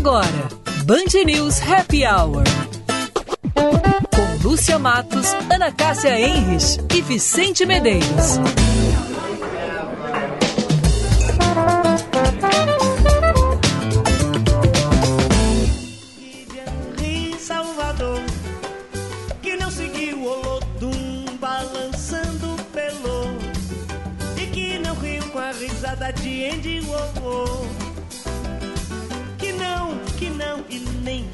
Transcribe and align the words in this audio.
Agora, 0.00 0.48
Band 0.86 1.12
News 1.26 1.60
Happy 1.60 2.06
Hour. 2.06 2.42
Com 3.52 4.48
Lúcia 4.48 4.78
Matos, 4.78 5.26
Ana 5.52 5.70
Cássia 5.70 6.18
Enres 6.18 6.78
e 6.90 7.02
Vicente 7.02 7.66
Medeiros. 7.66 8.40
Salvador, 17.38 18.22
que 19.42 19.54
não 19.56 19.70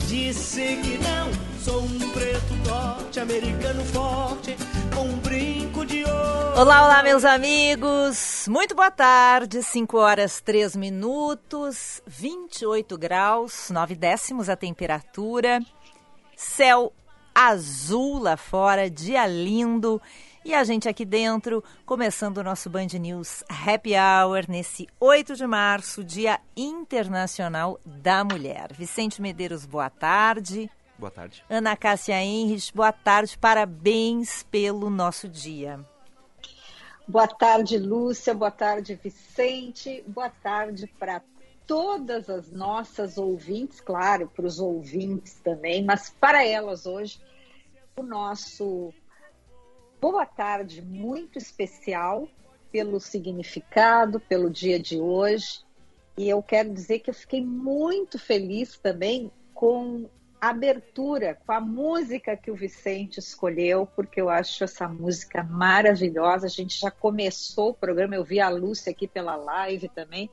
disse 0.06 0.60
que 0.76 0.98
não. 0.98 1.30
Sou 1.60 1.82
um 1.82 2.10
preto 2.10 2.54
norte-americano 2.68 3.84
forte 3.86 4.56
com 4.94 5.02
um 5.02 5.18
brinco 5.18 5.84
de 5.84 6.04
ouro. 6.04 6.60
Olá, 6.60 6.84
olá, 6.84 7.02
meus 7.02 7.24
amigos. 7.24 8.46
Muito 8.48 8.74
boa 8.74 8.90
tarde. 8.90 9.62
5 9.62 9.98
horas 9.98 10.40
3 10.40 10.76
minutos, 10.76 12.00
28 12.06 12.96
graus, 12.96 13.68
9 13.70 13.96
décimos 13.96 14.48
a 14.48 14.56
temperatura. 14.56 15.60
Céu 16.36 16.92
azul 17.34 18.20
lá 18.20 18.36
fora, 18.36 18.88
dia 18.88 19.26
lindo. 19.26 20.00
E 20.46 20.54
a 20.54 20.62
gente 20.62 20.88
aqui 20.88 21.04
dentro, 21.04 21.60
começando 21.84 22.38
o 22.38 22.44
nosso 22.44 22.70
Band 22.70 22.86
News 23.00 23.42
Happy 23.48 23.94
Hour 23.96 24.48
nesse 24.48 24.86
8 25.00 25.34
de 25.34 25.44
março, 25.44 26.04
Dia 26.04 26.38
Internacional 26.56 27.80
da 27.84 28.22
Mulher. 28.22 28.72
Vicente 28.72 29.20
Medeiros, 29.20 29.66
boa 29.66 29.90
tarde. 29.90 30.70
Boa 30.96 31.10
tarde. 31.10 31.44
Ana 31.50 31.76
Cássia 31.76 32.22
Henrich, 32.22 32.72
boa 32.72 32.92
tarde. 32.92 33.36
Parabéns 33.36 34.44
pelo 34.44 34.88
nosso 34.88 35.28
dia. 35.28 35.80
Boa 37.08 37.26
tarde, 37.26 37.76
Lúcia. 37.76 38.32
Boa 38.32 38.52
tarde, 38.52 38.94
Vicente. 38.94 40.04
Boa 40.06 40.30
tarde 40.30 40.86
para 40.96 41.22
todas 41.66 42.30
as 42.30 42.52
nossas 42.52 43.18
ouvintes, 43.18 43.80
claro, 43.80 44.28
para 44.28 44.46
os 44.46 44.60
ouvintes 44.60 45.40
também, 45.42 45.84
mas 45.84 46.14
para 46.20 46.46
elas 46.46 46.86
hoje, 46.86 47.20
o 47.96 48.02
nosso 48.04 48.94
boa 50.00 50.26
tarde 50.26 50.82
muito 50.82 51.38
especial 51.38 52.28
pelo 52.70 53.00
significado, 53.00 54.20
pelo 54.20 54.50
dia 54.50 54.78
de 54.78 55.00
hoje. 55.00 55.60
E 56.16 56.28
eu 56.28 56.42
quero 56.42 56.72
dizer 56.72 57.00
que 57.00 57.10
eu 57.10 57.14
fiquei 57.14 57.44
muito 57.44 58.18
feliz 58.18 58.78
também 58.78 59.30
com 59.54 60.08
a 60.40 60.50
abertura, 60.50 61.38
com 61.46 61.52
a 61.52 61.60
música 61.60 62.36
que 62.36 62.50
o 62.50 62.54
Vicente 62.54 63.18
escolheu, 63.18 63.86
porque 63.96 64.20
eu 64.20 64.28
acho 64.28 64.64
essa 64.64 64.86
música 64.86 65.42
maravilhosa. 65.42 66.46
A 66.46 66.50
gente 66.50 66.78
já 66.78 66.90
começou 66.90 67.70
o 67.70 67.74
programa, 67.74 68.14
eu 68.14 68.24
vi 68.24 68.40
a 68.40 68.48
Lúcia 68.48 68.92
aqui 68.92 69.08
pela 69.08 69.36
live 69.36 69.88
também. 69.88 70.30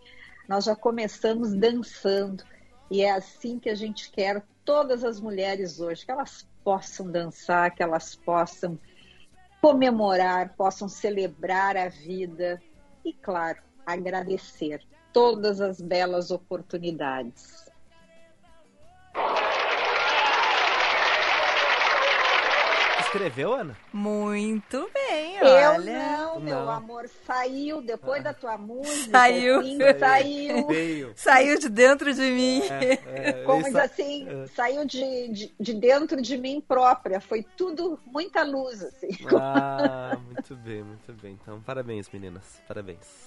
Nós 0.47 0.65
já 0.65 0.75
começamos 0.75 1.53
dançando. 1.53 2.43
E 2.91 3.01
é 3.01 3.11
assim 3.11 3.59
que 3.59 3.69
a 3.69 3.75
gente 3.75 4.11
quer 4.11 4.43
todas 4.65 5.03
as 5.03 5.19
mulheres 5.19 5.79
hoje, 5.79 6.05
que 6.05 6.11
elas 6.11 6.47
possam 6.63 7.09
dançar, 7.09 7.73
que 7.73 7.81
elas 7.81 8.15
possam 8.15 8.77
comemorar, 9.63 10.55
possam 10.57 10.89
celebrar 10.89 11.77
a 11.77 11.87
vida 11.87 12.61
e, 13.05 13.13
claro, 13.13 13.59
agradecer 13.85 14.81
todas 15.13 15.61
as 15.61 15.79
belas 15.79 16.31
oportunidades. 16.31 17.71
Escreveu, 22.99 23.53
Ana? 23.53 23.77
Muito 23.93 24.89
bem, 24.93 25.37
Eu 25.37 25.45
olha. 25.45 25.77
Não, 26.35 26.39
meu 26.39 26.59
Não. 26.59 26.69
amor, 26.69 27.09
saiu 27.25 27.81
depois 27.81 28.23
da 28.23 28.33
tua 28.33 28.57
música. 28.57 29.11
Saiu. 29.11 29.59
assim, 29.59 29.77
saiu. 29.99 30.67
Veio. 30.67 31.13
Saiu 31.15 31.59
de 31.59 31.69
dentro 31.69 32.13
de 32.13 32.21
mim. 32.21 32.61
É, 32.61 33.29
é, 33.29 33.33
Como 33.45 33.63
diz 33.63 33.75
assim, 33.75 34.27
é. 34.27 34.47
saiu 34.47 34.85
de, 34.85 35.27
de, 35.29 35.55
de 35.59 35.73
dentro 35.73 36.21
de 36.21 36.37
mim 36.37 36.61
própria. 36.61 37.19
Foi 37.19 37.43
tudo 37.57 37.99
muita 38.05 38.43
luz, 38.43 38.83
assim. 38.83 39.09
Ah, 39.39 40.17
muito 40.25 40.55
bem, 40.55 40.83
muito 40.83 41.13
bem. 41.13 41.37
Então, 41.41 41.61
parabéns, 41.61 42.09
meninas. 42.09 42.61
Parabéns. 42.67 43.25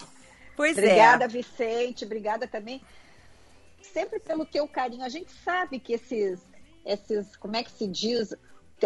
Pois 0.56 0.76
Obrigada, 0.76 1.24
é. 1.24 1.28
Vicente. 1.28 2.04
Obrigada 2.04 2.46
também 2.46 2.80
sempre 3.92 4.20
pelo 4.20 4.44
teu 4.44 4.68
carinho. 4.68 5.04
A 5.04 5.08
gente 5.08 5.30
sabe 5.30 5.78
que 5.78 5.94
esses, 5.94 6.40
esses 6.84 7.34
como 7.36 7.56
é 7.56 7.62
que 7.62 7.70
se 7.70 7.86
diz, 7.86 8.34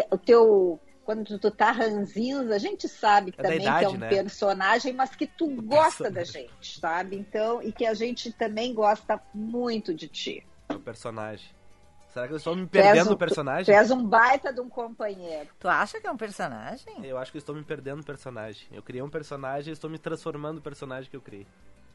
o 0.09 0.17
teu 0.17 0.79
quando 1.05 1.37
tu 1.39 1.49
tá 1.51 1.71
ranzinza, 1.71 2.55
a 2.55 2.59
gente 2.59 2.87
sabe 2.87 3.31
que 3.31 3.39
É 3.39 3.43
também 3.43 3.61
idade, 3.61 3.79
que 3.79 3.85
é 3.85 3.89
um 3.89 3.97
né? 3.97 4.09
personagem, 4.09 4.93
mas 4.93 5.15
que 5.15 5.25
tu 5.27 5.47
gosta 5.61 6.09
da 6.11 6.23
gente, 6.23 6.79
sabe? 6.79 7.15
Então, 7.17 7.61
e 7.61 7.71
que 7.71 7.85
a 7.85 7.93
gente 7.93 8.31
também 8.31 8.73
gosta 8.73 9.19
muito 9.33 9.93
de 9.93 10.07
ti. 10.07 10.45
O 10.69 10.79
personagem. 10.79 11.49
Será 12.13 12.27
que 12.27 12.33
eu 12.33 12.37
estou 12.37 12.55
me 12.55 12.63
Tu 12.65 12.69
perdendo 12.71 13.07
um- 13.07 13.09
no 13.11 13.15
Tu 13.15 13.19
personagem? 13.19 13.73
és 13.73 13.89
um 13.89 14.05
baita 14.05 14.51
de 14.51 14.59
um 14.59 14.67
companheiro. 14.69 15.49
Tu 15.57 15.67
acha 15.69 15.99
que 15.99 16.05
é 16.07 16.11
um 16.11 16.17
personagem? 16.17 16.93
Eu 17.05 17.17
acho 17.17 17.31
que 17.31 17.37
eu 17.37 17.39
estou 17.39 17.55
me 17.55 17.63
perdendo 17.63 17.97
no 17.99 18.03
personagem. 18.03 18.67
Eu 18.71 18.83
criei 18.83 19.01
um 19.01 19.09
personagem 19.09 19.69
e 19.71 19.73
estou 19.73 19.89
me 19.89 19.97
transformando 19.97 20.55
no 20.55 20.61
personagem 20.61 21.09
que 21.09 21.15
eu 21.15 21.21
criei. 21.21 21.47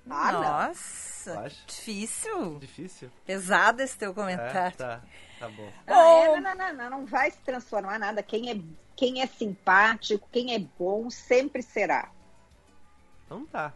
Ah, 0.08 0.32
não. 0.32 0.40
Nossa, 0.42 1.52
difícil. 1.66 2.58
Difícil? 2.58 3.10
Pesado 3.26 3.82
esse 3.82 3.98
teu 3.98 4.12
É, 4.12 4.14
comentário. 4.14 4.76
tá, 4.76 5.02
tá 5.38 5.48
bom. 5.48 5.68
Não, 5.86 5.96
é, 6.00 6.40
não, 6.40 6.54
não, 6.54 6.74
não, 6.74 6.90
não 6.90 7.06
vai 7.06 7.30
se 7.30 7.38
transformar 7.42 7.98
nada. 7.98 8.22
Quem 8.22 8.50
é, 8.50 8.54
quem 8.96 9.20
é 9.22 9.26
simpático, 9.26 10.26
quem 10.32 10.54
é 10.54 10.58
bom, 10.58 11.08
sempre 11.10 11.62
será. 11.62 12.10
Então 13.26 13.44
tá. 13.46 13.72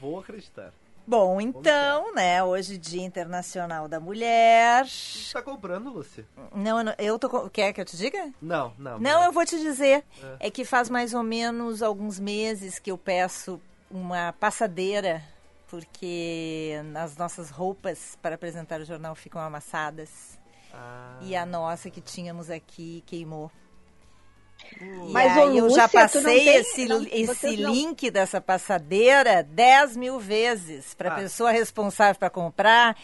Vou- 0.00 0.20
acreditar. 0.20 0.72
Bom, 1.04 1.40
então, 1.40 2.14
né, 2.14 2.44
hoje 2.44 2.78
Dia 2.78 3.02
Internacional 3.02 3.88
da 3.88 3.98
Mulher. 3.98 4.86
Você 4.86 5.32
tá 5.32 5.42
comprando, 5.42 5.90
Lúcia? 5.90 6.24
Não, 6.54 6.78
eu 6.78 6.84
não- 6.84 6.94
eu 6.96 7.18
tô. 7.18 7.50
Quer 7.50 7.72
que 7.72 7.80
eu 7.80 7.84
te 7.84 7.96
diga? 7.96 8.32
Não, 8.40 8.72
não. 8.78 9.00
Não, 9.00 9.24
eu 9.24 9.32
vou 9.32 9.44
te 9.44 9.58
dizer. 9.58 10.04
É. 10.40 10.46
É 10.46 10.50
que 10.50 10.64
faz 10.64 10.88
mais 10.88 11.12
ou 11.12 11.24
menos 11.24 11.82
alguns 11.82 12.20
meses 12.20 12.78
que 12.78 12.90
eu 12.92 12.96
peço 12.96 13.60
uma 13.90 14.32
passadeira, 14.38 15.24
porque 15.66 16.74
as 16.94 17.16
nossas 17.16 17.50
roupas 17.50 18.16
para 18.22 18.36
apresentar 18.36 18.80
o 18.80 18.84
jornal 18.84 19.14
ficam 19.16 19.40
amassadas. 19.40 20.38
Ah, 20.72 21.18
E 21.22 21.34
a 21.34 21.44
nossa 21.44 21.90
que 21.90 22.00
tínhamos 22.00 22.48
aqui 22.48 23.02
queimou. 23.06 23.50
E 24.80 25.12
Mas, 25.12 25.36
aí 25.36 25.58
eu 25.58 25.68
já 25.70 25.84
Lúcia, 25.84 25.88
passei 25.88 26.22
tem- 26.44 26.48
esse, 26.56 26.86
não- 26.86 27.06
esse 27.10 27.56
não- 27.56 27.70
link 27.72 28.10
dessa 28.10 28.40
passadeira 28.40 29.42
10 29.42 29.96
mil 29.96 30.18
vezes 30.18 30.94
para 30.94 31.10
a 31.10 31.12
Ah. 31.12 31.16
pessoa 31.16 31.50
responsável 31.50 32.18
para 32.18 32.30
comprar 32.30 32.96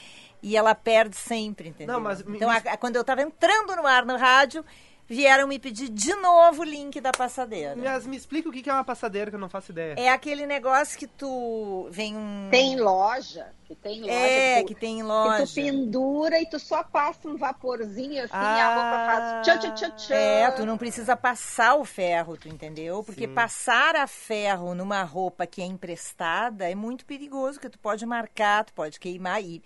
e 0.42 0.56
ela 0.56 0.74
perde 0.74 1.16
sempre, 1.16 1.68
entendeu? 1.68 1.94
Não, 1.94 2.00
mas 2.00 2.20
então, 2.20 2.48
me- 2.50 2.56
a- 2.56 2.72
a- 2.72 2.76
quando 2.76 2.96
eu 2.96 3.02
estava 3.02 3.22
entrando 3.22 3.76
no 3.76 3.86
ar 3.86 4.04
no 4.04 4.16
rádio, 4.16 4.64
vieram 5.08 5.48
me 5.48 5.58
pedir 5.58 5.88
de 5.88 6.14
novo 6.16 6.60
o 6.60 6.64
link 6.64 7.00
da 7.00 7.10
passadeira. 7.12 7.74
Mas 7.74 8.06
me 8.06 8.16
explica 8.16 8.48
o 8.48 8.52
que 8.52 8.62
que 8.62 8.68
é 8.68 8.72
uma 8.72 8.84
passadeira 8.84 9.30
que 9.30 9.36
eu 9.36 9.40
não 9.40 9.48
faço 9.48 9.72
ideia. 9.72 9.94
É 9.96 10.10
aquele 10.10 10.46
negócio 10.46 10.98
que 10.98 11.06
tu 11.06 11.88
vem 11.90 12.14
um. 12.16 12.48
Tem 12.50 12.78
loja, 12.78 13.46
que 13.64 13.74
tem 13.74 14.00
loja. 14.02 14.12
É, 14.12 14.60
tu- 14.62 14.66
que 14.66 14.74
tem 14.74 14.94
em 14.94 15.02
que 15.02 15.02
loja. 15.04 15.46
tu 15.46 15.54
pendura 15.54 16.38
e 16.40 16.46
tu 16.46 16.58
só 16.58 16.82
passa 16.84 17.28
um 17.28 17.36
vaporzinho 17.36 18.22
assim 18.24 18.34
e 18.34 18.36
a 18.36 18.68
Ah. 18.68 18.74
roupa 18.74 19.06
faz 19.22 19.46
tchan, 19.46 19.58
tchan, 19.58 19.74
tchan, 19.74 19.90
tchan. 19.96 20.14
É, 20.14 20.50
tu 20.50 20.66
não 20.66 20.76
precisa 20.76 21.16
passar 21.16 21.74
o 21.76 21.84
ferro, 21.84 22.36
tu 22.36 22.48
entendeu? 22.48 23.02
Porque 23.02 23.26
Sim. 23.26 23.34
passar 23.34 23.96
a 23.96 24.06
ferro 24.06 24.74
numa 24.74 25.02
roupa 25.02 25.46
que 25.46 25.62
é 25.62 25.64
emprestada 25.64 26.70
é 26.70 26.74
muito 26.74 27.06
perigoso, 27.06 27.54
porque 27.54 27.70
tu 27.70 27.78
pode 27.78 28.04
marcar, 28.04 28.64
tu 28.64 28.74
pode 28.74 29.00
queimar 29.00 29.42
e 29.42 29.62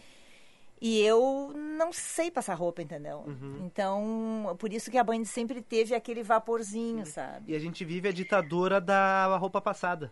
e 0.84 1.00
eu 1.00 1.52
não 1.54 1.92
sei 1.92 2.28
passar 2.28 2.54
roupa, 2.54 2.82
entendeu? 2.82 3.18
Uhum. 3.26 3.60
Então, 3.64 4.56
por 4.58 4.72
isso 4.72 4.90
que 4.90 4.98
a 4.98 5.04
Band 5.04 5.24
sempre 5.24 5.62
teve 5.62 5.94
aquele 5.94 6.24
vaporzinho, 6.24 7.06
sabe? 7.06 7.52
E 7.52 7.54
a 7.54 7.58
gente 7.60 7.84
vive 7.84 8.08
a 8.08 8.12
ditadura 8.12 8.80
da 8.80 9.36
roupa 9.36 9.60
passada. 9.60 10.10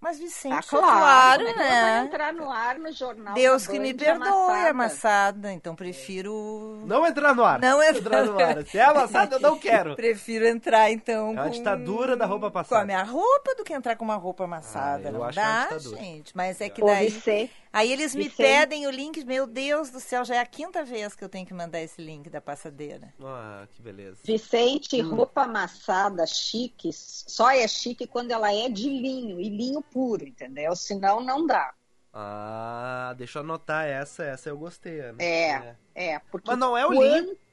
Mas 0.00 0.18
Vicente, 0.18 0.52
Tá 0.52 0.58
é 0.58 0.80
claro, 0.80 0.86
claro, 0.86 1.42
é 1.48 1.52
que 1.54 1.58
ela 1.58 1.68
vai 1.70 1.82
né? 1.82 2.04
entrar 2.04 2.32
no 2.34 2.50
ar 2.50 2.78
no 2.78 2.92
jornal. 2.92 3.32
Deus 3.34 3.66
que 3.66 3.78
me 3.78 3.94
perdoe, 3.94 4.28
amassada. 4.28 4.70
amassada. 4.70 5.52
Então 5.54 5.74
prefiro 5.74 6.82
Não 6.86 7.06
entrar 7.06 7.34
no 7.34 7.42
ar. 7.42 7.58
Não 7.58 7.82
entrar 7.82 8.24
no 8.26 8.38
ar. 8.38 8.62
Se 8.68 8.76
é 8.78 8.84
amassado, 8.84 9.36
eu 9.36 9.40
não 9.40 9.58
quero. 9.58 9.96
Prefiro 9.96 10.46
entrar, 10.46 10.90
então. 10.90 11.28
É 11.30 11.32
uma 11.32 11.44
com- 11.44 11.50
ditadura 11.50 12.16
da 12.18 12.26
roupa 12.26 12.50
Com 12.50 12.58
a 12.58 12.62
passada. 12.62 12.84
minha 12.84 13.02
roupa 13.02 13.54
do 13.56 13.64
que 13.64 13.72
entrar 13.72 13.96
com 13.96 14.04
uma 14.04 14.16
roupa 14.16 14.44
amassada. 14.44 15.08
Ah, 15.08 15.10
eu 15.10 15.12
não 15.14 15.24
acho 15.24 15.36
dá, 15.36 15.78
gente. 15.78 16.36
Mas 16.36 16.60
é 16.60 16.68
que 16.68 16.82
Ô, 16.82 16.86
daí. 16.86 17.08
Vicente, 17.08 17.52
Aí 17.74 17.92
eles 17.92 18.14
me 18.14 18.30
pedem 18.30 18.86
o 18.86 18.90
link. 18.90 19.24
Meu 19.24 19.46
Deus 19.48 19.90
do 19.90 19.98
céu, 19.98 20.24
já 20.24 20.36
é 20.36 20.38
a 20.38 20.46
quinta 20.46 20.84
vez 20.84 21.16
que 21.16 21.24
eu 21.24 21.28
tenho 21.28 21.44
que 21.44 21.52
mandar 21.52 21.80
esse 21.80 22.00
link 22.00 22.30
da 22.30 22.40
passadeira. 22.40 23.12
Ah, 23.20 23.66
que 23.74 23.82
beleza. 23.82 24.18
Vicente, 24.22 25.02
Hum. 25.02 25.16
roupa 25.16 25.42
amassada, 25.42 26.24
chique, 26.24 26.90
só 26.92 27.50
é 27.50 27.66
chique 27.66 28.06
quando 28.06 28.30
ela 28.30 28.54
é 28.54 28.68
de 28.68 28.88
linho, 28.88 29.40
e 29.40 29.48
linho 29.48 29.82
puro, 29.82 30.24
entendeu? 30.24 30.76
Senão 30.76 31.20
não 31.20 31.44
dá. 31.44 31.74
Ah, 32.12 33.12
deixa 33.18 33.38
eu 33.38 33.42
anotar 33.42 33.84
essa, 33.86 34.22
essa 34.22 34.48
eu 34.48 34.56
gostei, 34.56 35.00
Ana. 35.00 35.20
É, 35.20 35.74
é, 35.96 36.18
porque 36.30 36.48
Mas 36.48 36.58
não 36.58 36.78
é 36.78 36.86
o 36.86 36.90
quando- 36.92 37.02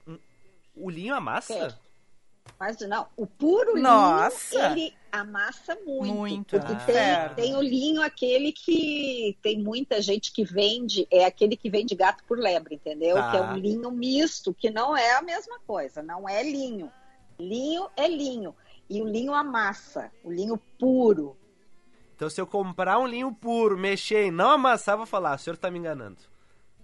linho? 0.06 0.20
O 0.76 0.90
linho 0.90 1.16
amassa? 1.16 1.54
É. 1.54 1.74
Mas 2.60 2.80
não, 2.82 3.08
o 3.18 3.26
puro 3.26 3.80
Nossa! 3.80 4.56
linho, 4.56 4.72
ele 4.72 4.94
amassa 5.12 5.76
muito. 5.86 6.14
Muito, 6.14 6.60
Porque 6.60 6.92
ah. 6.92 7.30
tem, 7.36 7.46
tem 7.46 7.56
o 7.56 7.62
linho 7.62 8.02
aquele 8.02 8.52
que 8.52 9.36
tem 9.42 9.60
muita 9.60 10.02
gente 10.02 10.32
que 10.32 10.44
vende, 10.44 11.08
é 11.12 11.26
aquele 11.26 11.58
que 11.58 11.70
vende 11.70 11.96
gato 11.96 12.24
por 12.26 12.38
lebre, 12.38 12.76
entendeu? 12.76 13.16
Tá. 13.16 13.32
Que 13.32 13.38
é 13.38 13.42
um 13.42 13.56
linho 13.56 13.92
misto, 13.92 14.54
que 14.54 14.70
não 14.70 14.96
é 14.96 15.16
a 15.16 15.22
mesma 15.22 15.60
coisa, 15.66 16.04
não 16.04 16.30
é 16.30 16.44
linho. 16.44 16.92
Linho 17.40 17.90
é 17.98 18.08
linho. 18.08 18.56
E 18.88 19.02
o 19.02 19.08
linho 19.08 19.34
amassa, 19.34 20.12
o 20.24 20.32
linho 20.32 20.58
puro. 20.78 21.36
Então 22.16 22.30
se 22.30 22.40
eu 22.40 22.46
comprar 22.46 23.00
um 23.00 23.08
linho 23.08 23.34
puro, 23.34 23.78
mexer 23.78 24.28
e 24.28 24.32
não 24.32 24.52
amassar, 24.52 24.98
vou 24.98 25.08
falar, 25.08 25.36
o 25.36 25.40
senhor 25.40 25.58
tá 25.58 25.72
me 25.72 25.80
enganando. 25.80 26.22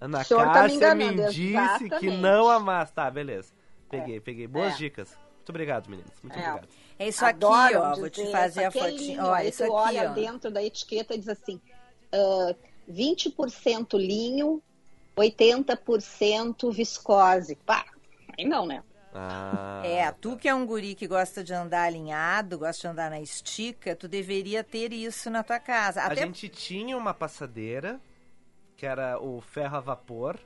Ana 0.01 0.21
O 0.21 0.24
senhor 0.24 0.44
tá 0.51 0.68
me 0.68 0.80
Cássia 0.80 0.95
me, 0.95 1.13
disse 1.27 1.39
que 1.39 1.56
exatamente. 1.56 2.07
É. 2.07 2.18
não 2.18 2.50
amassa. 2.50 2.94
Tá, 2.94 3.12
beleza. 3.12 3.54
Peguei, 3.89 4.19
peguei. 4.19 4.48
Boas 4.48 4.74
É. 4.74 4.77
dicas. 4.77 5.27
Muito 5.48 5.50
obrigado, 5.52 5.88
meninas. 5.90 6.12
Muito 6.22 6.38
É. 6.38 6.42
obrado. 6.42 6.68
É 7.00 7.08
isso 7.08 7.24
aqui, 7.26 7.36
Adoram 7.46 7.82
ó. 7.82 7.96
Vou 7.96 8.10
te 8.10 8.30
fazer 8.32 8.66
a 8.66 8.68
aqui 8.68 8.80
é 8.80 8.82
fotinha. 8.92 9.24
Ó, 9.26 9.34
Aí 9.34 9.50
isso 9.50 9.64
aqui, 9.64 9.72
olha 9.72 10.12
ó. 10.12 10.14
dentro 10.14 10.52
da 10.52 10.62
etiqueta 10.62 11.14
e 11.16 11.18
diz 11.20 11.30
assim, 11.30 11.62
ah, 12.12 12.54
20% 12.90 13.98
linho, 13.98 14.62
80% 15.16 16.72
viscose. 16.74 17.56
Pá, 17.66 17.86
aí 18.38 18.46
não, 18.46 18.66
né? 18.66 18.84
Ah, 19.14 19.82
É, 19.86 20.12
tu 20.12 20.36
que 20.36 20.50
é 20.50 20.54
um 20.54 20.66
guri 20.66 20.94
que 20.96 21.08
gosta 21.08 21.44
de 21.44 21.54
andar 21.54 21.84
alinhado, 21.84 22.60
gosta 22.60 22.82
de 22.82 22.88
andar 22.88 23.10
na 23.10 23.22
estica, 23.22 23.96
tu 23.96 24.08
deveria 24.08 24.64
ter 24.64 24.92
isso 24.92 25.30
na 25.30 25.44
tua 25.44 25.60
casa. 25.60 26.02
A 26.02 26.08
Até 26.08 26.24
gente 26.24 26.50
tinha 26.50 26.98
uma 26.98 27.14
passadeira, 27.14 28.00
que 28.76 28.86
era 28.86 29.18
o 29.20 29.40
ferro 29.42 29.78
a 29.78 29.80
vapor. 29.80 30.38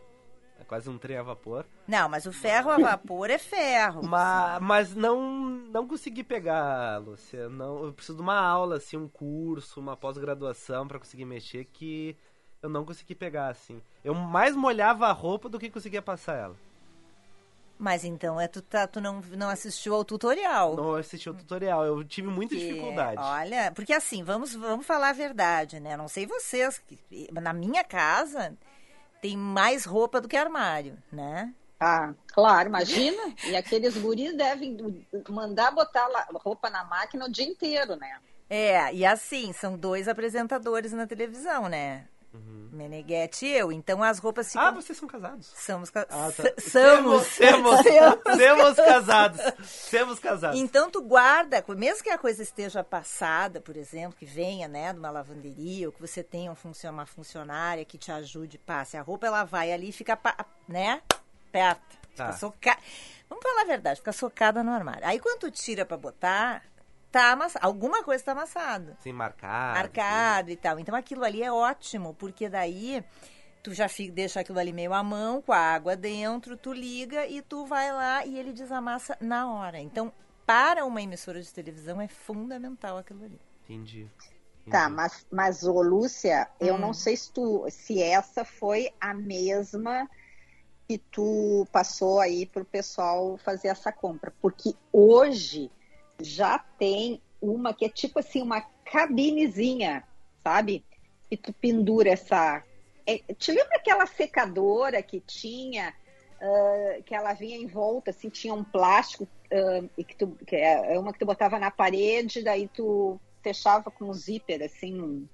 É 0.61 0.63
quase 0.63 0.89
um 0.89 0.97
trem 0.97 1.17
a 1.17 1.23
vapor. 1.23 1.65
Não, 1.87 2.07
mas 2.07 2.25
o 2.25 2.31
ferro 2.31 2.69
a 2.69 2.77
vapor 2.77 3.29
é 3.29 3.37
ferro. 3.37 4.03
Ma- 4.03 4.59
mas 4.61 4.95
não, 4.95 5.19
não 5.49 5.87
consegui 5.87 6.23
pegar, 6.23 6.99
Lúcia. 6.99 7.49
Não, 7.49 7.83
eu 7.85 7.93
preciso 7.93 8.17
de 8.17 8.21
uma 8.21 8.39
aula, 8.39 8.77
assim, 8.77 8.95
um 8.95 9.07
curso, 9.07 9.79
uma 9.79 9.97
pós-graduação 9.97 10.87
pra 10.87 10.99
conseguir 10.99 11.25
mexer 11.25 11.65
que 11.65 12.15
eu 12.61 12.69
não 12.69 12.85
consegui 12.85 13.15
pegar, 13.15 13.47
assim. 13.49 13.81
Eu 14.03 14.13
mais 14.13 14.55
molhava 14.55 15.07
a 15.07 15.11
roupa 15.11 15.49
do 15.49 15.57
que 15.59 15.69
conseguia 15.69 16.01
passar 16.01 16.37
ela. 16.37 16.55
Mas 17.79 18.03
então 18.03 18.39
é 18.39 18.47
tu, 18.47 18.61
tá, 18.61 18.85
tu 18.85 19.01
não, 19.01 19.21
não 19.35 19.49
assistiu 19.49 19.95
ao 19.95 20.05
tutorial. 20.05 20.75
Não 20.75 20.93
assisti 20.93 21.27
o 21.27 21.33
tutorial, 21.33 21.83
eu 21.83 22.03
tive 22.03 22.27
muita 22.27 22.53
Que, 22.53 22.61
dificuldade. 22.67 23.19
Olha, 23.19 23.71
porque 23.71 23.91
assim, 23.91 24.23
vamos, 24.23 24.53
vamos 24.53 24.85
falar 24.85 25.09
a 25.09 25.13
verdade, 25.13 25.79
né? 25.79 25.97
Não 25.97 26.07
sei 26.07 26.27
vocês, 26.27 26.79
na 27.31 27.51
minha 27.51 27.83
casa 27.83 28.55
tem 29.21 29.37
mais 29.37 29.85
roupa 29.85 30.19
do 30.19 30.27
que 30.27 30.35
armário, 30.35 30.97
né? 31.11 31.53
Ah, 31.79 32.13
claro, 32.27 32.67
imagina. 32.67 33.33
E 33.45 33.55
aqueles 33.55 33.97
guris 33.97 34.35
devem 34.35 35.05
mandar 35.29 35.71
botar 35.71 36.07
roupa 36.35 36.69
na 36.69 36.83
máquina 36.83 37.25
o 37.25 37.31
dia 37.31 37.45
inteiro, 37.45 37.95
né? 37.95 38.19
É, 38.49 38.93
e 38.93 39.05
assim, 39.05 39.53
são 39.53 39.77
dois 39.77 40.07
apresentadores 40.07 40.91
na 40.91 41.07
televisão, 41.07 41.69
né? 41.69 42.05
Meneghetti 42.33 43.45
e 43.45 43.57
eu. 43.57 43.71
Então 43.71 44.01
as 44.01 44.17
roupas 44.19 44.47
ficam. 44.47 44.61
Uhum. 44.63 44.67
Ah, 44.69 44.71
vocês 44.71 44.97
são 44.97 45.07
casados. 45.07 45.51
Somos, 45.55 45.89
ca- 45.89 46.07
Ah, 46.09 46.31
tá. 46.31 46.43
somos. 46.61 47.27
Semos, 47.27 47.79
semos 48.37 48.75
casados. 48.85 49.41
Semos 49.67 50.19
casados. 50.19 50.59
Então 50.59 50.89
tu 50.89 51.01
guarda, 51.01 51.63
mesmo 51.75 52.03
que 52.03 52.09
a 52.09 52.17
coisa 52.17 52.41
esteja 52.41 52.83
passada, 52.83 53.59
por 53.59 53.75
exemplo, 53.75 54.17
que 54.17 54.25
venha, 54.25 54.67
né, 54.67 54.93
de 54.93 54.99
uma 54.99 55.09
lavanderia, 55.11 55.87
ou 55.87 55.91
que 55.93 55.99
você 56.01 56.23
tenha 56.23 56.51
um 56.51 56.55
uma 56.91 57.05
funcionária 57.05 57.83
que 57.85 57.97
te 57.97 58.11
ajude, 58.11 58.57
passe 58.57 58.95
a 58.97 59.01
roupa, 59.01 59.27
ela 59.27 59.43
vai 59.43 59.71
ali 59.73 59.89
e 59.89 59.91
fica, 59.91 60.17
né, 60.67 61.01
perto. 61.51 61.99
Fica 62.11 62.25
Tá. 62.25 62.33
socada. 62.33 62.79
Vamos 63.29 63.43
falar 63.43 63.61
a 63.61 63.65
verdade, 63.65 63.99
fica 63.99 64.11
socada 64.11 64.63
no 64.63 64.71
armário. 64.71 65.05
Aí 65.07 65.19
quando 65.19 65.39
tu 65.39 65.51
tira 65.51 65.85
pra 65.85 65.95
botar, 65.97 66.63
tá 67.11 67.31
amassado. 67.31 67.65
Alguma 67.65 68.03
coisa 68.03 68.23
tá 68.23 68.31
amassada. 68.31 68.95
Assim, 68.99 69.11
marcado. 69.11 69.77
Marcado 69.77 70.49
e 70.51 70.55
tal. 70.55 70.79
Então 70.79 70.95
aquilo 70.95 71.23
ali 71.23 71.43
é 71.43 71.51
ótimo, 71.51 72.13
porque 72.15 72.47
daí 72.49 73.03
tu 73.61 73.73
já 73.73 73.87
fica, 73.87 74.13
deixa 74.13 74.39
aquilo 74.39 74.57
ali 74.59 74.73
meio 74.73 74.93
à 74.93 75.03
mão, 75.03 75.41
com 75.41 75.51
a 75.53 75.57
água 75.59 75.95
dentro, 75.95 76.57
tu 76.57 76.73
liga 76.73 77.27
e 77.27 77.41
tu 77.41 77.65
vai 77.65 77.91
lá 77.91 78.25
e 78.25 78.37
ele 78.37 78.53
desamassa 78.53 79.15
na 79.21 79.51
hora. 79.53 79.79
Então, 79.79 80.11
para 80.45 80.83
uma 80.85 81.01
emissora 81.01 81.41
de 81.41 81.53
televisão 81.53 82.01
é 82.01 82.07
fundamental 82.07 82.97
aquilo 82.97 83.23
ali. 83.25 83.39
Entendi. 83.63 84.09
Tá, 84.69 84.81
Entendi. 84.85 84.95
mas, 84.95 85.25
mas 85.31 85.63
ô, 85.63 85.81
Lúcia, 85.81 86.47
eu 86.59 86.75
Hum. 86.75 86.79
não 86.79 86.93
sei 86.93 87.15
se, 87.17 87.31
tu, 87.31 87.65
se 87.69 88.01
essa 88.01 88.43
foi 88.45 88.89
a 88.99 89.13
mesma 89.13 90.09
que 90.87 90.97
tu 90.97 91.65
passou 91.71 92.19
aí 92.19 92.45
pro 92.45 92.65
pessoal 92.65 93.37
fazer 93.37 93.69
essa 93.69 93.91
compra. 93.91 94.33
Porque 94.41 94.75
hoje 94.91 95.71
já 96.23 96.59
tem 96.77 97.21
uma 97.41 97.73
que 97.73 97.85
é 97.85 97.89
tipo 97.89 98.19
assim, 98.19 98.41
uma 98.41 98.61
cabinezinha, 98.85 100.03
sabe? 100.43 100.85
E 101.29 101.37
tu 101.37 101.53
pendura 101.53 102.09
essa. 102.09 102.63
é, 103.05 103.17
te 103.33 103.51
lembra 103.51 103.77
aquela 103.77 104.05
secadora 104.05 105.01
que 105.01 105.19
tinha, 105.21 105.93
ah, 106.41 107.01
que 107.05 107.15
ela 107.15 107.33
vinha 107.33 107.57
em 107.57 107.67
volta, 107.67 108.11
assim, 108.11 108.29
tinha 108.29 108.53
um 108.53 108.63
plástico, 108.63 109.27
ah, 109.51 109.83
e 109.97 110.03
que, 110.03 110.15
tu, 110.15 110.35
que 110.45 110.55
é 110.55 110.93
é 110.93 110.99
uma 110.99 111.11
que 111.13 111.19
tu 111.19 111.25
botava 111.25 111.57
na 111.59 111.71
parede, 111.71 112.43
daí 112.43 112.67
tu 112.67 113.19
fechava 113.43 113.89
com 113.89 114.05
um 114.09 114.13
zíper, 114.13 114.61
assim. 114.63 115.01
um- 115.01 115.27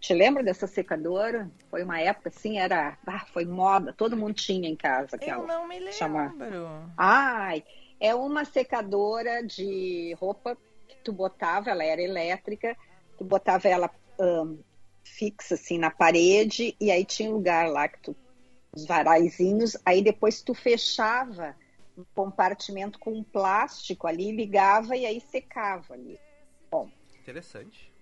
Te 0.00 0.14
lembra 0.14 0.42
dessa 0.42 0.66
secadora? 0.66 1.50
Foi 1.70 1.82
uma 1.84 2.00
época 2.00 2.30
assim, 2.30 2.58
era. 2.58 2.96
Ah, 3.06 3.26
foi 3.26 3.44
moda, 3.44 3.92
todo 3.92 4.16
mundo 4.16 4.32
tinha 4.34 4.66
em 4.68 4.74
casa 4.74 5.16
aquela. 5.16 5.42
Eu 5.42 5.46
não 5.46 5.68
me 5.68 5.78
lembro. 5.78 5.92
Chama- 5.92 6.34
Ai, 6.96 7.62
é 8.00 8.14
uma 8.14 8.44
secadora 8.44 9.42
de 9.44 10.16
roupa 10.18 10.56
que 10.88 10.96
tu 11.04 11.12
botava, 11.12 11.70
ela 11.70 11.84
era 11.84 12.00
elétrica, 12.00 12.76
tu 13.18 13.24
botava 13.24 13.68
ela 13.68 13.90
ahn, 14.18 14.56
fixa 15.04 15.54
assim 15.54 15.78
na 15.78 15.90
parede 15.90 16.74
e 16.80 16.90
aí 16.90 17.04
tinha 17.04 17.30
um 17.30 17.34
lugar 17.34 17.68
lá 17.68 17.86
que 17.88 18.00
tu 18.00 18.16
os 18.72 18.86
varaizinhos, 18.86 19.76
aí 19.84 20.00
depois 20.00 20.42
tu 20.42 20.54
fechava 20.54 21.56
um 21.98 22.04
compartimento 22.14 22.98
com 22.98 23.12
um 23.12 23.24
plástico 23.24 24.06
ali, 24.06 24.30
ligava 24.30 24.96
e 24.96 25.04
aí 25.04 25.20
secava 25.20 25.94
ali. 25.94 26.18
Interessante. 27.20 27.92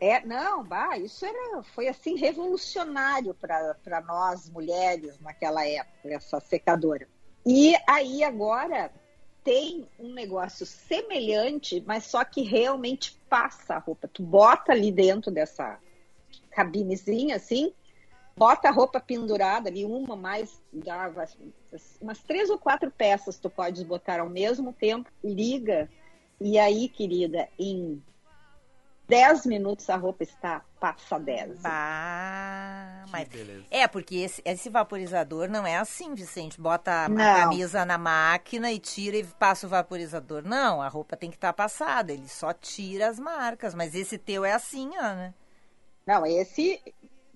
É. 0.00 0.16
É, 0.16 0.26
não, 0.26 0.62
bah, 0.64 0.96
isso 0.98 1.24
era, 1.24 1.62
foi 1.74 1.88
assim 1.88 2.16
revolucionário 2.16 3.34
para 3.34 4.00
nós 4.06 4.48
mulheres 4.48 5.18
naquela 5.18 5.66
época, 5.66 6.08
essa 6.08 6.40
secadora. 6.40 7.08
E 7.44 7.74
aí 7.88 8.22
agora 8.22 8.92
tem 9.44 9.86
um 9.98 10.12
negócio 10.12 10.64
semelhante, 10.64 11.82
mas 11.86 12.04
só 12.04 12.24
que 12.24 12.42
realmente 12.42 13.18
passa 13.28 13.74
a 13.74 13.78
roupa. 13.78 14.08
Tu 14.08 14.22
bota 14.22 14.72
ali 14.72 14.92
dentro 14.92 15.30
dessa 15.30 15.78
cabinezinha 16.50 17.36
assim, 17.36 17.72
bota 18.36 18.68
a 18.68 18.72
roupa 18.72 19.00
pendurada 19.00 19.68
ali, 19.68 19.84
uma 19.84 20.16
mais, 20.16 20.60
dá 20.72 21.12
umas 22.00 22.22
três 22.22 22.50
ou 22.50 22.58
quatro 22.58 22.90
peças 22.90 23.38
tu 23.38 23.50
podes 23.50 23.82
botar 23.82 24.20
ao 24.20 24.28
mesmo 24.28 24.72
tempo, 24.72 25.10
liga, 25.22 25.88
e 26.40 26.58
aí, 26.58 26.88
querida, 26.88 27.48
em 27.58 28.02
10 29.12 29.44
minutos 29.44 29.90
a 29.90 29.96
roupa 29.96 30.22
está 30.22 30.64
passadeza. 30.80 31.60
Bah, 31.62 33.04
mas 33.10 33.28
Que 33.28 33.36
beleza. 33.36 33.66
É, 33.70 33.86
porque 33.86 34.16
esse, 34.16 34.40
esse 34.42 34.70
vaporizador 34.70 35.50
não 35.50 35.66
é 35.66 35.76
assim, 35.76 36.14
Vicente. 36.14 36.58
Bota 36.58 37.04
a, 37.04 37.14
camisa 37.14 37.84
na 37.84 37.98
máquina 37.98 38.72
e 38.72 38.78
tira 38.78 39.18
e 39.18 39.24
passa 39.24 39.66
o 39.66 39.68
vaporizador. 39.68 40.42
Não, 40.46 40.80
a 40.80 40.88
roupa 40.88 41.14
tem 41.14 41.28
que 41.28 41.36
estar 41.36 41.52
passada. 41.52 42.10
Ele 42.10 42.26
só 42.26 42.54
tira 42.54 43.06
as 43.10 43.18
marcas. 43.18 43.74
Mas 43.74 43.94
esse 43.94 44.16
teu 44.16 44.46
é 44.46 44.52
assim, 44.54 44.88
ó, 44.96 45.02
né? 45.14 45.34
Não, 46.06 46.24
esse. 46.24 46.80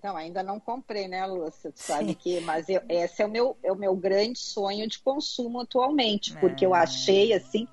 Não, 0.03 0.17
ainda 0.17 0.43
não 0.43 0.59
comprei, 0.59 1.07
né, 1.09 1.27
Lúcia? 1.27 1.71
Tu 1.73 1.83
sabe 1.83 2.07
Sim. 2.07 2.15
que. 2.15 2.41
Mas 2.41 2.71
eu- 2.71 2.81
esse 2.89 3.21
é 3.21 3.27
o, 3.27 3.31
meu, 3.31 3.55
é 3.63 3.71
o 3.71 3.77
meu 3.77 3.95
grande 3.95 4.39
sonho 4.39 4.89
de 4.89 4.99
consumo 5.01 5.61
atualmente, 5.61 6.35
porque 6.39 6.65
eu 6.65 6.73
Ah. 6.73 6.81
achei, 6.85 7.35
assim, 7.35 7.69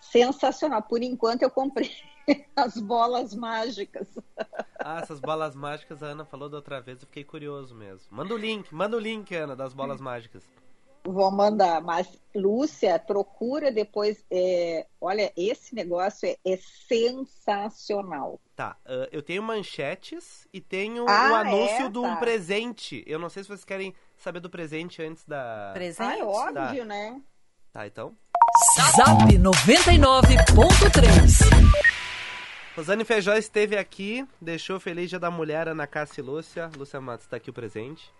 sensacional. 0.00 0.82
Por 0.82 1.02
enquanto, 1.02 1.42
eu 1.42 1.50
comprei 1.50 1.90
as 2.56 2.78
bolas 2.78 3.34
mágicas. 3.34 4.08
Ah, 4.78 5.00
essas 5.02 5.20
bolas 5.20 5.54
mágicas 5.54 6.02
a 6.02 6.06
Ana 6.06 6.24
falou 6.24 6.48
da 6.48 6.56
outra 6.56 6.80
vez, 6.80 7.00
eu 7.02 7.06
fiquei 7.06 7.24
curioso 7.24 7.74
mesmo. 7.74 8.06
Manda 8.10 8.32
o 8.34 8.38
link, 8.38 8.74
manda 8.74 8.96
o 8.96 9.00
link, 9.00 9.34
Ana, 9.34 9.54
das 9.56 9.74
bolas 9.74 10.00
mágicas. 10.00 10.42
Vou 11.02 11.30
mandar, 11.30 11.80
mas 11.80 12.06
Lúcia, 12.34 12.98
procura 12.98 13.72
depois. 13.72 14.22
é, 14.30 14.86
olha, 15.00 15.32
esse 15.34 15.74
negócio 15.74 16.28
é, 16.28 16.36
é 16.44 16.58
sensacional. 16.86 18.38
Tá, 18.54 18.76
ah, 18.84 19.08
eu 19.10 19.22
tenho 19.22 19.42
manchetes 19.42 20.46
e 20.52 20.60
tenho 20.60 21.06
Ah, 21.08 21.30
o 21.30 21.34
anúncio 21.36 21.86
é? 21.86 21.88
de 21.88 21.98
um 21.98 22.02
Tá. 22.02 22.16
presente. 22.16 23.02
Eu 23.06 23.18
não 23.18 23.30
sei 23.30 23.42
se 23.42 23.48
vocês 23.48 23.64
querem 23.64 23.94
saber 24.16 24.40
do 24.40 24.50
presente 24.50 25.02
antes 25.02 25.24
da. 25.24 25.70
Presente. 25.72 26.06
Ah, 26.06 26.18
é 26.18 26.24
óbvio, 26.24 26.84
né? 26.84 27.18
Tá, 27.72 27.86
então. 27.86 28.14
Zap 28.96 29.38
99.3. 29.38 31.99
Rosane 32.76 33.04
Feijó 33.04 33.34
esteve 33.34 33.76
aqui, 33.76 34.24
deixou 34.40 34.78
feliz 34.78 35.10
dia 35.10 35.18
da 35.18 35.30
mulher, 35.30 35.66
Ana 35.66 35.88
Cássia 35.88 36.20
e 36.20 36.24
Lúcia. 36.24 36.70
Lúcia 36.76 37.00
Matos 37.00 37.26
está 37.26 37.36
aqui 37.36 37.50
presente. 37.50 38.12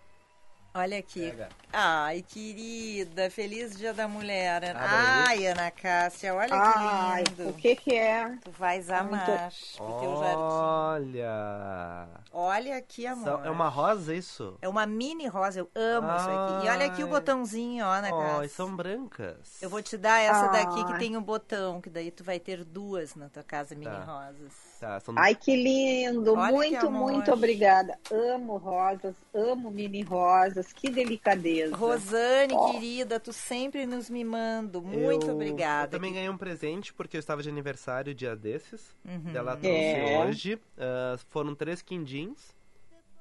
Olha 0.72 0.98
aqui. 1.00 1.30
Pega. 1.30 1.48
Ai, 1.72 2.22
querida, 2.22 3.28
feliz 3.28 3.76
dia 3.76 3.92
da 3.92 4.06
mulher. 4.06 4.62
Abre 4.64 4.78
Ai, 4.78 5.46
Ana 5.48 5.68
Cássia, 5.70 6.32
olha 6.32 6.54
Ai, 6.54 7.24
que 7.24 7.30
lindo. 7.34 7.50
o 7.50 7.52
que 7.54 7.74
que 7.76 7.94
é? 7.96 8.36
Tu 8.44 8.50
vais 8.52 8.88
amar 8.88 9.50
pro 9.76 9.98
teu 10.00 10.16
jardim. 10.16 10.42
Olha! 10.42 12.08
Olha 12.32 12.76
aqui, 12.76 13.04
amor. 13.06 13.24
São- 13.24 13.44
É 13.44 13.50
uma 13.50 13.68
rosa 13.68 14.14
isso? 14.14 14.56
É 14.62 14.68
uma 14.68 14.86
mini 14.86 15.26
rosa, 15.26 15.58
eu 15.58 15.70
amo 15.74 16.08
isso 16.16 16.28
aqui. 16.30 16.66
E 16.66 16.70
olha 16.70 16.86
aqui 16.86 17.02
o 17.02 17.06
Ai. 17.06 17.12
botãozinho, 17.12 17.84
ó, 17.84 17.88
Ana 17.92 18.10
Cássia. 18.10 18.44
e 18.44 18.48
são 18.48 18.76
brancas. 18.76 19.60
Eu 19.60 19.68
vou 19.70 19.82
te 19.82 19.96
dar 19.96 20.20
essa 20.20 20.48
daqui 20.48 20.84
que 20.84 20.92
Ai. 20.92 20.98
tem 21.00 21.16
um 21.16 21.22
botão, 21.22 21.80
que 21.80 21.90
daí 21.90 22.12
tu 22.12 22.22
vai 22.22 22.38
ter 22.38 22.64
duas 22.64 23.16
na 23.16 23.28
tua 23.28 23.42
casa, 23.42 23.74
mini 23.74 23.90
Tá. 23.90 24.04
rosas. 24.04 24.69
Tá, 24.80 24.98
são... 24.98 25.14
Ai, 25.18 25.34
que 25.34 25.54
lindo! 25.54 26.32
Olha 26.32 26.46
que 26.48 26.52
muito, 26.54 26.86
amor. 26.86 27.12
muito 27.12 27.30
obrigada. 27.30 27.98
Amo 28.10 28.56
rosas, 28.56 29.14
amo 29.34 29.70
mini 29.70 30.00
rosas, 30.00 30.72
que 30.72 30.88
delicadeza. 30.88 31.76
Rosane, 31.76 32.54
Ó. 32.54 32.72
querida, 32.72 33.20
tu 33.20 33.30
sempre 33.30 33.84
nos 33.84 34.08
mimando. 34.08 34.80
Muito 34.80 35.26
eu, 35.26 35.34
obrigada. 35.34 35.88
Eu 35.88 35.90
também 36.00 36.14
ganhei 36.14 36.30
um 36.30 36.38
presente 36.38 36.94
porque 36.94 37.14
eu 37.14 37.20
estava 37.20 37.42
de 37.42 37.50
aniversário 37.50 38.14
dia 38.14 38.34
desses. 38.34 38.96
Uhum. 39.04 39.32
Ela 39.34 39.52
trouxe 39.54 39.68
É. 39.68 40.24
hoje. 40.24 40.58
Ah, 40.78 41.18
foram 41.28 41.54
três 41.54 41.82
quindins. 41.82 42.58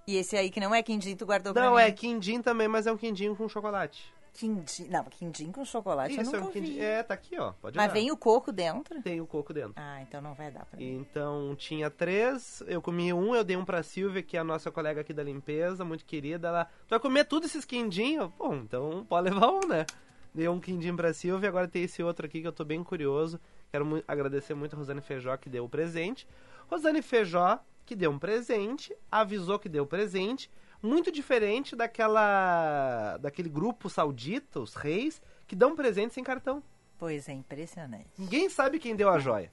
E 0.07 0.15
esse 0.15 0.37
aí 0.37 0.49
que 0.49 0.61
não 0.61 0.73
é 0.73 0.81
quindim, 0.81 1.13
tu 1.15 1.25
guardou 1.25 1.53
pra 1.53 1.61
Não, 1.65 1.75
mim? 1.75 1.81
é 1.81 1.91
quindim 1.91 2.41
também, 2.41 2.69
mas 2.69 2.87
é 2.87 2.91
um 2.91 2.97
quindim 2.97 3.35
com 3.35 3.49
chocolate. 3.49 4.11
Quindim. 4.39 4.87
Não, 4.87 5.03
quindim 5.03 5.51
com 5.51 5.65
chocolate 5.65 6.13
Isso, 6.13 6.31
eu 6.31 6.37
é 6.37 6.39
nunca 6.39 6.49
um 6.49 6.51
quindim. 6.53 6.73
vi. 6.75 6.79
É, 6.81 7.03
tá 7.03 7.13
aqui, 7.13 7.37
ó. 7.37 7.51
Pode 7.61 7.75
Mas 7.75 7.85
olhar. 7.91 7.93
vem 7.93 8.09
o 8.11 8.15
coco 8.15 8.51
dentro? 8.53 9.01
Tem 9.01 9.19
o 9.19 9.27
coco 9.27 9.53
dentro. 9.53 9.73
Ah, 9.75 10.01
então 10.01 10.21
não 10.21 10.33
vai 10.33 10.49
dar 10.49 10.65
pra 10.65 10.79
mim. 10.79 10.95
Então 10.95 11.53
tinha 11.57 11.89
três, 11.89 12.63
eu 12.67 12.81
comi 12.81 13.11
um, 13.11 13.35
eu 13.35 13.43
dei 13.43 13.57
um 13.57 13.65
pra 13.65 13.83
Silvia, 13.83 14.23
que 14.23 14.37
é 14.37 14.39
a 14.39 14.43
nossa 14.45 14.71
colega 14.71 15.01
aqui 15.01 15.11
da 15.11 15.21
limpeza, 15.23 15.83
muito 15.83 16.05
querida. 16.05 16.47
Ela, 16.47 16.65
tu 16.65 16.89
vai 16.91 16.99
comer 16.99 17.25
tudo 17.25 17.45
esses 17.47 17.65
quindinhos? 17.65 18.31
Bom, 18.39 18.55
então 18.55 19.05
pode 19.09 19.29
levar 19.29 19.49
um, 19.51 19.67
né? 19.67 19.85
Dei 20.33 20.47
um 20.47 20.59
quindim 20.59 20.95
pra 20.95 21.11
Silvia, 21.13 21.49
agora 21.49 21.67
tem 21.67 21.83
esse 21.83 22.01
outro 22.01 22.25
aqui 22.25 22.39
que 22.39 22.47
eu 22.47 22.53
tô 22.53 22.63
bem 22.63 22.81
curioso. 22.83 23.39
Quero 23.71 23.85
mu- 23.85 24.03
agradecer 24.07 24.53
muito 24.53 24.73
a 24.75 24.77
Rosane 24.79 25.01
Feijó 25.01 25.35
que 25.35 25.49
deu 25.49 25.65
o 25.65 25.69
presente. 25.69 26.25
Rosane 26.69 27.01
Feijó, 27.01 27.59
que 27.85 27.95
deu 27.95 28.11
um 28.11 28.19
presente, 28.19 28.95
avisou 29.11 29.59
que 29.59 29.67
deu 29.67 29.83
o 29.83 29.87
presente. 29.87 30.49
Muito 30.81 31.11
diferente 31.11 31.75
daquela. 31.75 33.17
daquele 33.17 33.49
grupo 33.49 33.89
saudita, 33.89 34.59
os 34.59 34.73
reis, 34.75 35.21
que 35.47 35.55
dão 35.55 35.75
presente 35.75 36.13
sem 36.13 36.23
cartão. 36.23 36.63
Pois 36.97 37.27
é, 37.29 37.33
impressionante. 37.33 38.07
Ninguém 38.17 38.49
sabe 38.49 38.79
quem 38.79 38.95
deu 38.95 39.09
a 39.09 39.19
joia. 39.19 39.51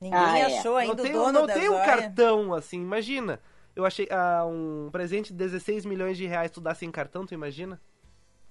Ninguém 0.00 0.18
Ah, 0.18 0.38
é. 0.38 0.42
achou 0.58 0.76
ainda 0.76 0.94
não 0.96 1.02
tem, 1.04 1.12
o 1.12 1.18
dono 1.18 1.32
não 1.32 1.46
da 1.46 1.54
tem 1.54 1.68
um 1.68 1.72
joia. 1.72 1.84
cartão 1.84 2.54
assim, 2.54 2.80
imagina. 2.80 3.40
Eu 3.74 3.84
achei 3.84 4.08
ah, 4.10 4.44
um 4.46 4.88
presente 4.90 5.32
de 5.32 5.38
16 5.38 5.84
milhões 5.84 6.16
de 6.16 6.26
reais, 6.26 6.50
tu 6.50 6.60
dá 6.60 6.74
sem 6.74 6.90
cartão, 6.90 7.26
tu 7.26 7.34
imagina? 7.34 7.80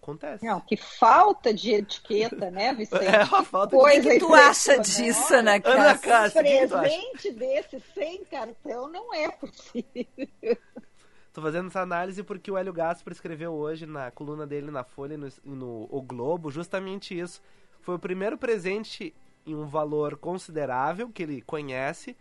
Acontece. 0.02 0.46
Não, 0.46 0.60
que 0.62 0.78
falta 0.78 1.52
de 1.54 1.72
etiqueta, 1.74 2.52
né, 2.52 2.74
Vicente? 2.74 3.04
É 3.06 3.24
uma 3.24 3.44
falta 3.44 3.76
O 3.76 3.80
Coisa 3.80 4.08
que, 4.10 4.14
que 4.16 4.20
tu 4.20 4.34
acha 4.36 4.78
disso, 4.80 5.34
Ana 5.34 5.54
Ana 5.64 5.98
Cássia? 5.98 6.42
O 6.42 6.46
acha? 6.46 6.80
presente 6.80 7.32
desse 7.32 7.80
sem 7.94 8.24
cartão 8.26 8.88
não 8.88 9.12
é 9.14 9.30
possível. 9.32 10.58
Tô 11.36 11.42
fazendo 11.42 11.68
essa 11.68 11.82
análise 11.82 12.24
porque 12.24 12.50
o 12.50 12.58
Hélio 12.58 12.72
Gaspar 12.72 13.12
escreveu 13.12 13.52
hoje 13.52 13.86
na 13.86 14.10
coluna 14.10 14.48
dele 14.48 14.72
na 14.72 14.86
Folha 14.86 15.18
no, 15.18 15.28
no 15.44 15.86
O 15.92 16.02
Globo 16.02 16.50
justamente 16.50 17.20
isso. 17.20 17.42
Foi 17.82 17.96
o 17.96 18.00
primeiro 18.00 18.38
presente 18.38 19.14
em 19.46 19.54
um 19.54 19.66
valor 19.66 20.16
considerável 20.16 21.10
que 21.10 21.24
ele 21.24 21.42
conhece 21.42 22.16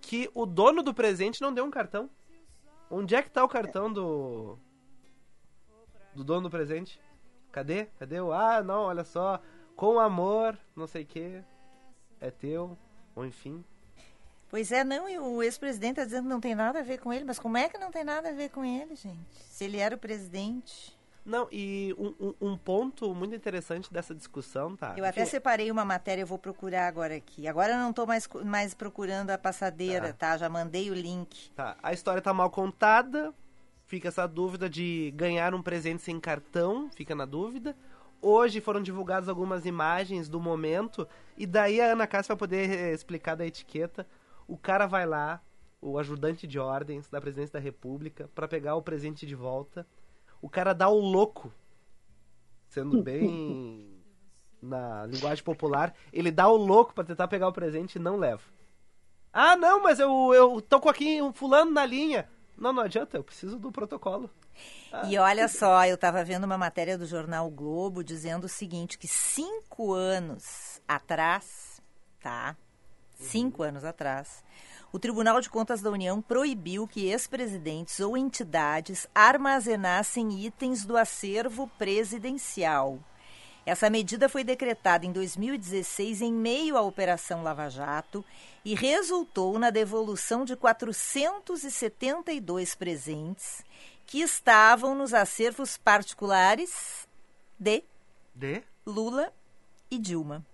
que 0.00 0.28
o 0.34 0.44
dono 0.44 0.82
do 0.82 0.92
presente 0.92 1.40
não 1.40 1.54
deu 1.54 1.64
um 1.64 1.70
cartão. 1.70 2.10
Onde 2.90 3.14
é 3.14 3.22
que 3.22 3.30
tá 3.30 3.44
o 3.44 3.48
cartão 3.48 3.92
do 3.92 4.58
do 6.12 6.24
dono 6.24 6.48
do 6.48 6.50
presente? 6.50 7.00
Cadê? 7.52 7.84
Cadê 8.00 8.20
o 8.20 8.32
Ah, 8.32 8.64
não, 8.64 8.86
olha 8.86 9.04
só, 9.04 9.40
com 9.76 10.00
amor, 10.00 10.58
não 10.74 10.88
sei 10.88 11.04
o 11.04 11.06
que. 11.06 11.40
É 12.20 12.32
teu, 12.32 12.76
ou 13.14 13.24
enfim. 13.24 13.64
Pois 14.48 14.70
é, 14.70 14.84
não, 14.84 15.08
e 15.08 15.18
o 15.18 15.42
ex-presidente 15.42 15.96
tá 15.96 16.04
dizendo 16.04 16.22
que 16.24 16.28
não 16.28 16.40
tem 16.40 16.54
nada 16.54 16.78
a 16.78 16.82
ver 16.82 16.98
com 16.98 17.12
ele, 17.12 17.24
mas 17.24 17.38
como 17.38 17.56
é 17.56 17.68
que 17.68 17.78
não 17.78 17.90
tem 17.90 18.04
nada 18.04 18.28
a 18.28 18.32
ver 18.32 18.48
com 18.50 18.64
ele, 18.64 18.94
gente? 18.94 19.18
Se 19.48 19.64
ele 19.64 19.78
era 19.78 19.94
o 19.94 19.98
presidente. 19.98 20.96
Não, 21.24 21.48
e 21.50 21.92
um, 21.98 22.14
um- 22.28 22.34
um 22.52 22.56
ponto 22.56 23.12
muito 23.12 23.34
interessante 23.34 23.92
dessa 23.92 24.14
discussão, 24.14 24.76
tá? 24.76 24.94
Eu 24.96 25.04
até 25.04 25.24
Que- 25.24 25.30
separei 25.30 25.68
uma 25.72 25.84
matéria, 25.84 26.22
eu 26.22 26.26
vou 26.26 26.38
procurar 26.38 26.86
agora 26.86 27.16
aqui. 27.16 27.48
Agora 27.48 27.72
eu 27.72 27.78
não 27.78 27.92
tô 27.92 28.06
mais, 28.06 28.28
mais 28.44 28.72
procurando 28.74 29.30
a 29.30 29.36
passadeira, 29.38 30.12
tá? 30.12 30.36
Já 30.38 30.48
mandei 30.48 30.88
o 30.88 30.94
link. 30.94 31.50
Tá, 31.50 31.76
a 31.82 31.92
história 31.92 32.22
tá 32.22 32.32
mal 32.32 32.48
contada, 32.48 33.34
fica 33.86 34.06
essa 34.06 34.24
dúvida 34.28 34.70
de 34.70 35.12
ganhar 35.16 35.52
um 35.52 35.60
presente 35.62 36.00
sem 36.02 36.20
cartão, 36.20 36.88
fica 36.94 37.12
na 37.16 37.24
dúvida. 37.24 37.76
Hoje 38.22 38.60
foram 38.60 38.80
divulgadas 38.80 39.28
algumas 39.28 39.66
imagens 39.66 40.28
do 40.28 40.40
momento, 40.40 41.08
e 41.36 41.44
daí 41.44 41.80
a 41.80 41.86
Ana 41.86 42.06
Cássia 42.06 42.34
vai 42.34 42.38
poder 42.38 42.70
eh, 42.70 42.92
explicar 42.94 43.34
da 43.34 43.44
etiqueta. 43.44 44.06
O 44.46 44.56
cara 44.56 44.86
vai 44.86 45.06
lá, 45.06 45.42
o 45.80 45.98
ajudante 45.98 46.46
de 46.46 46.58
ordens 46.58 47.08
da 47.08 47.20
presidência 47.20 47.54
da 47.54 47.64
república, 47.64 48.30
pra 48.34 48.48
pegar 48.48 48.76
o 48.76 48.82
presente 48.82 49.26
de 49.26 49.34
volta. 49.34 49.86
O 50.40 50.48
cara 50.48 50.72
dá 50.72 50.88
o 50.88 50.98
louco, 50.98 51.52
sendo 52.68 53.02
bem 53.02 54.02
na 54.62 55.06
linguagem 55.06 55.44
popular, 55.44 55.94
ele 56.12 56.30
dá 56.30 56.48
o 56.48 56.56
louco 56.56 56.94
pra 56.94 57.04
tentar 57.04 57.28
pegar 57.28 57.48
o 57.48 57.52
presente 57.52 57.96
e 57.96 58.00
não 58.00 58.16
leva. 58.16 58.42
Ah, 59.32 59.56
não, 59.56 59.82
mas 59.82 60.00
eu, 60.00 60.32
eu 60.32 60.60
tô 60.62 60.80
com 60.80 60.88
aqui 60.88 61.20
um 61.20 61.32
fulano 61.32 61.70
na 61.70 61.84
linha. 61.84 62.28
Não, 62.56 62.72
não 62.72 62.82
adianta, 62.82 63.16
eu 63.18 63.24
preciso 63.24 63.58
do 63.58 63.70
protocolo. 63.70 64.30
E 65.08 65.18
olha 65.18 65.46
só, 65.46 65.84
eu 65.84 65.96
estava 65.96 66.24
vendo 66.24 66.44
uma 66.44 66.56
matéria 66.56 66.96
do 66.96 67.04
jornal 67.06 67.46
o 67.46 67.50
Globo 67.50 68.02
dizendo 68.02 68.44
o 68.44 68.48
seguinte, 68.48 68.96
que 68.96 69.06
cinco 69.06 69.92
anos 69.92 70.80
atrás, 70.88 71.82
tá? 72.20 72.56
Cinco 73.18 73.62
anos 73.62 73.84
atrás, 73.84 74.44
o 74.92 74.98
Tribunal 74.98 75.40
de 75.40 75.48
Contas 75.48 75.80
da 75.80 75.90
União 75.90 76.20
proibiu 76.20 76.86
que 76.86 77.06
ex-presidentes 77.06 77.98
ou 78.00 78.14
entidades 78.16 79.08
armazenassem 79.14 80.44
itens 80.44 80.84
do 80.84 80.94
acervo 80.96 81.68
presidencial. 81.78 82.98
Essa 83.64 83.88
medida 83.90 84.28
foi 84.28 84.44
decretada 84.44 85.04
em 85.04 85.12
2016 85.12 86.22
em 86.22 86.32
meio 86.32 86.76
à 86.76 86.82
Operação 86.82 87.42
Lava 87.42 87.68
Jato 87.68 88.24
e 88.64 88.76
resultou 88.76 89.58
na 89.58 89.70
devolução 89.70 90.44
de 90.44 90.54
472 90.54 92.76
presentes 92.76 93.64
que 94.06 94.20
estavam 94.20 94.94
nos 94.94 95.12
acervos 95.12 95.76
particulares 95.76 97.08
de 97.58 97.82
De? 98.32 98.62
Lula 98.86 99.32
e 99.90 99.98
Dilma. 99.98 100.46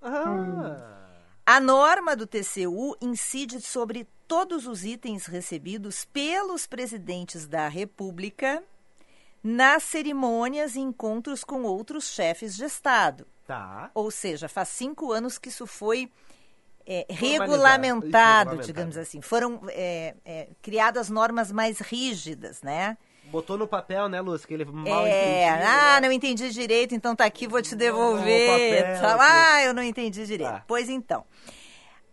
Ah. 0.00 1.07
A 1.50 1.60
norma 1.60 2.14
do 2.14 2.26
TCU 2.26 2.94
incide 3.00 3.58
sobre 3.62 4.06
todos 4.26 4.66
os 4.66 4.84
itens 4.84 5.24
recebidos 5.24 6.04
pelos 6.04 6.66
presidentes 6.66 7.46
da 7.46 7.68
República 7.68 8.62
nas 9.42 9.82
cerimônias 9.82 10.76
e 10.76 10.80
encontros 10.80 11.42
com 11.44 11.62
outros 11.62 12.08
chefes 12.08 12.54
de 12.54 12.64
Estado. 12.64 13.26
Tá. 13.46 13.90
Ou 13.94 14.10
seja, 14.10 14.46
faz 14.46 14.68
cinco 14.68 15.10
anos 15.10 15.38
que 15.38 15.48
isso 15.48 15.66
foi 15.66 16.12
é. 16.86 17.06
Isso, 17.08 17.18
regulamentado. 17.18 18.58
digamos 18.58 18.98
assim. 18.98 19.22
Foram 19.22 19.62
é, 19.68 20.16
é, 20.26 20.48
criadas 20.60 21.08
normas 21.08 21.50
mais 21.50 21.78
rígidas, 21.78 22.60
né? 22.60 22.98
Botou 23.30 23.58
no 23.58 23.68
papel, 23.68 24.08
né, 24.08 24.20
Lúcia? 24.20 24.46
Que 24.48 24.54
ele 24.54 24.64
mal 24.64 25.04
É, 25.06 25.44
entendia, 25.48 25.68
ah, 25.68 26.00
né? 26.00 26.06
não 26.06 26.12
entendi 26.12 26.50
direito, 26.50 26.94
então 26.94 27.14
tá 27.14 27.24
aqui, 27.26 27.46
vou 27.46 27.60
te 27.60 27.72
Não, 27.72 27.78
devolver. 27.78 28.46
papel, 28.86 29.00
Tá, 29.00 29.18
ah, 29.20 29.62
eu 29.64 29.74
não 29.74 29.82
entendi 29.82 30.24
direito. 30.26 30.50
Tá. 30.50 30.64
Pois 30.66 30.88
então, 30.88 31.24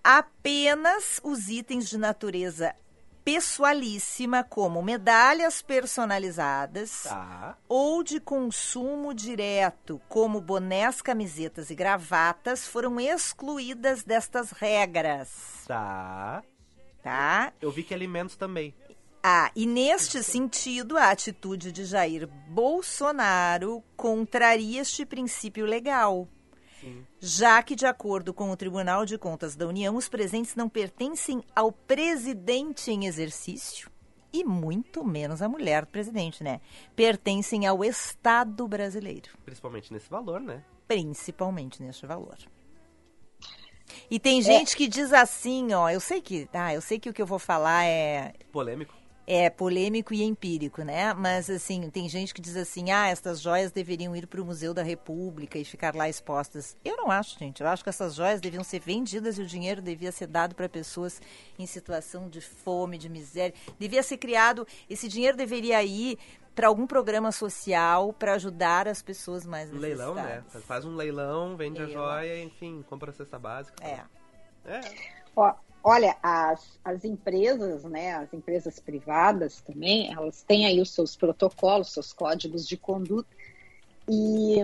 apenas 0.03 1.19
os 1.23 1.47
itens 1.49 1.89
de 1.89 1.97
natureza 1.97 2.75
pessoalíssima, 3.23 4.43
como 4.43 4.83
medalhas 4.83 5.59
personalizadas 5.61 7.03
Tá. 7.03 7.57
ou 7.67 8.03
de 8.03 8.19
consumo 8.19 9.15
direto, 9.15 9.99
como 10.07 10.39
bonés, 10.39 11.01
camisetas 11.01 11.71
e 11.71 11.75
gravatas, 11.75 12.67
foram 12.67 12.99
excluídas 12.99 14.03
destas 14.03 14.51
regras, 14.51 15.63
Tá. 15.67 16.43
tá? 17.01 17.51
Eu 17.59 17.71
vi 17.71 17.81
que 17.81 17.95
alimentos 17.95 18.35
também. 18.35 18.75
Ah, 19.27 19.49
e 19.55 19.65
neste 19.65 20.21
sentido, 20.21 20.99
a 20.99 21.09
atitude 21.09 21.71
de 21.71 21.83
Jair 21.83 22.27
Bolsonaro 22.47 23.83
contraria 23.97 24.79
este 24.79 25.03
princípio 25.03 25.65
legal. 25.65 26.27
Já 27.19 27.63
que, 27.63 27.75
de 27.75 27.87
acordo 27.87 28.35
com 28.35 28.51
o 28.51 28.55
Tribunal 28.55 29.03
de 29.03 29.17
Contas 29.17 29.55
da 29.55 29.65
União, 29.65 29.95
os 29.95 30.07
presentes 30.07 30.55
não 30.55 30.69
pertencem 30.69 31.43
ao 31.55 31.71
presidente 31.71 32.91
em 32.91 33.07
exercício 33.07 33.89
e 34.31 34.43
muito 34.43 35.03
menos 35.03 35.41
à 35.41 35.49
mulher 35.49 35.85
do 35.85 35.91
presidente, 35.91 36.43
né? 36.43 36.61
Pertencem 36.95 37.65
ao 37.65 37.83
Estado 37.83 38.67
brasileiro, 38.67 39.31
Principalmente 39.43 39.91
nesse 39.91 40.07
valor, 40.07 40.39
né? 40.39 40.63
principalmente 40.87 41.81
neste 41.81 42.05
valor. 42.05 42.37
E 44.07 44.19
tem 44.19 44.39
gente 44.43 44.77
que 44.77 44.87
diz 44.87 45.11
assim, 45.11 45.73
ó, 45.73 45.89
eu 45.89 45.99
sei 45.99 46.21
que, 46.21 46.47
ah, 46.53 46.75
eu 46.75 46.81
sei 46.81 46.99
que 46.99 47.09
o 47.09 47.13
que 47.13 47.23
eu 47.23 47.25
vou 47.25 47.39
falar 47.39 47.85
é 47.85 48.33
Polêmico. 48.51 48.93
É 49.27 49.49
polêmico 49.49 50.13
e 50.13 50.23
empírico, 50.23 50.83
né? 50.83 51.13
Mas 51.13 51.49
assim, 51.49 51.89
tem 51.89 52.07
gente 52.07 52.33
que 52.33 52.41
diz 52.41 52.55
assim: 52.55 52.91
"Ah, 52.91 53.07
estas 53.07 53.41
joias 53.41 53.71
deveriam 53.71 54.15
ir 54.15 54.27
para 54.27 54.41
o 54.41 54.45
Museu 54.45 54.73
da 54.73 54.83
República 54.83 55.57
e 55.57 55.65
ficar 55.65 55.95
lá 55.95 56.07
expostas". 56.07 56.77
Eu 56.83 56.97
não 56.97 57.09
acho, 57.09 57.37
gente. 57.39 57.61
Eu 57.61 57.67
acho 57.67 57.83
que 57.83 57.89
essas 57.89 58.15
joias 58.15 58.41
deviam 58.41 58.63
ser 58.63 58.79
vendidas 58.79 59.37
e 59.37 59.41
o 59.41 59.45
dinheiro 59.45 59.81
devia 59.81 60.11
ser 60.11 60.27
dado 60.27 60.55
para 60.55 60.69
pessoas 60.69 61.21
em 61.57 61.65
situação 61.65 62.29
de 62.29 62.41
fome, 62.41 62.97
de 62.97 63.09
miséria. 63.09 63.53
Devia 63.79 64.03
ser 64.03 64.17
criado, 64.17 64.67
esse 64.89 65.07
dinheiro 65.07 65.35
deveria 65.35 65.83
ir 65.83 66.17
para 66.53 66.67
algum 66.67 66.87
programa 66.87 67.31
social 67.33 68.13
para 68.13 68.33
ajudar 68.35 68.87
as 68.87 69.01
pessoas 69.01 69.45
mais 69.45 69.69
Um 69.71 69.77
leilão, 69.77 70.15
né? 70.15 70.21
necessitadas. 70.23 70.65
Faz 70.65 70.85
um 70.85 70.95
leilão, 70.95 71.57
vende 71.57 71.81
a 71.81 71.85
joia, 71.85 72.41
enfim, 72.41 72.83
compra 72.89 73.11
a 73.11 73.13
cesta 73.13 73.37
básica. 73.37 73.75
É. 73.85 74.01
É. 74.65 74.79
Ó, 75.35 75.53
olha, 75.87 76.17
as, 76.23 76.79
as 76.83 77.05
empresas, 77.05 77.83
né, 77.83 78.15
as 78.15 78.33
empresas 78.33 78.79
privadas 78.79 79.61
também, 79.61 80.11
elas 80.11 80.41
têm 80.41 80.65
aí 80.65 80.81
os 80.81 80.89
seus 80.89 81.15
protocolos, 81.15 81.93
seus 81.93 82.11
códigos 82.11 82.67
de 82.67 82.75
conduta 82.75 83.29
e, 84.09 84.55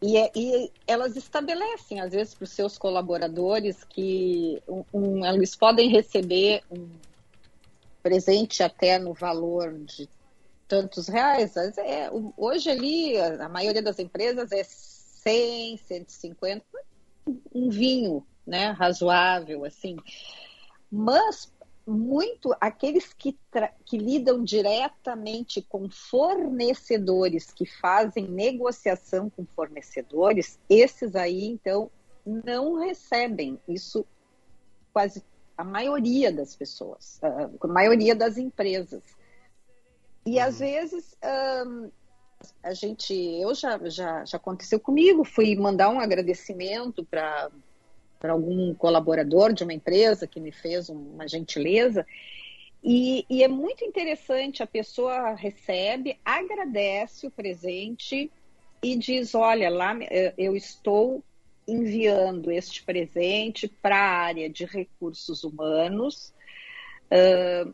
e, 0.00 0.16
é- 0.16 0.32
e 0.34 0.72
elas 0.86 1.16
estabelecem, 1.16 2.00
às 2.00 2.12
vezes, 2.12 2.32
para 2.34 2.44
os 2.44 2.50
seus 2.50 2.78
colaboradores 2.78 3.84
que 3.84 4.62
um- 4.66 4.84
um- 4.94 5.26
eles 5.26 5.54
podem 5.54 5.90
receber 5.90 6.62
um 6.70 6.88
presente 8.02 8.62
até 8.62 8.98
no 8.98 9.12
valor 9.12 9.78
de 9.80 10.08
tantos 10.66 11.08
reais. 11.08 11.54
É, 11.76 12.10
hoje 12.38 12.70
ali, 12.70 13.18
a 13.20 13.50
maioria 13.50 13.82
das 13.82 13.98
empresas 13.98 14.50
é 14.50 14.64
100, 14.64 15.76
150, 15.76 16.64
um 17.54 17.68
vinho, 17.68 18.26
né, 18.46 18.70
razoável, 18.70 19.64
assim. 19.64 19.96
Mas 20.90 21.52
muito 21.86 22.54
aqueles 22.60 23.12
que, 23.12 23.36
que 23.84 23.98
lidam 23.98 24.44
diretamente 24.44 25.60
com 25.62 25.88
fornecedores, 25.90 27.50
que 27.50 27.66
fazem 27.66 28.28
negociação 28.28 29.28
com 29.28 29.44
fornecedores, 29.44 30.58
esses 30.68 31.16
aí, 31.16 31.46
então, 31.46 31.90
não 32.24 32.78
recebem 32.78 33.58
isso 33.66 34.06
quase 34.92 35.24
a 35.56 35.64
maioria 35.64 36.32
das 36.32 36.54
pessoas, 36.54 37.18
a 37.22 37.50
a 37.60 37.68
maioria 37.68 38.14
das 38.14 38.38
empresas. 38.38 39.02
E 40.24 40.38
às 40.38 40.60
vezes 40.60 41.16
ahn, 41.20 41.90
a 42.62 42.72
gente, 42.74 43.12
eu 43.14 43.54
já, 43.54 43.78
já, 43.88 44.24
já 44.24 44.36
aconteceu 44.36 44.78
comigo, 44.78 45.24
fui 45.24 45.56
mandar 45.56 45.88
um 45.88 46.00
agradecimento 46.00 47.04
para 47.04 47.50
para 48.22 48.32
algum 48.32 48.72
colaborador 48.72 49.52
de 49.52 49.64
uma 49.64 49.74
empresa 49.74 50.28
que 50.28 50.38
me 50.38 50.52
fez 50.52 50.88
uma 50.88 51.26
gentileza. 51.26 52.06
E, 52.84 53.26
e 53.28 53.42
é 53.42 53.48
muito 53.48 53.84
interessante, 53.84 54.62
a 54.62 54.66
pessoa 54.66 55.34
recebe, 55.34 56.16
agradece 56.24 57.26
o 57.26 57.30
presente 57.32 58.30
e 58.80 58.96
diz: 58.96 59.34
Olha, 59.34 59.68
lá 59.68 59.98
eh, 60.02 60.32
eu 60.38 60.54
estou 60.54 61.22
enviando 61.66 62.50
este 62.52 62.84
presente 62.84 63.66
para 63.66 63.96
a 63.96 64.24
área 64.24 64.48
de 64.48 64.64
recursos 64.64 65.42
humanos 65.42 66.32
ah, 67.10 67.68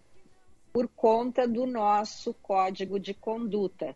por 0.72 0.88
conta 0.88 1.46
do 1.46 1.66
nosso 1.66 2.34
código 2.34 2.98
de 2.98 3.12
conduta. 3.14 3.94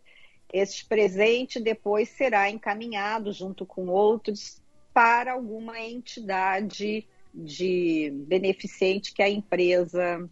Este 0.51 0.85
presente 0.85 1.59
depois 1.59 2.09
será 2.09 2.49
encaminhado 2.49 3.31
junto 3.31 3.65
com 3.65 3.87
outros 3.87 4.62
para 4.93 5.33
alguma 5.33 5.79
entidade 5.79 7.07
de 7.33 8.11
beneficente 8.27 9.13
que 9.13 9.23
a 9.23 9.29
empresa 9.29 10.29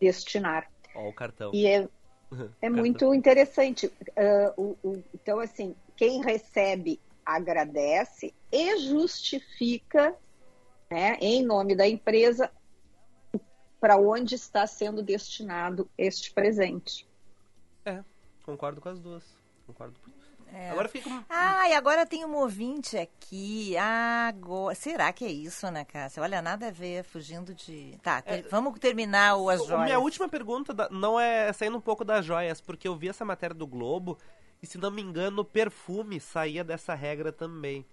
destinar. 0.00 0.70
Ó, 0.94 1.08
o 1.08 1.12
cartão. 1.12 1.50
E 1.52 1.66
é, 1.66 1.88
é 2.62 2.70
muito 2.70 3.12
interessante. 3.12 3.90
Ah, 4.16 4.54
o- 4.56 4.76
o- 4.82 5.02
então, 5.12 5.40
assim, 5.40 5.74
quem 5.96 6.22
recebe 6.22 7.00
agradece 7.24 8.32
e 8.52 8.78
justifica, 8.78 10.16
né, 10.90 11.18
em 11.20 11.44
nome 11.44 11.74
da 11.74 11.86
empresa, 11.86 12.50
para 13.80 13.96
onde 13.96 14.34
está 14.34 14.66
sendo 14.66 15.02
destinado 15.02 15.90
este 15.98 16.32
presente. 16.32 17.06
Concordo 18.44 18.80
com 18.80 18.88
as 18.88 18.98
duas. 18.98 19.36
Concordo. 19.66 20.00
É. 20.52 20.70
Agora 20.70 20.88
fica. 20.88 21.10
Ah, 21.28 21.68
e 21.68 21.74
agora 21.74 22.06
tem 22.06 22.24
um 22.24 22.34
ouvinte 22.36 22.96
aqui. 22.96 23.76
Ah, 23.76 24.28
agora... 24.28 24.74
Será 24.74 25.12
que 25.12 25.24
é 25.24 25.30
isso, 25.30 25.66
Ana 25.66 25.84
Cássia? 25.84 26.22
Olha, 26.22 26.40
nada 26.40 26.68
a 26.68 26.70
ver, 26.70 27.04
fugindo 27.04 27.54
de. 27.54 27.98
Tá, 28.02 28.22
ter- 28.22 28.48
vamos 28.48 28.78
terminar 28.78 29.36
o 29.36 29.48
as 29.50 29.64
joias. 29.66 29.84
Minha 29.84 29.98
última 29.98 30.28
pergunta 30.28 30.72
da- 30.72 30.88
não 30.90 31.18
é 31.18 31.52
saindo 31.52 31.76
um 31.76 31.80
pouco 31.80 32.04
das 32.04 32.24
joias, 32.24 32.60
porque 32.60 32.88
eu 32.88 32.96
vi 32.96 33.08
essa 33.08 33.24
matéria 33.24 33.54
do 33.54 33.66
Globo 33.66 34.18
e, 34.62 34.66
se 34.66 34.78
não 34.78 34.90
me 34.90 35.02
engano, 35.02 35.42
o 35.42 35.44
perfume 35.44 36.18
saía 36.20 36.64
dessa 36.64 36.94
regra 36.94 37.30
também. 37.32 37.84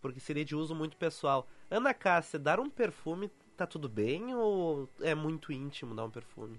Porque 0.00 0.18
seria 0.18 0.44
de 0.44 0.56
uso 0.56 0.74
muito 0.74 0.96
pessoal. 0.96 1.46
Ana 1.70 1.92
Cássia, 1.92 2.38
dar 2.38 2.58
um 2.58 2.70
perfume 2.70 3.30
tá 3.56 3.66
tudo 3.66 3.88
bem 3.88 4.34
ou 4.34 4.88
é 5.02 5.14
muito 5.14 5.52
íntimo 5.52 5.94
dar 5.94 6.04
um 6.04 6.10
perfume? 6.10 6.58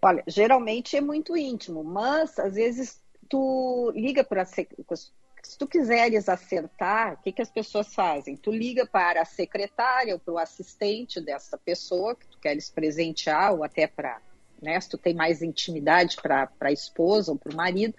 Olha, 0.00 0.22
geralmente 0.28 0.96
é 0.96 1.00
muito 1.00 1.36
íntimo, 1.36 1.82
mas 1.82 2.38
às 2.38 2.54
vezes 2.54 3.02
tu 3.28 3.92
liga 3.94 4.24
para 4.24 4.44
se 4.44 5.56
tu 5.56 5.66
quiseres 5.66 6.28
acertar, 6.28 7.14
o 7.14 7.16
que, 7.18 7.32
que 7.32 7.42
as 7.42 7.50
pessoas 7.50 7.94
fazem? 7.94 8.36
Tu 8.36 8.50
liga 8.50 8.84
para 8.84 9.22
a 9.22 9.24
secretária 9.24 10.14
ou 10.14 10.18
para 10.18 10.34
o 10.34 10.38
assistente 10.38 11.20
dessa 11.20 11.56
pessoa 11.56 12.16
que 12.16 12.26
tu 12.26 12.38
queres 12.40 12.68
presentear, 12.68 13.54
ou 13.54 13.62
até 13.62 13.86
para, 13.86 14.20
né, 14.60 14.80
se 14.80 14.88
tu 14.88 14.98
tem 14.98 15.14
mais 15.14 15.42
intimidade 15.42 16.16
para 16.16 16.50
a 16.60 16.72
esposa 16.72 17.30
ou 17.30 17.38
para 17.38 17.52
o 17.52 17.56
marido, 17.56 17.94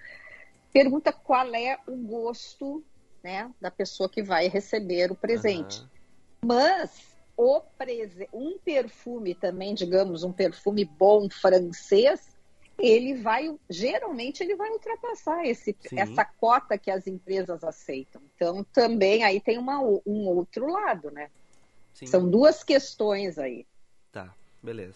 pergunta 0.74 1.13
qual 1.13 1.54
é 1.56 1.80
o 1.88 1.96
gosto 1.96 2.84
né, 3.24 3.50
da 3.62 3.72
pessoa 3.72 4.10
que 4.10 4.22
vai 4.22 4.48
receber 4.48 5.12
o 5.12 5.16
presente. 5.16 5.80
Aham. 5.80 5.90
Mas 6.46 6.92
o 7.36 7.62
prese- 7.78 8.30
um 8.34 8.58
perfume 8.60 9.34
também, 9.34 9.74
digamos, 9.74 10.24
um 10.24 10.34
perfume 10.34 10.84
bom 10.84 11.30
francês, 11.30 12.37
ele 12.78 13.16
vai, 13.16 13.54
geralmente 13.70 14.42
ele 14.44 14.56
vai 14.56 14.70
ultrapassar 14.70 15.46
esse, 15.46 15.76
Sim. 15.88 16.00
essa 16.00 16.24
cota 16.24 16.78
que 16.78 16.92
as 16.92 17.08
empresas 17.08 17.63
aceitam. 17.63 18.22
Então, 18.36 18.63
também 18.66 19.24
aí 19.24 19.40
tem 19.40 19.58
uma, 19.58 19.80
um 19.80 20.28
outro 20.28 20.68
lado, 20.68 21.10
né? 21.12 21.30
Sim. 21.94 22.06
São 22.06 22.30
duas 22.30 22.63
questões 22.63 23.40
aí. 23.40 23.66
Tá, 24.12 24.34
beleza. 24.62 24.96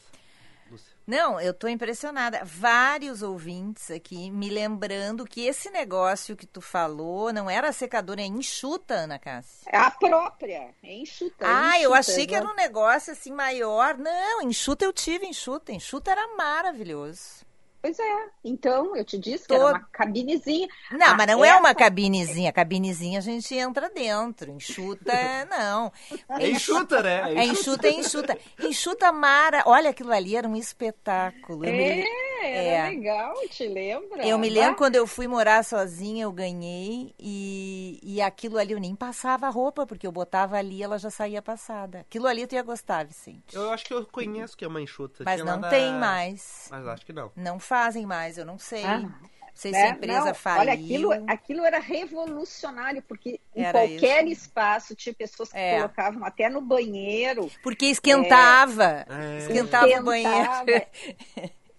Lúcia. 0.69 0.95
Não, 1.05 1.41
eu 1.41 1.53
tô 1.53 1.67
impressionada. 1.67 2.41
Vários 2.45 3.21
ouvintes 3.21 3.89
aqui 3.89 4.29
me 4.29 4.49
lembrando 4.49 5.25
que 5.25 5.45
esse 5.45 5.69
negócio 5.71 6.35
que 6.35 6.45
tu 6.45 6.61
falou 6.61 7.33
não 7.33 7.49
era 7.49 7.73
secadora, 7.73 8.21
é 8.21 8.25
enxuta, 8.25 8.93
Ana 8.93 9.19
Cássia. 9.19 9.69
É 9.71 9.77
a 9.77 9.91
própria, 9.91 10.73
é 10.81 10.93
enxuta. 10.93 11.45
Ah, 11.45 11.79
eu 11.79 11.91
enxuta, 11.91 11.99
achei 11.99 12.27
que 12.27 12.35
era 12.35 12.47
um 12.47 12.55
negócio 12.55 13.11
assim 13.11 13.31
maior. 13.31 13.97
Não, 13.97 14.41
enxuta 14.43 14.85
eu 14.85 14.93
tive, 14.93 15.25
enxuta. 15.25 15.73
Enxuta 15.73 16.11
era 16.11 16.35
maravilhoso. 16.35 17.45
Pois 17.81 17.97
é. 17.99 18.25
Então, 18.43 18.95
eu 18.95 19.03
te 19.03 19.17
disse 19.17 19.47
que 19.47 19.53
era 19.53 19.65
uma 19.65 19.79
cabinezinha. 19.91 20.67
Não, 20.91 21.07
Ah, 21.07 21.15
mas 21.15 21.27
não 21.27 21.43
é 21.43 21.55
uma 21.55 21.69
essa- 21.69 21.75
cabinezinha. 21.79 22.51
Cabinezinha 22.53 23.17
a 23.19 23.21
gente 23.21 23.55
entra 23.55 23.89
dentro. 23.89 24.51
Enxuta, 24.51 25.11
não. 25.49 25.91
É 26.39 26.49
enxuta, 26.49 27.01
né? 27.01 27.33
É 27.35 27.43
enxuta, 27.45 27.87
é 27.87 27.91
enxuta. 27.91 28.37
Enxuta 28.61 29.11
Mara. 29.11 29.63
Olha, 29.65 29.89
aquilo 29.89 30.11
ali 30.11 30.35
era 30.35 30.47
um 30.47 30.55
espetáculo. 30.55 31.65
Eu 31.65 31.71
me, 31.73 32.03
É, 32.43 32.77
era 32.77 32.87
É. 32.87 32.89
legal, 32.89 33.33
te 33.49 33.67
lembra? 33.67 34.25
eu 34.25 34.37
me 34.39 34.49
lembro 34.49 34.75
quando 34.75 34.95
eu 34.95 35.05
fui 35.05 35.27
morar 35.27 35.63
sozinha, 35.63 36.23
eu 36.23 36.31
ganhei. 36.31 37.13
E, 37.19 37.99
e 38.03 38.21
aquilo 38.21 38.57
ali 38.57 38.73
eu 38.73 38.79
nem 38.79 38.95
passava 38.95 39.47
a 39.47 39.49
roupa, 39.49 39.85
porque 39.85 40.05
eu 40.07 40.11
botava 40.11 40.57
ali 40.57 40.77
e 40.77 40.83
ela 40.83 40.97
já 40.97 41.09
saía 41.09 41.41
passada. 41.41 41.99
Aquilo 41.99 42.27
ali 42.27 42.45
tu 42.47 42.53
ia 42.55 42.63
gostar, 42.63 43.05
Vicente. 43.05 43.55
Eu 43.55 43.71
acho 43.71 43.85
que 43.85 43.93
eu 43.93 44.05
conheço 44.05 44.55
que 44.57 44.65
é 44.65 44.67
uma 44.67 44.81
enxuta. 44.81 45.23
Mas 45.23 45.41
Tinha 45.41 45.55
não 45.57 45.69
tem 45.69 45.93
mais. 45.93 46.67
Mas 46.71 46.87
acho 46.87 47.05
que 47.05 47.13
não. 47.13 47.31
Não 47.35 47.59
fazem 47.71 48.05
mais, 48.05 48.37
eu 48.37 48.43
não 48.45 48.59
sei. 48.59 48.83
Ah, 48.83 48.97
não 48.97 49.13
sei 49.53 49.73
se 49.73 49.79
né? 49.79 49.87
a 49.87 49.89
empresa 49.91 50.25
Não, 50.25 50.33
faliu. 50.35 50.59
Olha, 50.59 50.73
aquilo, 50.73 51.11
aquilo 51.25 51.63
era 51.63 51.79
revolucionário, 51.79 53.01
porque 53.01 53.39
em 53.55 53.63
Era 53.63 53.79
qualquer 53.79 54.27
isso. 54.27 54.41
espaço 54.43 54.93
tinha 54.93 55.15
pessoas 55.15 55.53
que 55.53 55.57
É. 55.57 55.77
colocavam 55.77 56.25
até 56.25 56.49
no 56.49 56.59
banheiro. 56.59 57.49
Porque 57.63 57.85
esquentava. 57.85 59.05
É. 59.09 59.37
Esquentava 59.37 59.85
o 59.85 59.89
esquentava. 59.89 60.65
banheiro. 60.65 60.85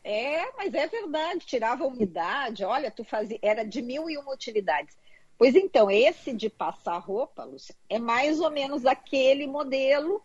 É, 0.02 0.50
mas 0.56 0.72
é 0.72 0.86
verdade, 0.86 1.40
tirava 1.44 1.84
a 1.84 1.86
umidade. 1.86 2.64
Olha, 2.64 2.90
tu 2.90 3.04
fazia, 3.04 3.38
era 3.42 3.62
de 3.62 3.82
mil 3.82 4.08
e 4.08 4.16
uma 4.16 4.32
utilidades. 4.32 4.96
Pois 5.36 5.54
então, 5.54 5.90
esse 5.90 6.32
de 6.32 6.48
passar 6.48 6.98
roupa, 6.98 7.44
Lúcia, 7.44 7.74
é 7.88 7.98
mais 7.98 8.40
ou 8.40 8.50
menos 8.50 8.86
aquele 8.86 9.46
modelo, 9.46 10.22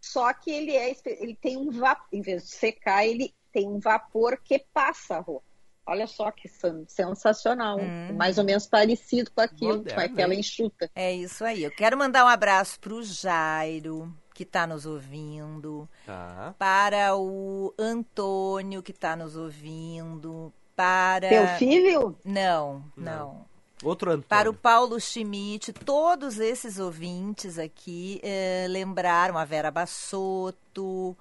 só 0.00 0.32
que 0.32 0.50
ele 0.50 0.76
é 0.76 0.94
ele 1.06 1.36
tem 1.36 1.56
um 1.56 1.70
vapor, 1.70 2.06
em 2.12 2.20
vez 2.20 2.42
de 2.42 2.50
secar, 2.50 3.06
ele 3.06 3.32
tem 3.58 3.68
um 3.68 3.78
vapor 3.78 4.38
que 4.44 4.58
passa 4.72 5.16
a 5.16 5.20
roupa. 5.20 5.44
Olha 5.86 6.06
só 6.06 6.30
que 6.30 6.48
sen- 6.48 6.84
sensacional. 6.86 7.78
Hum. 7.80 8.12
Mais 8.14 8.36
ou 8.38 8.44
menos 8.44 8.66
parecido 8.66 9.30
com 9.34 9.40
aquilo, 9.40 9.78
Moderno, 9.78 9.94
com 9.94 10.00
aquela 10.12 10.34
hein? 10.34 10.40
enxuta. 10.40 10.90
É 10.94 11.12
isso 11.14 11.42
aí. 11.44 11.64
Eu 11.64 11.70
quero 11.70 11.96
mandar 11.96 12.24
um 12.24 12.28
abraço 12.28 12.78
pro 12.78 13.02
Jairo, 13.02 14.12
que 14.34 14.42
está 14.42 14.66
nos 14.66 14.84
ouvindo, 14.84 15.88
Tá. 16.04 16.54
para 16.58 17.16
o 17.16 17.72
Antônio, 17.78 18.82
que 18.82 18.90
está 18.92 19.16
nos 19.16 19.34
ouvindo, 19.34 20.52
para. 20.76 21.28
Teu 21.30 21.46
filho? 21.56 22.18
Não, 22.24 22.84
Não. 22.94 23.04
não. 23.04 23.48
Outro 23.82 24.10
Antônio. 24.10 24.28
Para 24.28 24.50
o 24.50 24.54
Paulo 24.54 25.00
Schmidt, 25.00 25.72
todos 25.72 26.38
esses 26.38 26.78
ouvintes 26.78 27.58
aqui 27.58 28.20
eh, 28.22 28.66
lembraram 28.68 29.38
a 29.38 29.44
Vera 29.44 29.70
Bassotto, 29.70 31.16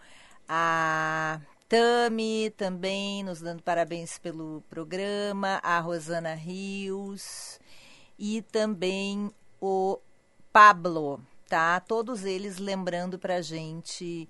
a 0.50 1.39
Tami 1.67 2.49
também 2.56 3.23
nos 3.23 3.41
dando 3.41 3.62
parabéns 3.62 4.17
pelo 4.17 4.63
programa, 4.69 5.60
a 5.62 5.80
Rosana 5.80 6.34
Rios 6.34 7.60
e 8.17 8.41
também 8.41 9.30
o 9.60 9.99
Pablo, 10.53 11.19
tá? 11.49 11.80
Todos 11.82 12.23
eles 12.23 12.58
lembrando 12.58 13.19
pra 13.19 13.41
gente 13.41 14.30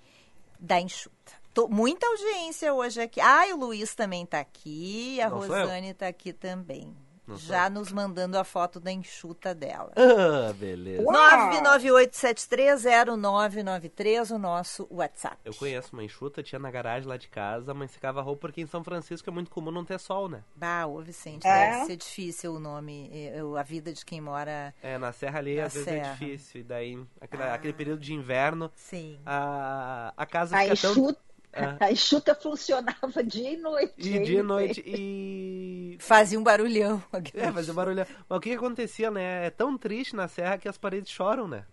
da 0.59 0.81
enxuta. 0.81 1.33
Tô- 1.53 1.67
muita 1.67 2.07
audiência 2.07 2.73
hoje 2.73 3.01
aqui. 3.01 3.21
Ah, 3.21 3.47
e 3.47 3.53
o 3.53 3.57
Luiz 3.57 3.93
também 3.93 4.25
tá 4.25 4.39
aqui, 4.39 5.21
a 5.21 5.29
Não? 5.29 5.37
Rosane 5.37 5.93
tá 5.93 6.07
aqui 6.07 6.33
também. 6.33 6.95
Não 7.27 7.35
Já 7.37 7.69
nos 7.69 7.91
mandando 7.91 8.37
a 8.37 8.43
foto 8.43 8.79
da 8.79 8.91
enxuta 8.91 9.53
dela. 9.53 9.91
Ah, 9.97 10.53
beleza. 10.53 11.03
Uau! 11.03 11.49
998730993, 13.07 14.31
o 14.33 14.37
nosso 14.37 14.87
WhatsApp. 14.89 15.37
Eu 15.43 15.53
conheço 15.53 15.93
uma 15.93 16.03
enxuta, 16.03 16.41
tinha 16.41 16.59
na 16.59 16.71
garagem 16.71 17.07
lá 17.07 17.17
de 17.17 17.27
casa, 17.27 17.73
mas 17.73 17.91
secava 17.91 18.21
roupa 18.21 18.47
porque 18.47 18.61
em 18.61 18.67
São 18.67 18.83
Francisco 18.83 19.29
é 19.29 19.33
muito 19.33 19.49
comum 19.51 19.71
não 19.71 19.83
ter 19.83 19.99
sol, 19.99 20.29
né? 20.29 20.43
Bah, 20.55 20.85
ô 20.85 21.01
Vicente, 21.01 21.45
É? 21.45 21.71
deve 21.71 21.85
ser 21.85 21.95
difícil 21.97 22.53
o 22.53 22.59
nome, 22.59 23.11
a 23.59 23.63
vida 23.63 23.91
de 23.91 24.05
quem 24.05 24.21
mora. 24.21 24.73
É, 24.81 24.97
na 24.97 25.11
serra 25.11 25.39
ali 25.39 25.57
Na 25.57 25.65
às 25.65 25.73
vezes 25.73 25.87
serra. 25.89 26.07
é 26.07 26.11
difícil. 26.13 26.61
E 26.61 26.63
daí, 26.63 27.03
aquele, 27.19 27.43
Ah. 27.43 27.53
aquele 27.53 27.73
período 27.73 27.99
de 28.01 28.13
inverno, 28.13 28.71
Sim. 28.75 29.19
a, 29.25 30.13
a 30.15 30.25
casa 30.25 30.55
A 30.57 30.61
fica 30.61 30.75
tão... 30.77 30.91
enxuta, 30.91 31.19
É. 31.57 31.77
a 31.85 31.91
enxuta 31.91 32.35
funcionava 32.35 33.23
dia 33.23 33.51
e 33.53 33.57
noite. 33.57 33.93
E 33.97 34.19
dia 34.23 34.39
e 34.39 34.43
noite. 34.43 34.83
E. 34.87 35.97
Fazia 35.99 36.39
um 36.39 36.43
barulhão. 36.43 37.01
É, 37.33 37.51
fazia 37.51 37.73
barulho. 37.73 38.05
Mas 38.29 38.37
o 38.37 38.39
que, 38.39 38.49
que 38.51 38.55
acontecia, 38.55 39.09
né? 39.09 39.47
É 39.47 39.49
tão 39.49 39.77
triste 39.77 40.15
na 40.15 40.27
serra 40.27 40.57
que 40.57 40.67
as 40.67 40.77
paredes 40.77 41.11
choram, 41.11 41.47
né? 41.47 41.65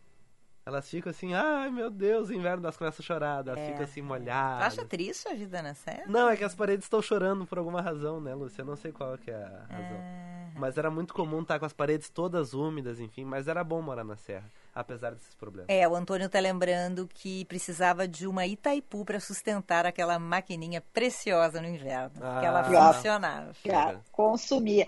Elas 0.67 0.89
ficam 0.89 1.11
assim, 1.11 1.35
ai 1.35 1.71
meu 1.71 1.91
Deus, 1.91 2.31
inverno, 2.31 2.63
elas 2.65 2.77
começam 2.79 3.03
a 3.03 3.07
chorar, 3.07 3.47
elas 3.47 3.59
É. 3.59 3.67
ficam 3.67 3.83
assim 3.85 4.01
Tu 4.01 4.07
molhadas. 4.07 4.67
acha 4.67 4.85
triste 4.87 5.29
a 5.29 5.35
vida 5.35 5.61
na 5.61 5.75
serra? 5.75 6.05
Não, 6.07 6.31
é 6.31 6.39
que 6.39 6.45
as 6.45 6.55
paredes 6.55 6.87
estão 6.87 7.03
chorando 7.03 7.45
por 7.45 7.59
alguma 7.59 7.83
razão, 7.83 8.19
né, 8.19 8.35
Lúcia? 8.35 8.63
Eu 8.63 8.67
não 8.67 8.77
sei 8.77 8.91
qual 8.91 9.19
que 9.19 9.31
é 9.31 9.35
a 9.35 9.67
razão. 9.69 9.99
Ah, 10.01 10.51
Mas 10.57 10.79
era 10.79 10.91
muito 10.91 11.13
comum 11.13 11.43
estar 11.43 11.59
com 11.59 11.67
as 11.67 11.75
paredes 11.75 12.09
todas 12.09 12.55
úmidas, 12.55 12.99
enfim. 12.99 13.27
Mas 13.27 13.47
era 13.47 13.63
bom 13.63 13.83
morar 13.83 14.05
na 14.05 14.17
serra, 14.17 14.51
apesar 14.75 15.13
desses 15.13 15.35
problemas. 15.35 15.69
É, 15.69 15.87
o 15.87 15.95
Antônio 15.95 16.29
tá 16.29 16.41
lembrando 16.41 17.09
que 17.13 17.45
precisava 17.45 18.09
de 18.09 18.27
uma 18.27 18.47
Itaipu 18.47 19.05
para 19.05 19.21
sustentar 19.21 19.87
aquela 19.87 20.19
maquininha 20.19 20.83
preciosa 20.93 21.61
no 21.61 21.69
inverno. 21.69 22.11
porque 22.11 22.47
ela 22.47 22.61
Ah. 22.61 22.93
funcionava. 22.93 23.53
Já 23.65 24.01
consumia. 24.13 24.87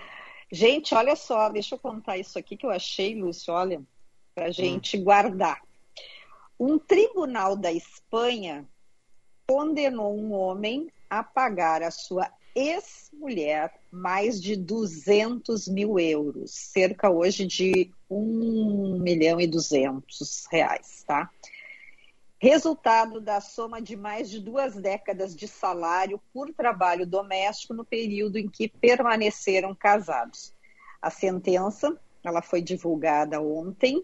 Gente, 0.50 0.94
olha 0.94 1.16
só, 1.16 1.48
deixa 1.48 1.74
eu 1.74 1.78
contar 1.78 2.16
isso 2.18 2.38
aqui 2.38 2.56
que 2.56 2.64
eu 2.66 2.70
achei, 2.70 3.14
Lúcio, 3.20 3.52
olha, 3.52 3.82
pra 4.34 4.50
gente 4.50 4.96
guardar. 4.98 5.60
Um 6.58 6.78
tribunal 6.78 7.54
da 7.56 7.70
Espanha 7.72 8.64
condenou 9.46 10.16
um 10.16 10.32
homem 10.32 10.90
a 11.10 11.22
pagar 11.22 11.82
a 11.82 11.90
sua 11.90 12.30
ex-mulher 12.56 13.70
mais 13.92 14.40
de 14.40 14.56
200 14.56 15.68
mil 15.68 15.98
euros, 15.98 16.52
cerca 16.52 17.10
hoje 17.10 17.44
de 17.44 17.92
1 18.10 18.98
milhão 18.98 19.38
e 19.38 19.46
200 19.46 20.46
reais, 20.50 21.04
tá? 21.06 21.30
Resultado 22.38 23.20
da 23.20 23.42
soma 23.42 23.80
de 23.80 23.94
mais 23.94 24.30
de 24.30 24.40
duas 24.40 24.74
décadas 24.74 25.36
de 25.36 25.46
salário 25.46 26.20
por 26.32 26.52
trabalho 26.54 27.06
doméstico 27.06 27.74
no 27.74 27.84
período 27.84 28.38
em 28.38 28.48
que 28.48 28.68
permaneceram 28.68 29.74
casados. 29.74 30.54
A 31.00 31.10
sentença, 31.10 31.98
ela 32.24 32.40
foi 32.40 32.62
divulgada 32.62 33.40
ontem 33.40 34.02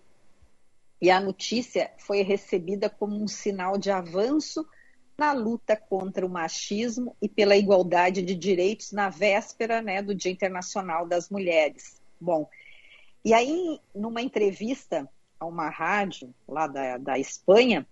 e 1.01 1.11
a 1.11 1.19
notícia 1.21 1.91
foi 1.97 2.23
recebida 2.23 2.91
como 2.91 3.17
um 3.23 3.27
sinal 3.27 3.79
de 3.79 3.91
avanço 3.91 4.67
na 5.23 5.33
luta 5.33 5.77
contra 5.77 6.27
o 6.27 6.29
machismo 6.29 7.17
e 7.23 7.29
pela 7.29 7.57
igualdade 7.57 8.23
de 8.23 8.35
direitos 8.35 8.91
na 8.91 9.09
véspera 9.09 9.81
né, 9.81 10.03
do 10.03 10.17
Dia 10.17 10.33
Internacional 10.33 11.07
das 11.07 11.31
Mulheres. 11.31 12.03
Bom, 12.21 12.49
e 13.25 13.33
aí, 13.33 13.81
numa 13.95 14.21
entrevista 14.21 15.09
a 15.39 15.47
uma 15.47 15.71
rádio 15.71 16.35
lá 16.49 16.67
da, 16.67 16.99
da 16.99 17.21
Espanha, 17.21 17.87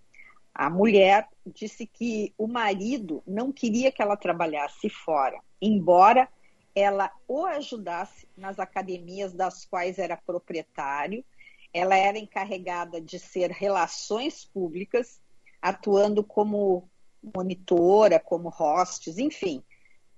a 0.52 0.68
mulher 0.68 1.28
disse 1.46 1.86
que 1.86 2.34
o 2.36 2.48
marido 2.48 3.22
não 3.24 3.52
queria 3.52 3.92
que 3.92 4.02
ela 4.02 4.16
trabalhasse 4.16 4.90
fora, 4.90 5.38
embora 5.62 6.28
ela 6.74 7.12
o 7.28 7.46
ajudasse 7.46 8.26
nas 8.36 8.58
academias 8.58 9.32
das 9.32 9.64
quais 9.64 10.00
era 10.00 10.16
proprietário. 10.16 11.24
Ela 11.72 11.96
era 11.96 12.18
encarregada 12.18 13.00
de 13.00 13.20
ser 13.20 13.52
relações 13.52 14.44
públicas, 14.44 15.20
atuando 15.62 16.24
como 16.24 16.90
monitora, 17.22 18.18
como 18.18 18.52
hostes, 18.58 19.18
enfim, 19.18 19.62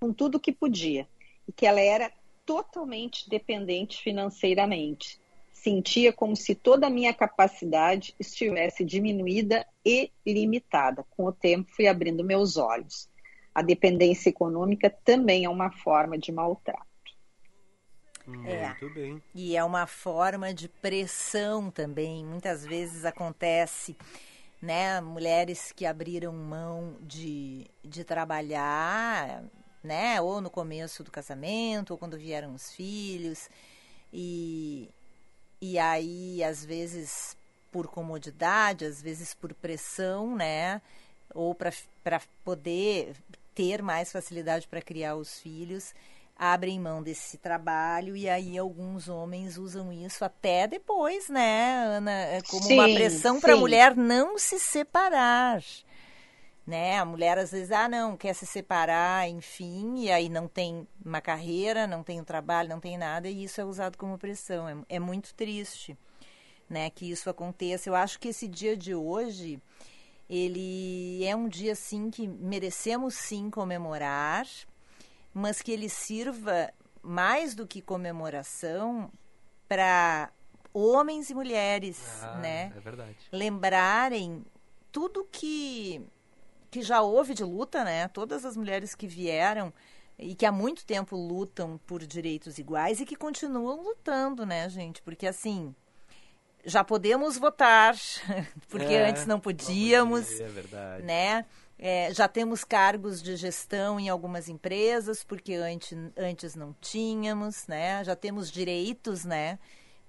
com 0.00 0.12
tudo 0.12 0.40
que 0.40 0.52
podia. 0.52 1.06
E 1.46 1.52
que 1.52 1.66
ela 1.66 1.80
era 1.80 2.10
totalmente 2.46 3.28
dependente 3.28 4.02
financeiramente. 4.02 5.20
Sentia 5.50 6.12
como 6.12 6.34
se 6.34 6.54
toda 6.54 6.86
a 6.86 6.90
minha 6.90 7.14
capacidade 7.14 8.14
estivesse 8.18 8.84
diminuída 8.84 9.66
e 9.84 10.10
limitada. 10.26 11.04
Com 11.10 11.26
o 11.26 11.32
tempo, 11.32 11.70
fui 11.74 11.86
abrindo 11.86 12.24
meus 12.24 12.56
olhos. 12.56 13.08
A 13.54 13.62
dependência 13.62 14.30
econômica 14.30 14.90
também 14.90 15.44
é 15.44 15.48
uma 15.48 15.70
forma 15.70 16.18
de 16.18 16.32
maltrato. 16.32 16.92
É. 18.46 18.68
Muito 18.68 18.90
bem. 18.94 19.22
E 19.34 19.56
é 19.56 19.64
uma 19.64 19.86
forma 19.86 20.54
de 20.54 20.68
pressão 20.68 21.70
também. 21.70 22.24
Muitas 22.24 22.64
vezes 22.64 23.04
acontece, 23.04 23.96
né? 24.62 25.00
Mulheres 25.00 25.72
que 25.72 25.84
abriram 25.84 26.32
mão 26.32 26.96
de, 27.00 27.66
de 27.84 28.04
trabalhar, 28.04 29.42
né? 29.82 30.20
Ou 30.20 30.40
no 30.40 30.48
começo 30.48 31.02
do 31.02 31.10
casamento, 31.10 31.90
ou 31.90 31.98
quando 31.98 32.16
vieram 32.16 32.54
os 32.54 32.70
filhos. 32.70 33.50
E, 34.12 34.88
e 35.60 35.78
aí, 35.80 36.44
às 36.44 36.64
vezes, 36.64 37.36
por 37.72 37.88
comodidade, 37.88 38.84
às 38.84 39.02
vezes 39.02 39.34
por 39.34 39.52
pressão, 39.52 40.36
né? 40.36 40.80
Ou 41.34 41.54
para 41.54 42.20
poder 42.44 43.16
ter 43.54 43.82
mais 43.82 44.12
facilidade 44.12 44.68
para 44.68 44.80
criar 44.80 45.16
os 45.16 45.40
filhos, 45.40 45.92
abrem 46.42 46.80
mão 46.80 47.00
desse 47.00 47.38
trabalho 47.38 48.16
e 48.16 48.28
aí 48.28 48.58
alguns 48.58 49.08
homens 49.08 49.56
usam 49.56 49.92
isso 49.92 50.24
até 50.24 50.66
depois, 50.66 51.28
né, 51.28 51.84
Ana, 51.84 52.10
É 52.10 52.42
como 52.42 52.66
uma 52.70 52.88
Sim, 52.88 52.94
pressão 52.94 53.40
para 53.40 53.52
a 53.52 53.56
mulher 53.56 53.94
não 53.96 54.36
se 54.36 54.58
separar. 54.58 55.62
Né? 56.66 56.98
A 56.98 57.04
mulher 57.04 57.38
às 57.38 57.52
vezes, 57.52 57.70
ah, 57.70 57.88
não, 57.88 58.16
quer 58.16 58.34
se 58.34 58.44
separar, 58.44 59.28
enfim, 59.28 60.00
e 60.04 60.10
aí 60.10 60.28
não 60.28 60.48
tem 60.48 60.86
uma 61.04 61.20
carreira, 61.20 61.86
não 61.86 62.02
tem 62.02 62.20
um 62.20 62.24
trabalho, 62.24 62.68
não 62.68 62.80
tem 62.80 62.98
nada, 62.98 63.28
e 63.28 63.44
isso 63.44 63.60
é 63.60 63.64
usado 63.64 63.96
como 63.96 64.18
pressão. 64.18 64.68
É, 64.68 64.96
é 64.96 64.98
muito 64.98 65.34
triste, 65.34 65.96
né, 66.68 66.90
que 66.90 67.08
isso 67.08 67.30
aconteça. 67.30 67.88
Eu 67.88 67.94
acho 67.94 68.18
que 68.18 68.28
esse 68.28 68.48
dia 68.48 68.76
de 68.76 68.94
hoje, 68.94 69.60
ele 70.28 71.24
é 71.24 71.36
um 71.36 71.48
dia, 71.48 71.74
sim, 71.76 72.10
que 72.10 72.26
merecemos, 72.26 73.14
sim, 73.14 73.50
comemorar, 73.50 74.46
mas 75.34 75.60
que 75.62 75.72
ele 75.72 75.88
sirva 75.88 76.70
mais 77.02 77.54
do 77.54 77.66
que 77.66 77.80
comemoração 77.82 79.10
para 79.68 80.30
homens 80.72 81.30
e 81.30 81.34
mulheres, 81.34 82.00
Ah, 82.22 82.36
né? 82.38 82.72
É 82.76 82.80
verdade. 82.80 83.16
lembrarem 83.30 84.44
tudo 84.90 85.26
que 85.30 86.00
que 86.70 86.80
já 86.80 87.02
houve 87.02 87.34
de 87.34 87.44
luta, 87.44 87.84
né? 87.84 88.08
Todas 88.08 88.46
as 88.46 88.56
mulheres 88.56 88.94
que 88.94 89.06
vieram 89.06 89.70
e 90.18 90.34
que 90.34 90.46
há 90.46 90.52
muito 90.52 90.86
tempo 90.86 91.14
lutam 91.16 91.78
por 91.86 92.00
direitos 92.06 92.56
iguais 92.56 92.98
e 92.98 93.04
que 93.04 93.14
continuam 93.14 93.82
lutando, 93.82 94.46
né, 94.46 94.70
gente? 94.70 95.02
Porque 95.02 95.26
assim, 95.26 95.74
já 96.64 96.82
podemos 96.82 97.36
votar, 97.36 97.94
porque 98.70 98.94
É, 98.94 99.06
antes 99.10 99.26
não 99.26 99.38
podíamos, 99.38 100.26
podia, 100.30 100.46
É 100.46 100.48
verdade. 100.48 101.02
né? 101.02 101.44
É, 101.84 102.14
já 102.14 102.28
temos 102.28 102.62
cargos 102.62 103.20
de 103.20 103.34
gestão 103.34 103.98
em 103.98 104.08
algumas 104.08 104.48
empresas, 104.48 105.24
porque 105.24 105.54
antes, 105.54 105.98
antes 106.16 106.54
não 106.54 106.72
tínhamos, 106.80 107.66
né? 107.66 108.04
Já 108.04 108.14
temos 108.14 108.52
direitos, 108.52 109.24
né? 109.24 109.58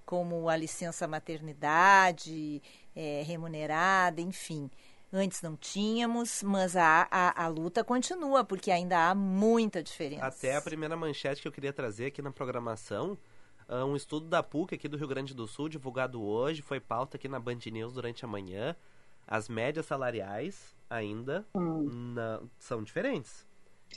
Como 0.05 0.49
a 0.49 0.55
licença 0.55 1.07
maternidade 1.07 2.61
é, 2.95 3.23
remunerada, 3.25 4.21
enfim. 4.21 4.69
Antes 5.11 5.41
não 5.41 5.55
tínhamos, 5.55 6.43
mas 6.43 6.75
a, 6.75 7.07
a, 7.09 7.43
a 7.43 7.47
luta 7.47 7.83
continua, 7.83 8.43
porque 8.43 8.69
ainda 8.69 9.09
há 9.09 9.15
muita 9.15 9.81
diferença. 9.81 10.27
Até 10.27 10.55
a 10.55 10.61
primeira 10.61 10.95
manchete 10.95 11.41
que 11.41 11.47
eu 11.47 11.51
queria 11.51 11.73
trazer 11.73 12.05
aqui 12.05 12.21
na 12.21 12.29
programação, 12.29 13.17
uh, 13.67 13.83
um 13.83 13.95
estudo 13.95 14.27
da 14.27 14.43
PUC 14.43 14.75
aqui 14.75 14.87
do 14.87 14.95
Rio 14.95 15.07
Grande 15.07 15.33
do 15.33 15.47
Sul, 15.47 15.69
divulgado 15.69 16.21
hoje, 16.21 16.61
foi 16.61 16.79
pauta 16.79 17.17
aqui 17.17 17.27
na 17.27 17.39
Band 17.39 17.57
News 17.71 17.93
durante 17.93 18.23
a 18.23 18.27
manhã. 18.27 18.75
As 19.27 19.47
médias 19.49 19.85
salariais 19.85 20.73
ainda 20.89 21.45
não- 21.53 22.49
são 22.59 22.83
diferentes. 22.83 23.45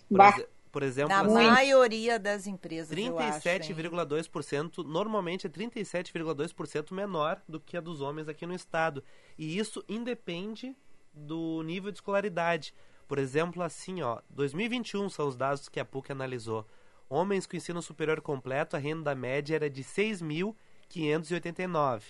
Por, 0.08 0.20
exe- 0.20 0.48
por 0.72 0.82
exemplo, 0.82 1.08
Na 1.10 1.20
assim, 1.22 1.50
maioria 1.50 2.18
das 2.18 2.46
empresas, 2.46 2.96
eu 2.96 3.18
acho, 3.18 3.48
hein? 3.48 3.58
37,2%, 3.60 4.82
normalmente 4.84 5.46
é 5.46 5.50
37,2% 5.50 6.92
menor 6.94 7.40
do 7.48 7.58
que 7.60 7.76
a 7.76 7.80
dos 7.80 8.00
homens 8.00 8.28
aqui 8.28 8.46
no 8.46 8.54
estado. 8.54 9.02
E 9.38 9.58
isso 9.58 9.84
independe 9.88 10.76
do 11.12 11.62
nível 11.62 11.90
de 11.90 11.98
escolaridade. 11.98 12.74
Por 13.08 13.18
exemplo, 13.18 13.62
assim, 13.62 14.02
ó, 14.02 14.20
2021 14.30 15.08
são 15.08 15.28
os 15.28 15.36
dados 15.36 15.68
que 15.68 15.78
a 15.80 15.84
PUC 15.84 16.10
analisou. 16.12 16.66
Homens 17.08 17.46
com 17.46 17.56
ensino 17.56 17.80
superior 17.80 18.20
completo, 18.20 18.74
a 18.76 18.80
renda 18.80 19.14
média 19.14 19.54
era 19.54 19.70
de 19.70 19.82
6.589 19.84 22.02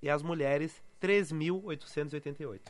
e 0.00 0.08
as 0.08 0.22
mulheres 0.22 0.80
3.888. 1.00 2.60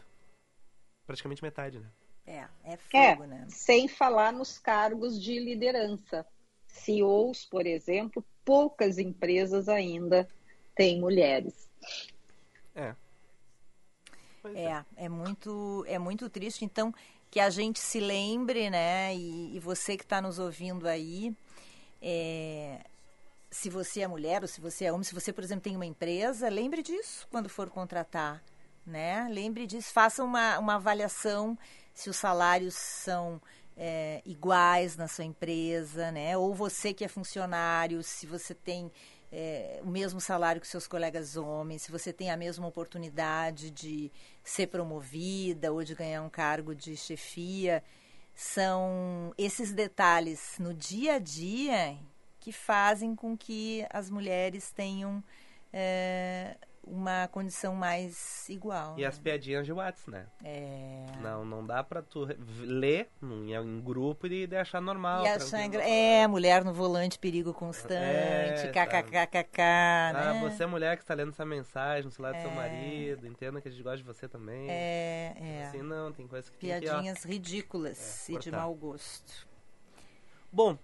Praticamente 1.07 1.43
metade, 1.43 1.79
né? 1.79 1.87
É, 2.27 2.49
é 2.65 2.79
É, 2.93 3.15
fogo, 3.15 3.27
né? 3.29 3.47
sem 3.49 3.87
falar 3.87 4.33
nos 4.33 4.59
cargos 4.59 5.23
de 5.23 5.39
liderança. 5.39 6.27
CEOs, 6.67 7.45
por 7.45 7.67
exemplo, 7.67 8.25
poucas 8.45 8.99
empresas 8.99 9.69
ainda 9.69 10.29
têm 10.75 11.01
mulheres. 11.01 11.69
É. 12.75 12.95
Pois 14.43 14.57
É, 14.57 14.85
é 14.97 15.09
muito, 15.09 15.85
é 15.89 15.99
muito 15.99 16.29
triste. 16.29 16.65
Então, 16.65 16.93
que 17.31 17.41
a 17.41 17.51
gente 17.51 17.79
se 17.79 18.01
lembre, 18.01 18.71
né? 18.71 19.15
E, 19.15 19.57
e 19.57 19.61
você 19.61 19.97
que 19.97 20.05
está 20.05 20.21
nos 20.21 20.39
ouvindo 20.39 20.87
aí, 20.87 21.35
é, 22.03 22.81
se 23.51 23.71
você 23.71 24.01
é 24.01 24.07
mulher 24.07 24.43
ou 24.43 24.49
se 24.49 24.61
você 24.61 24.87
é 24.87 24.93
homem, 24.93 25.05
se 25.05 25.15
você, 25.15 25.33
por 25.33 25.45
exemplo, 25.45 25.63
tem 25.63 25.77
uma 25.77 25.87
empresa, 25.87 26.49
lembre 26.49 26.83
disso 26.83 27.27
quando 27.31 27.49
for 27.49 27.71
contratar, 27.71 28.43
né? 28.85 29.27
Lembre 29.31 29.67
disso, 29.67 29.93
faça 29.93 30.23
uma, 30.25 30.59
uma 30.59 30.75
avaliação 30.75 31.59
se 31.95 32.11
os 32.11 32.17
salários 32.17 32.75
são 32.75 33.41
é, 33.77 34.23
iguais 34.25 34.97
na 34.97 35.09
sua 35.09 35.25
empresa, 35.25 36.11
né? 36.11 36.37
Ou 36.37 36.55
você 36.55 36.93
que 36.93 37.05
é 37.05 37.09
funcionário, 37.09 38.03
se 38.03 38.27
você 38.27 38.55
tem 38.55 38.91
é, 39.31 39.81
o 39.83 39.89
mesmo 39.89 40.21
salário 40.21 40.61
que 40.61 40.69
seus 40.69 40.87
colegas 40.87 41.37
homens, 41.37 41.83
se 41.83 41.93
você 41.93 42.13
tem 42.13 42.31
a 42.31 42.37
mesma 42.37 42.67
oportunidade 42.67 43.71
de 43.71 44.11
ser 44.43 44.69
promovida 44.69 45.73
ou 45.73 45.83
de 45.85 45.95
ganhar 45.95 46.23
um 46.23 46.31
cargo 46.31 46.75
de 46.75 46.97
chefia, 46.97 47.83
são 48.35 49.33
esses 49.39 49.73
detalhes 49.73 50.57
no 50.59 50.75
dia 50.75 51.15
a 51.15 51.19
dia 51.19 51.99
que 52.47 52.53
fazem 52.53 53.17
com 53.17 53.37
que 53.37 53.85
as 53.91 54.09
mulheres 54.09 54.71
tenham 54.71 55.21
é, 55.73 56.57
uma 56.85 57.27
condição 57.27 57.75
mais 57.75 58.49
igual. 58.49 58.97
E 58.97 59.01
né? 59.01 59.09
as 59.09 59.19
piadinhas 59.19 59.67
de 59.67 59.73
Whats, 59.73 60.07
né? 60.07 60.29
É... 60.45 61.07
Não, 61.21 61.45
não 61.45 61.67
dá 61.67 61.83
pra 61.83 62.03
tu 62.03 62.25
ler 62.61 63.11
em 63.21 63.81
grupo 63.81 64.29
e 64.29 64.47
achar 64.55 64.81
normal. 64.81 65.25
E 65.25 65.29
achar 65.29 65.65
engra... 65.65 65.83
É, 65.83 66.25
mulher 66.29 66.65
no 66.65 66.73
volante, 66.73 67.19
perigo 67.19 67.53
constante, 67.53 67.97
É, 67.97 68.71
kkkk, 68.73 69.61
Ah, 69.61 70.35
né? 70.35 70.41
você 70.49 70.63
é 70.63 70.67
mulher 70.67 70.97
que 70.97 71.03
está 71.03 71.15
lendo 71.15 71.31
essa 71.31 71.45
mensagem 71.45 72.05
no 72.05 72.13
celular 72.13 72.33
do 72.33 72.43
seu 72.43 72.51
marido, 72.53 73.27
entenda 73.27 73.61
que 73.61 73.67
a 73.67 73.71
gente 73.73 73.83
gosta 73.83 73.97
de 73.97 74.05
você 74.05 74.29
também. 74.29 74.71
É, 74.71 75.35
é. 75.37 75.65
Assim 75.65 75.83
não, 75.83 76.13
tem 76.13 76.29
coisa 76.29 76.49
que 76.49 76.59
tem 76.59 76.71
que, 76.71 76.77
ó. 76.77 76.93
Piadinhas 76.93 77.25
ridículas 77.25 78.29
É, 78.29 78.35
e 78.35 78.39
de 78.39 78.51
cortar. 78.51 78.63
mau 78.63 78.73
gosto. 78.73 79.49
Bom, 80.53 80.79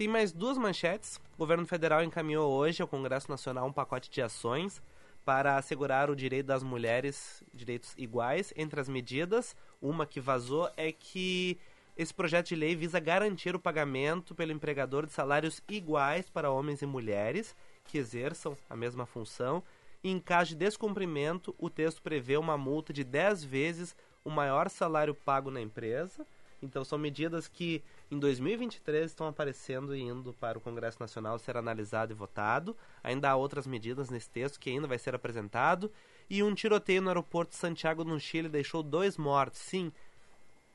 tem 0.00 0.08
mais 0.08 0.32
duas 0.32 0.56
manchetes. 0.56 1.20
O 1.34 1.36
governo 1.36 1.66
federal 1.66 2.02
encaminhou 2.02 2.50
hoje 2.50 2.80
ao 2.80 2.88
Congresso 2.88 3.30
Nacional 3.30 3.66
um 3.66 3.72
pacote 3.72 4.08
de 4.08 4.22
ações 4.22 4.80
para 5.26 5.58
assegurar 5.58 6.08
o 6.08 6.16
direito 6.16 6.46
das 6.46 6.62
mulheres, 6.62 7.44
direitos 7.52 7.92
iguais. 7.98 8.50
Entre 8.56 8.80
as 8.80 8.88
medidas, 8.88 9.54
uma 9.78 10.06
que 10.06 10.18
vazou 10.18 10.70
é 10.74 10.90
que 10.90 11.58
esse 11.98 12.14
projeto 12.14 12.48
de 12.48 12.56
lei 12.56 12.74
visa 12.74 12.98
garantir 12.98 13.54
o 13.54 13.60
pagamento 13.60 14.34
pelo 14.34 14.52
empregador 14.52 15.04
de 15.04 15.12
salários 15.12 15.62
iguais 15.68 16.30
para 16.30 16.50
homens 16.50 16.80
e 16.80 16.86
mulheres 16.86 17.54
que 17.84 17.98
exerçam 17.98 18.56
a 18.70 18.74
mesma 18.74 19.04
função. 19.04 19.62
E 20.02 20.10
em 20.10 20.18
caso 20.18 20.48
de 20.48 20.56
descumprimento, 20.56 21.54
o 21.58 21.68
texto 21.68 22.00
prevê 22.00 22.38
uma 22.38 22.56
multa 22.56 22.90
de 22.90 23.04
10 23.04 23.44
vezes 23.44 23.94
o 24.24 24.30
maior 24.30 24.70
salário 24.70 25.14
pago 25.14 25.50
na 25.50 25.60
empresa. 25.60 26.26
Então 26.62 26.84
são 26.84 26.98
medidas 26.98 27.48
que 27.48 27.82
em 28.10 28.18
2023 28.18 29.06
estão 29.06 29.28
aparecendo 29.28 29.94
e 29.94 30.00
indo 30.02 30.32
para 30.32 30.58
o 30.58 30.60
Congresso 30.60 30.98
Nacional 30.98 31.38
ser 31.38 31.56
analisado 31.56 32.12
e 32.12 32.14
votado. 32.14 32.76
Ainda 33.04 33.30
há 33.30 33.36
outras 33.36 33.68
medidas 33.68 34.10
nesse 34.10 34.28
texto 34.28 34.58
que 34.58 34.68
ainda 34.68 34.88
vai 34.88 34.98
ser 34.98 35.14
apresentado. 35.14 35.92
E 36.28 36.42
um 36.42 36.52
tiroteio 36.52 37.00
no 37.00 37.08
aeroporto 37.08 37.52
de 37.52 37.56
Santiago, 37.56 38.02
no 38.02 38.18
Chile, 38.18 38.48
deixou 38.48 38.82
dois 38.82 39.16
mortos. 39.16 39.60
Sim, 39.60 39.92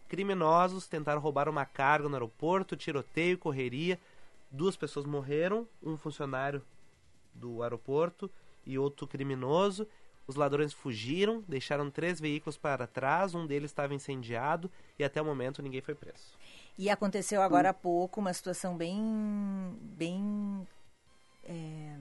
criminosos 0.07 0.87
tentaram 0.87 1.19
roubar 1.19 1.49
uma 1.49 1.65
carga 1.65 2.07
no 2.07 2.15
aeroporto, 2.15 2.77
tiroteio, 2.77 3.37
correria. 3.37 3.99
Duas 4.49 4.77
pessoas 4.77 5.05
morreram, 5.05 5.67
um 5.83 5.97
funcionário 5.97 6.61
do 7.33 7.61
aeroporto 7.61 8.31
e 8.65 8.79
outro 8.79 9.05
criminoso. 9.05 9.85
Os 10.25 10.35
ladrões 10.35 10.71
fugiram, 10.71 11.43
deixaram 11.47 11.91
três 11.91 12.19
veículos 12.19 12.57
para 12.57 12.87
trás, 12.87 13.35
um 13.35 13.45
deles 13.45 13.71
estava 13.71 13.93
incendiado 13.93 14.71
e 14.97 15.03
até 15.03 15.21
o 15.21 15.25
momento 15.25 15.61
ninguém 15.61 15.81
foi 15.81 15.93
preso. 15.93 16.33
E 16.77 16.89
aconteceu 16.89 17.41
agora 17.41 17.69
há 17.69 17.73
pouco 17.73 18.19
uma 18.19 18.33
situação 18.33 18.75
bem, 18.75 18.99
bem, 19.81 20.67
é, 21.47 21.95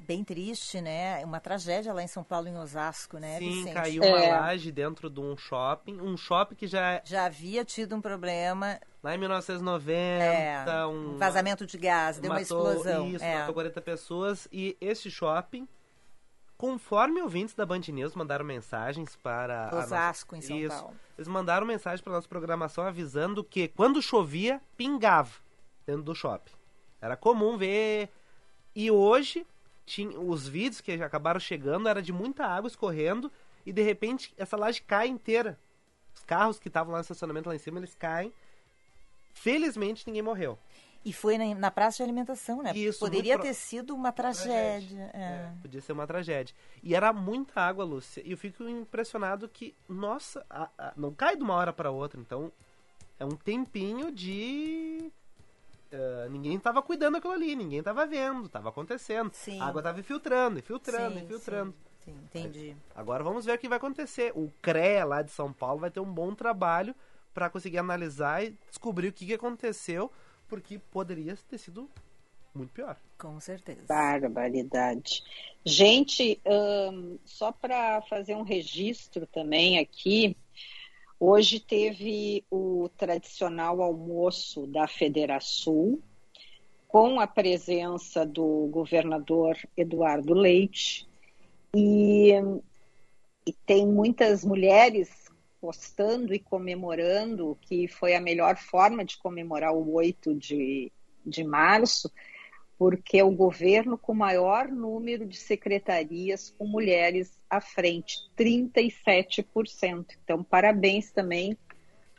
bem 0.00 0.24
triste, 0.24 0.80
né? 0.80 1.22
Uma 1.24 1.38
tragédia 1.40 1.92
lá 1.92 2.02
em 2.02 2.06
São 2.06 2.24
Paulo, 2.24 2.48
em 2.48 2.56
Osasco, 2.56 3.18
né, 3.18 3.38
Sim, 3.38 3.50
Vicente? 3.50 3.74
caiu 3.74 4.02
uma 4.02 4.18
É. 4.18 4.30
laje 4.32 4.72
dentro 4.72 5.10
de 5.10 5.20
um 5.20 5.36
shopping, 5.36 6.00
um 6.00 6.16
shopping 6.16 6.54
que 6.54 6.66
já 6.66 7.02
Já 7.04 7.26
havia 7.26 7.64
tido 7.66 7.94
um 7.94 8.00
problema, 8.00 8.80
lá 9.02 9.14
em 9.14 9.18
1990, 9.18 9.90
é, 10.24 10.86
um 10.86 11.18
vazamento 11.18 11.66
de 11.66 11.76
gás, 11.76 12.18
deu 12.18 12.30
uma 12.30 12.40
matou, 12.40 12.66
explosão. 12.70 13.08
Isso, 13.10 13.22
é. 13.24 13.40
matou 13.40 13.52
40 13.54 13.80
pessoas 13.82 14.48
e 14.50 14.74
esse 14.80 15.10
shopping, 15.10 15.68
conforme 16.58 17.22
ouvintes 17.22 17.54
da 17.54 17.64
Band 17.64 17.80
News 17.88 18.14
mandaram 18.16 18.44
mensagens 18.44 19.14
para 19.16 19.70
Osasco, 19.72 20.34
em 20.34 20.38
nossa- 20.38 20.48
São 20.48 20.58
Isso. 20.58 20.76
Paulo. 20.76 20.96
Eles 21.16 21.28
mandaram 21.28 21.64
mensagem 21.66 22.02
para 22.02 22.12
nossa 22.12 22.28
programação 22.28 22.84
avisando 22.84 23.42
que 23.44 23.68
quando 23.68 24.02
chovia, 24.02 24.60
pingava 24.76 25.30
dentro 25.86 26.02
do 26.02 26.14
shopping. 26.14 26.52
Era 27.00 27.16
comum 27.16 27.56
ver. 27.56 28.10
E 28.74 28.90
hoje, 28.90 29.46
tinha, 29.86 30.18
os 30.18 30.46
vídeos 30.48 30.80
que 30.80 30.92
acabaram 30.92 31.38
chegando 31.40 31.88
era 31.88 32.02
de 32.02 32.12
muita 32.12 32.44
água 32.44 32.66
escorrendo 32.68 33.30
e 33.64 33.72
de 33.72 33.82
repente 33.82 34.34
essa 34.36 34.56
laje 34.56 34.82
cai 34.82 35.06
inteira. 35.08 35.58
Os 36.14 36.24
carros 36.24 36.58
que 36.58 36.66
estavam 36.68 36.92
lá 36.92 36.98
no 36.98 37.02
estacionamento 37.02 37.48
lá 37.48 37.54
em 37.54 37.58
cima, 37.58 37.78
eles 37.78 37.94
caem. 37.94 38.32
Felizmente 39.32 40.04
ninguém 40.06 40.22
morreu. 40.22 40.58
E 41.04 41.12
foi 41.12 41.38
na, 41.38 41.54
na 41.54 41.70
praça 41.70 41.98
de 41.98 42.02
alimentação, 42.02 42.62
né? 42.62 42.72
Isso, 42.74 42.98
Poderia 42.98 43.34
pro- 43.34 43.42
ter 43.46 43.54
sido 43.54 43.94
uma 43.94 44.12
tragédia. 44.12 45.10
é. 45.14 45.18
É, 45.20 45.52
podia 45.62 45.80
ser 45.80 45.92
uma 45.92 46.06
tragédia. 46.06 46.54
E 46.82 46.94
era 46.94 47.12
muita 47.12 47.60
água, 47.60 47.84
Lúcia. 47.84 48.22
E 48.26 48.32
eu 48.32 48.36
fico 48.36 48.64
impressionado 48.68 49.48
que, 49.48 49.74
nossa, 49.88 50.44
a- 50.50 50.68
a- 50.76 50.92
não 50.96 51.14
cai 51.14 51.36
de 51.36 51.42
uma 51.42 51.54
hora 51.54 51.72
para 51.72 51.90
outra. 51.90 52.20
Então, 52.20 52.52
é 53.18 53.24
um 53.24 53.30
tempinho 53.30 54.10
de. 54.12 55.10
ah, 55.92 56.28
ninguém 56.30 56.58
tava 56.58 56.82
cuidando 56.82 57.14
daquilo 57.14 57.32
ali, 57.32 57.54
ninguém 57.56 57.82
tava 57.82 58.04
vendo, 58.06 58.48
tava 58.48 58.68
acontecendo. 58.68 59.30
Sim. 59.32 59.60
A 59.60 59.66
água 59.66 59.82
tava 59.82 60.00
infiltrando, 60.00 60.58
infiltrando, 60.58 61.14
Sim, 61.18 61.24
infiltrando. 61.24 61.74
Sim, 62.04 62.12
sim, 62.12 62.20
entendi. 62.24 62.76
Agora 62.94 63.22
vamos 63.24 63.44
ver 63.44 63.52
o 63.54 63.58
que 63.58 63.68
vai 63.68 63.78
acontecer. 63.78 64.32
O 64.34 64.52
CREA 64.60 65.04
lá 65.06 65.22
de 65.22 65.30
São 65.30 65.52
Paulo 65.52 65.80
vai 65.80 65.90
ter 65.90 66.00
um 66.00 66.12
bom 66.12 66.34
trabalho 66.34 66.94
para 67.32 67.48
conseguir 67.48 67.78
analisar 67.78 68.44
e 68.44 68.58
descobrir 68.68 69.08
o 69.08 69.12
que, 69.12 69.24
que 69.26 69.34
aconteceu, 69.34 70.10
porque 70.48 70.78
poderia 70.90 71.36
ter 71.48 71.58
sido 71.58 71.88
muito 72.54 72.72
pior. 72.72 72.96
Com 73.16 73.38
certeza. 73.40 73.82
Barbaridade. 73.86 75.22
Gente, 75.64 76.40
ahn, 76.44 77.16
só 77.24 77.52
para 77.52 78.02
fazer 78.02 78.34
um 78.34 78.42
registro 78.42 79.26
também 79.26 79.78
aqui, 79.78 80.36
hoje 81.20 81.60
teve 81.60 82.44
o 82.50 82.88
tradicional 82.96 83.82
almoço 83.82 84.66
da 84.66 84.88
Federação, 84.88 86.00
com 86.88 87.20
a 87.20 87.26
presença 87.26 88.24
do 88.24 88.68
governador 88.72 89.56
Eduardo 89.76 90.32
Leite, 90.32 91.06
e, 91.76 92.32
e 93.46 93.52
tem 93.66 93.86
muitas 93.86 94.42
mulheres 94.42 95.27
postando 95.60 96.34
e 96.34 96.38
comemorando, 96.38 97.58
que 97.62 97.88
foi 97.88 98.14
a 98.14 98.20
melhor 98.20 98.56
forma 98.56 99.04
de 99.04 99.18
comemorar 99.18 99.74
o 99.74 99.94
8 99.94 100.34
de, 100.34 100.92
de 101.24 101.44
março, 101.44 102.10
porque 102.78 103.18
é 103.18 103.24
o 103.24 103.30
governo 103.30 103.98
com 103.98 104.14
maior 104.14 104.68
número 104.68 105.26
de 105.26 105.36
secretarias 105.36 106.54
com 106.56 106.66
mulheres 106.66 107.38
à 107.50 107.60
frente, 107.60 108.18
37%. 108.36 110.06
Então, 110.22 110.44
parabéns 110.44 111.10
também 111.10 111.58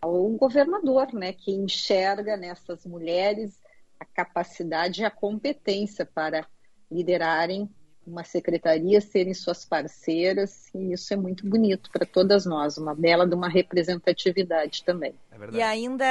ao 0.02 0.28
governador, 0.30 1.14
né, 1.14 1.34
que 1.34 1.52
enxerga 1.52 2.36
nessas 2.36 2.86
mulheres 2.86 3.60
a 4.00 4.06
capacidade 4.06 5.02
e 5.02 5.06
a 5.06 5.12
competência 5.12 6.06
para 6.06 6.48
liderarem 6.90 7.70
uma 8.06 8.24
secretaria, 8.24 9.00
serem 9.02 9.34
suas 9.34 9.66
parceiras, 9.66 10.74
e 10.74 10.94
isso 10.94 11.14
é 11.14 11.18
muito 11.18 11.48
bonito 11.48 11.90
para 11.92 12.06
todas 12.06 12.46
nós, 12.46 12.78
uma 12.78 12.96
bela 12.96 13.28
de 13.28 13.36
uma 13.36 13.50
representatividade 13.50 14.84
também. 14.84 15.14
É 15.42 15.58
e 15.58 15.62
ainda 15.62 16.06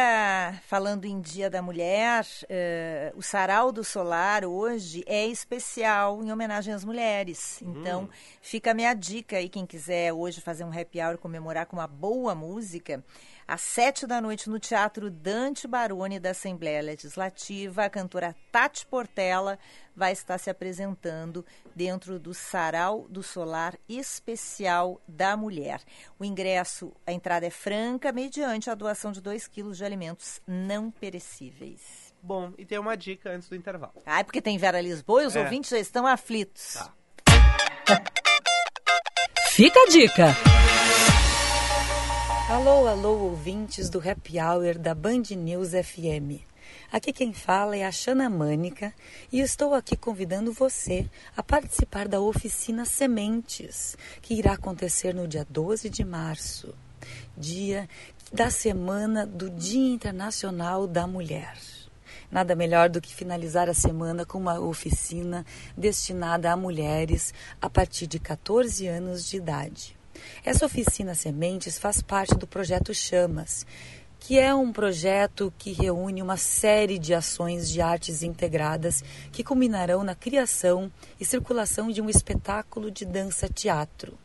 falando 0.66 1.04
em 1.04 1.20
Dia 1.20 1.50
da 1.50 1.60
Mulher, 1.60 2.24
uh, 2.24 3.18
o 3.18 3.22
Sarau 3.22 3.70
do 3.70 3.84
Solar 3.84 4.44
hoje 4.44 5.04
é 5.06 5.26
especial 5.26 6.22
em 6.22 6.32
homenagem 6.32 6.72
às 6.72 6.84
mulheres. 6.84 7.60
Então, 7.60 8.04
hum. 8.04 8.08
fica 8.40 8.70
a 8.70 8.74
minha 8.74 8.94
dica 8.94 9.36
aí, 9.36 9.48
quem 9.48 9.66
quiser 9.66 10.12
hoje 10.12 10.40
fazer 10.40 10.64
um 10.64 10.72
happy 10.72 11.00
hour 11.00 11.18
comemorar 11.18 11.66
com 11.66 11.76
uma 11.76 11.86
boa 11.86 12.34
música. 12.34 13.04
Às 13.48 13.62
sete 13.62 14.06
da 14.06 14.20
noite, 14.20 14.50
no 14.50 14.58
Teatro 14.58 15.10
Dante 15.10 15.66
Baroni 15.66 16.20
da 16.20 16.32
Assembleia 16.32 16.82
Legislativa, 16.82 17.86
a 17.86 17.88
cantora 17.88 18.36
Tati 18.52 18.84
Portela 18.84 19.58
vai 19.96 20.12
estar 20.12 20.36
se 20.36 20.50
apresentando 20.50 21.44
dentro 21.74 22.18
do 22.18 22.34
Sarau 22.34 23.06
do 23.08 23.22
Solar 23.22 23.74
Especial 23.88 25.00
da 25.08 25.34
Mulher. 25.34 25.80
O 26.18 26.26
ingresso, 26.26 26.92
a 27.06 27.12
entrada 27.12 27.46
é 27.46 27.50
franca, 27.50 28.12
mediante 28.12 28.68
a 28.68 28.74
doação 28.74 29.12
de 29.12 29.17
2 29.20 29.46
quilos 29.48 29.76
de 29.76 29.84
alimentos 29.84 30.40
não 30.46 30.90
perecíveis. 30.90 32.14
Bom, 32.22 32.52
e 32.58 32.64
tem 32.64 32.78
uma 32.78 32.96
dica 32.96 33.30
antes 33.30 33.48
do 33.48 33.56
intervalo. 33.56 33.94
Ah, 34.04 34.20
é 34.20 34.24
porque 34.24 34.42
tem 34.42 34.58
Vera 34.58 34.80
Lisboa 34.80 35.22
e 35.22 35.26
os 35.26 35.36
é. 35.36 35.42
ouvintes 35.42 35.70
já 35.70 35.78
estão 35.78 36.06
aflitos. 36.06 36.74
Tá. 36.74 36.92
Fica 39.50 39.80
a 39.80 39.86
dica! 39.86 40.36
Alô, 42.48 42.86
alô, 42.86 43.18
ouvintes 43.18 43.90
do 43.90 43.98
Happy 43.98 44.40
Hour 44.40 44.78
da 44.78 44.94
Band 44.94 45.22
News 45.36 45.72
FM. 45.72 46.42
Aqui 46.90 47.12
quem 47.12 47.34
fala 47.34 47.76
é 47.76 47.84
a 47.84 47.92
Xana 47.92 48.30
Mânica 48.30 48.94
e 49.30 49.40
estou 49.40 49.74
aqui 49.74 49.94
convidando 49.94 50.52
você 50.52 51.06
a 51.36 51.42
participar 51.42 52.08
da 52.08 52.20
oficina 52.20 52.86
Sementes, 52.86 53.96
que 54.22 54.32
irá 54.32 54.54
acontecer 54.54 55.14
no 55.14 55.28
dia 55.28 55.46
12 55.50 55.90
de 55.90 56.02
março, 56.02 56.74
dia 57.36 57.86
da 58.32 58.50
semana 58.50 59.26
do 59.26 59.48
Dia 59.48 59.94
Internacional 59.94 60.86
da 60.86 61.06
Mulher. 61.06 61.56
Nada 62.30 62.54
melhor 62.54 62.90
do 62.90 63.00
que 63.00 63.14
finalizar 63.14 63.70
a 63.70 63.74
semana 63.74 64.26
com 64.26 64.38
uma 64.38 64.60
oficina 64.60 65.46
destinada 65.74 66.52
a 66.52 66.56
mulheres 66.56 67.32
a 67.60 67.70
partir 67.70 68.06
de 68.06 68.18
14 68.18 68.86
anos 68.86 69.26
de 69.26 69.38
idade. 69.38 69.96
Essa 70.44 70.66
oficina 70.66 71.14
Sementes 71.14 71.78
faz 71.78 72.02
parte 72.02 72.34
do 72.34 72.46
projeto 72.46 72.92
Chamas, 72.92 73.64
que 74.20 74.38
é 74.38 74.54
um 74.54 74.72
projeto 74.72 75.52
que 75.56 75.72
reúne 75.72 76.20
uma 76.20 76.36
série 76.36 76.98
de 76.98 77.14
ações 77.14 77.70
de 77.70 77.80
artes 77.80 78.22
integradas 78.22 79.02
que 79.32 79.44
culminarão 79.44 80.02
na 80.02 80.14
criação 80.14 80.90
e 81.20 81.24
circulação 81.24 81.90
de 81.90 82.02
um 82.02 82.10
espetáculo 82.10 82.90
de 82.90 83.04
dança-teatro. 83.04 84.18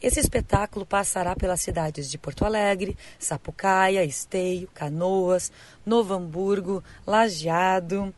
Esse 0.00 0.18
espetáculo 0.18 0.86
passará 0.86 1.36
pelas 1.36 1.60
cidades 1.60 2.10
de 2.10 2.16
Porto 2.16 2.44
Alegre, 2.44 2.96
Sapucaia, 3.18 4.04
Esteio, 4.04 4.68
Canoas, 4.72 5.52
Novo 5.84 6.14
Hamburgo, 6.14 6.82
Lajeado. 7.06 8.14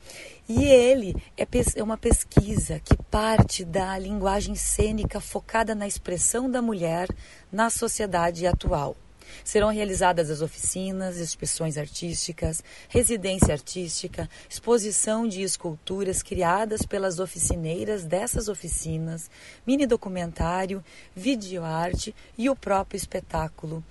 E 0.49 0.64
ele 0.64 1.14
é, 1.37 1.47
é 1.77 1.83
uma 1.83 1.97
pesquisa 1.97 2.79
que 2.81 2.97
parte 3.11 3.64
da 3.64 3.99
linguagem 3.99 4.55
cênica 4.55 5.21
focada 5.21 5.75
na 5.75 5.87
expressão 5.87 6.51
da 6.51 6.62
mulher 6.62 7.09
na 7.51 7.68
sociedade 7.71 8.47
atual. 8.47 8.97
Serão 9.45 9.71
realizadas 9.71 10.31
as 10.31 10.42
oficinas, 10.42 11.18
expressões 11.18 11.77
artísticas, 11.79 12.62
residência 12.88 13.53
artística, 13.53 14.29
exposição 14.49 15.27
de 15.27 15.42
esculturas 15.42 16.23
criadas 16.23 16.83
pelas 16.83 17.18
oficineiras 17.18 18.05
dessas 18.05 18.49
oficinas, 18.49 19.31
mini 19.66 19.87
documentário, 19.87 20.85
videoarte 21.14 22.14
e 22.37 22.49
o 22.49 22.57
próprio 22.57 22.97
espetáculo. 22.97 23.85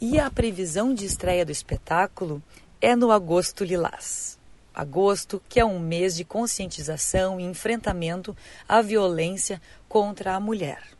E 0.00 0.18
a 0.18 0.30
previsão 0.30 0.94
de 0.94 1.04
estreia 1.04 1.44
do 1.44 1.52
espetáculo 1.52 2.42
é 2.80 2.94
no 2.94 3.10
agosto 3.10 3.64
lilás. 3.64 4.38
Agosto, 4.74 5.42
que 5.48 5.58
é 5.58 5.64
um 5.64 5.80
mês 5.80 6.14
de 6.14 6.24
conscientização 6.24 7.40
e 7.40 7.44
enfrentamento 7.44 8.36
à 8.68 8.80
violência 8.80 9.60
contra 9.88 10.34
a 10.34 10.40
mulher. 10.40 10.97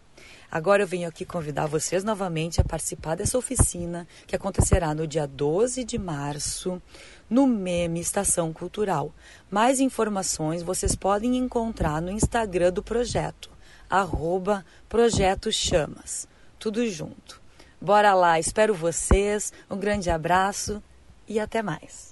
Agora 0.51 0.83
eu 0.83 0.87
venho 0.87 1.07
aqui 1.07 1.27
convidar 1.27 1.67
vocês 1.67 2.03
novamente 2.03 2.59
a 2.59 2.65
participar 2.65 3.15
dessa 3.15 3.37
oficina 3.37 4.09
que 4.27 4.35
acontecerá 4.35 4.95
no 4.95 5.07
dia 5.07 5.27
12 5.27 5.85
de 5.85 5.99
março 5.99 6.81
no 7.29 7.47
Meme 7.47 8.01
Estação 8.01 8.51
Cultural. 8.51 9.13
Mais 9.51 9.79
informações 9.79 10.63
vocês 10.63 10.97
podem 10.97 11.37
encontrar 11.37 12.01
no 12.01 12.11
Instagram 12.11 12.73
do 12.73 12.83
projeto, 12.83 13.51
arroba 13.91 14.65
Projeto 14.89 15.53
Chamas. 15.53 16.27
Tudo 16.59 16.89
junto. 16.89 17.41
Bora 17.79 18.15
lá, 18.15 18.41
espero 18.41 18.75
vocês. 18.75 19.53
Um 19.71 19.77
grande 19.77 20.09
abraço 20.09 20.83
e 21.29 21.39
até 21.39 21.63
mais. 21.63 22.08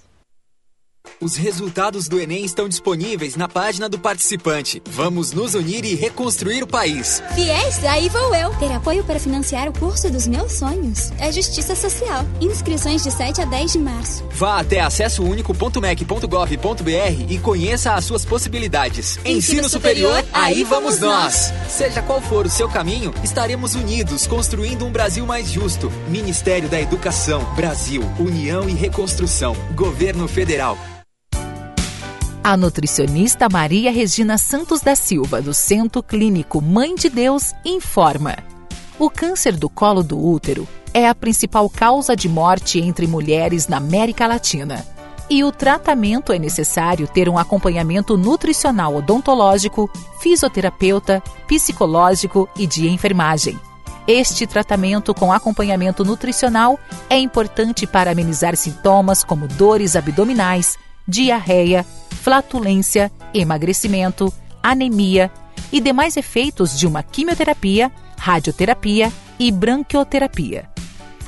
Os 1.19 1.35
resultados 1.35 2.07
do 2.07 2.19
Enem 2.19 2.45
estão 2.45 2.69
disponíveis 2.69 3.35
na 3.35 3.47
página 3.47 3.89
do 3.89 3.97
participante. 3.99 4.81
Vamos 4.85 5.31
nos 5.31 5.55
unir 5.55 5.83
e 5.85 5.95
reconstruir 5.95 6.61
o 6.63 6.67
país. 6.67 7.21
Fiéis, 7.33 7.83
aí 7.83 8.07
vou 8.09 8.35
eu. 8.35 8.51
Ter 8.55 8.71
apoio 8.71 9.03
para 9.03 9.19
financiar 9.19 9.67
o 9.67 9.73
curso 9.73 10.09
dos 10.11 10.27
meus 10.27 10.51
sonhos. 10.53 11.11
É 11.19 11.31
Justiça 11.31 11.75
Social. 11.75 12.23
Inscrições 12.39 13.03
de 13.03 13.11
7 13.11 13.41
a 13.41 13.45
10 13.45 13.73
de 13.73 13.79
março. 13.79 14.23
Vá 14.31 14.59
até 14.59 14.79
acessounico.mec.gov.br 14.81 17.25
e 17.29 17.39
conheça 17.39 17.93
as 17.93 18.05
suas 18.05 18.23
possibilidades. 18.25 19.17
Ensino, 19.17 19.37
Ensino 19.37 19.69
superior, 19.69 20.15
superior, 20.17 20.29
aí 20.33 20.63
vamos 20.63 20.99
nós. 20.99 21.51
nós. 21.51 21.71
Seja 21.71 22.01
qual 22.01 22.21
for 22.21 22.45
o 22.45 22.49
seu 22.49 22.69
caminho, 22.69 23.13
estaremos 23.23 23.75
unidos 23.75 24.27
construindo 24.27 24.85
um 24.85 24.91
Brasil 24.91 25.25
mais 25.25 25.51
justo. 25.51 25.91
Ministério 26.07 26.69
da 26.69 26.79
Educação, 26.79 27.43
Brasil, 27.55 28.03
União 28.19 28.69
e 28.69 28.73
Reconstrução. 28.73 29.55
Governo 29.75 30.27
Federal. 30.27 30.77
A 32.47 32.55
nutricionista 32.55 33.49
Maria 33.51 33.91
Regina 33.91 34.37
Santos 34.37 34.79
da 34.79 34.95
Silva, 34.95 35.41
do 35.41 35.53
Centro 35.53 36.01
Clínico 36.01 36.61
Mãe 36.61 36.95
de 36.95 37.09
Deus, 37.09 37.53
informa: 37.65 38.37
o 38.97 39.09
câncer 39.09 39.57
do 39.57 39.69
colo 39.69 40.01
do 40.01 40.17
útero 40.17 40.65
é 40.93 41.09
a 41.09 41.13
principal 41.13 41.69
causa 41.69 42.15
de 42.15 42.29
morte 42.29 42.79
entre 42.79 43.05
mulheres 43.05 43.67
na 43.67 43.75
América 43.75 44.25
Latina. 44.25 44.85
E 45.29 45.43
o 45.43 45.51
tratamento 45.51 46.31
é 46.31 46.39
necessário 46.39 47.05
ter 47.05 47.27
um 47.27 47.37
acompanhamento 47.37 48.15
nutricional 48.15 48.95
odontológico, 48.95 49.91
fisioterapeuta, 50.21 51.21
psicológico 51.49 52.47
e 52.57 52.65
de 52.65 52.87
enfermagem. 52.87 53.59
Este 54.07 54.47
tratamento 54.47 55.13
com 55.13 55.33
acompanhamento 55.33 56.05
nutricional 56.05 56.79
é 57.09 57.19
importante 57.19 57.85
para 57.85 58.11
amenizar 58.11 58.55
sintomas 58.55 59.21
como 59.21 59.49
dores 59.49 59.97
abdominais, 59.97 60.77
diarreia, 61.05 61.85
flatulência, 62.27 63.09
emagrecimento, 63.33 64.33
anemia 64.61 65.31
e 65.71 65.79
demais 65.79 66.17
efeitos 66.17 66.77
de 66.77 66.85
uma 66.85 67.01
quimioterapia, 67.01 67.89
radioterapia 68.17 69.13
e 69.39 69.49
branquioterapia. 69.49 70.69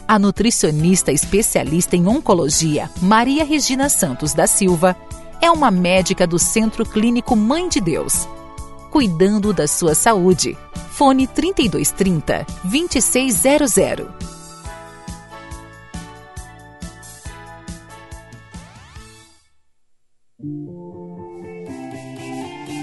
A 0.05 0.19
nutricionista 0.19 1.09
especialista 1.09 1.95
em 1.95 2.05
oncologia, 2.05 2.89
Maria 3.01 3.45
Regina 3.45 3.87
Santos 3.87 4.33
da 4.33 4.45
Silva, 4.45 4.93
é 5.41 5.49
uma 5.49 5.71
médica 5.71 6.27
do 6.27 6.37
Centro 6.37 6.85
Clínico 6.85 7.33
Mãe 7.33 7.69
de 7.69 7.79
Deus. 7.79 8.27
Cuidando 8.91 9.53
da 9.53 9.67
sua 9.69 9.95
saúde. 9.95 10.57
Fone 10.91 11.27
3230 11.27 12.45
2600. 12.65 14.38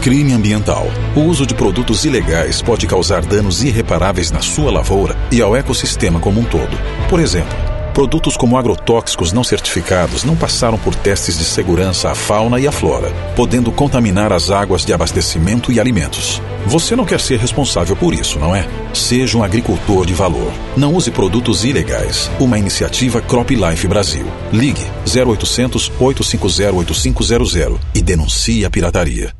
Crime 0.00 0.32
ambiental. 0.32 0.86
O 1.14 1.20
uso 1.20 1.44
de 1.44 1.54
produtos 1.54 2.06
ilegais 2.06 2.62
pode 2.62 2.86
causar 2.86 3.20
danos 3.20 3.62
irreparáveis 3.62 4.30
na 4.30 4.40
sua 4.40 4.72
lavoura 4.72 5.14
e 5.30 5.42
ao 5.42 5.54
ecossistema 5.54 6.18
como 6.18 6.40
um 6.40 6.44
todo. 6.44 6.74
Por 7.06 7.20
exemplo, 7.20 7.54
produtos 7.92 8.34
como 8.34 8.56
agrotóxicos 8.56 9.30
não 9.30 9.44
certificados 9.44 10.24
não 10.24 10.34
passaram 10.34 10.78
por 10.78 10.94
testes 10.94 11.36
de 11.36 11.44
segurança 11.44 12.10
à 12.10 12.14
fauna 12.14 12.58
e 12.58 12.66
à 12.66 12.72
flora, 12.72 13.12
podendo 13.36 13.70
contaminar 13.70 14.32
as 14.32 14.50
águas 14.50 14.86
de 14.86 14.92
abastecimento 14.94 15.70
e 15.70 15.78
alimentos. 15.78 16.40
Você 16.64 16.96
não 16.96 17.04
quer 17.04 17.20
ser 17.20 17.38
responsável 17.38 17.94
por 17.94 18.14
isso, 18.14 18.38
não 18.38 18.56
é? 18.56 18.66
Seja 18.94 19.36
um 19.36 19.44
agricultor 19.44 20.06
de 20.06 20.14
valor. 20.14 20.50
Não 20.78 20.94
use 20.94 21.10
produtos 21.10 21.62
ilegais. 21.62 22.30
Uma 22.40 22.58
iniciativa 22.58 23.20
Crop 23.20 23.54
Life 23.54 23.86
Brasil. 23.86 24.24
Ligue 24.50 24.86
0800 25.04 25.92
850 26.00 26.72
8500 26.74 27.78
e 27.94 28.00
denuncie 28.00 28.64
a 28.64 28.70
pirataria. 28.70 29.39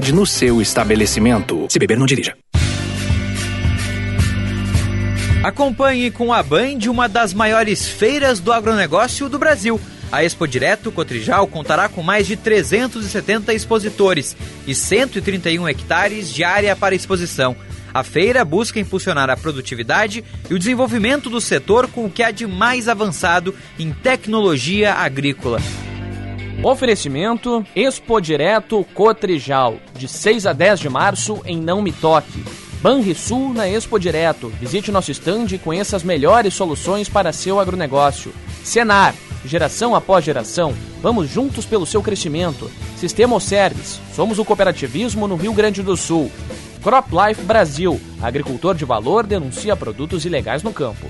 no 0.09 0.25
seu 0.25 0.61
estabelecimento. 0.61 1.67
Se 1.69 1.77
beber, 1.77 1.99
não 1.99 2.05
dirija. 2.07 2.35
Acompanhe 5.43 6.11
com 6.11 6.31
a 6.31 6.43
Band 6.43 6.79
uma 6.87 7.09
das 7.09 7.33
maiores 7.33 7.87
feiras 7.87 8.39
do 8.39 8.51
agronegócio 8.51 9.27
do 9.27 9.39
Brasil. 9.39 9.81
A 10.11 10.23
Expo 10.23 10.47
Direto 10.47 10.91
Cotrijal 10.91 11.47
contará 11.47 11.87
com 11.87 12.03
mais 12.03 12.27
de 12.27 12.35
370 12.35 13.53
expositores 13.53 14.35
e 14.67 14.75
131 14.75 15.67
hectares 15.67 16.31
de 16.31 16.43
área 16.43 16.75
para 16.75 16.93
exposição. 16.93 17.55
A 17.93 18.03
feira 18.03 18.45
busca 18.45 18.79
impulsionar 18.79 19.29
a 19.29 19.37
produtividade 19.37 20.23
e 20.49 20.53
o 20.53 20.59
desenvolvimento 20.59 21.29
do 21.29 21.41
setor 21.41 21.87
com 21.87 22.05
o 22.05 22.09
que 22.09 22.23
há 22.23 22.31
de 22.31 22.45
mais 22.45 22.87
avançado 22.87 23.55
em 23.79 23.91
tecnologia 23.91 24.93
agrícola. 24.93 25.59
Oferecimento 26.63 27.65
Expo 27.75 28.21
Direto 28.21 28.85
Cotrijal, 28.93 29.77
de 29.97 30.07
6 30.07 30.45
a 30.45 30.53
10 30.53 30.79
de 30.81 30.89
março 30.89 31.41
em 31.43 31.57
Não 31.57 31.81
Me 31.81 31.91
Toque. 31.91 32.43
Banrisul 32.81 33.51
na 33.51 33.67
Expo 33.67 33.99
Direto. 33.99 34.49
Visite 34.59 34.91
nosso 34.91 35.09
estande 35.09 35.55
e 35.55 35.59
conheça 35.59 35.95
as 35.95 36.03
melhores 36.03 36.53
soluções 36.53 37.09
para 37.09 37.33
seu 37.33 37.59
agronegócio. 37.59 38.31
Senar, 38.63 39.15
geração 39.43 39.95
após 39.95 40.23
geração, 40.23 40.73
vamos 41.01 41.29
juntos 41.29 41.65
pelo 41.65 41.85
seu 41.85 42.03
crescimento. 42.03 42.69
Sistema 42.95 43.39
Service, 43.39 43.99
somos 44.15 44.37
o 44.37 44.45
cooperativismo 44.45 45.27
no 45.27 45.35
Rio 45.35 45.53
Grande 45.53 45.81
do 45.81 45.97
Sul. 45.97 46.31
Crop 46.83 47.09
Life 47.11 47.41
Brasil, 47.41 47.99
agricultor 48.21 48.75
de 48.75 48.85
valor 48.85 49.25
denuncia 49.25 49.75
produtos 49.75 50.25
ilegais 50.25 50.61
no 50.61 50.71
campo. 50.71 51.09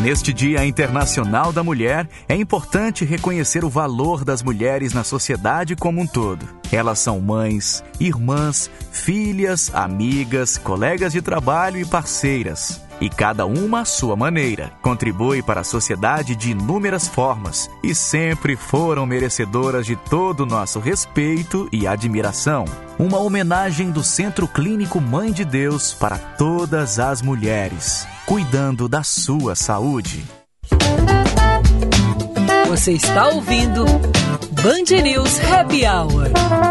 Neste 0.00 0.32
Dia 0.32 0.64
Internacional 0.64 1.52
da 1.52 1.64
Mulher, 1.64 2.08
é 2.28 2.36
importante 2.36 3.04
reconhecer 3.04 3.64
o 3.64 3.68
valor 3.68 4.24
das 4.24 4.44
mulheres 4.44 4.92
na 4.92 5.02
sociedade 5.02 5.74
como 5.74 6.00
um 6.00 6.06
todo. 6.06 6.46
Elas 6.70 7.00
são 7.00 7.20
mães, 7.20 7.82
irmãs, 7.98 8.70
filhas, 8.92 9.74
amigas, 9.74 10.56
colegas 10.56 11.12
de 11.12 11.20
trabalho 11.20 11.80
e 11.80 11.84
parceiras. 11.84 12.80
E 13.00 13.08
cada 13.08 13.46
uma 13.46 13.80
à 13.80 13.84
sua 13.84 14.16
maneira. 14.16 14.72
Contribui 14.82 15.42
para 15.42 15.60
a 15.60 15.64
sociedade 15.64 16.34
de 16.34 16.50
inúmeras 16.50 17.08
formas 17.08 17.70
e 17.82 17.94
sempre 17.94 18.56
foram 18.56 19.06
merecedoras 19.06 19.86
de 19.86 19.96
todo 19.96 20.40
o 20.40 20.46
nosso 20.46 20.78
respeito 20.78 21.68
e 21.72 21.86
admiração. 21.86 22.64
Uma 22.98 23.18
homenagem 23.18 23.90
do 23.90 24.02
Centro 24.02 24.48
Clínico 24.48 25.00
Mãe 25.00 25.32
de 25.32 25.44
Deus 25.44 25.94
para 25.94 26.18
todas 26.18 26.98
as 26.98 27.22
mulheres 27.22 28.06
cuidando 28.28 28.90
da 28.90 29.02
sua 29.02 29.54
saúde. 29.54 30.22
Você 32.66 32.92
está 32.92 33.28
ouvindo 33.28 33.86
Band 34.62 35.02
News 35.02 35.40
Happy 35.40 35.86
Hour. 35.86 36.67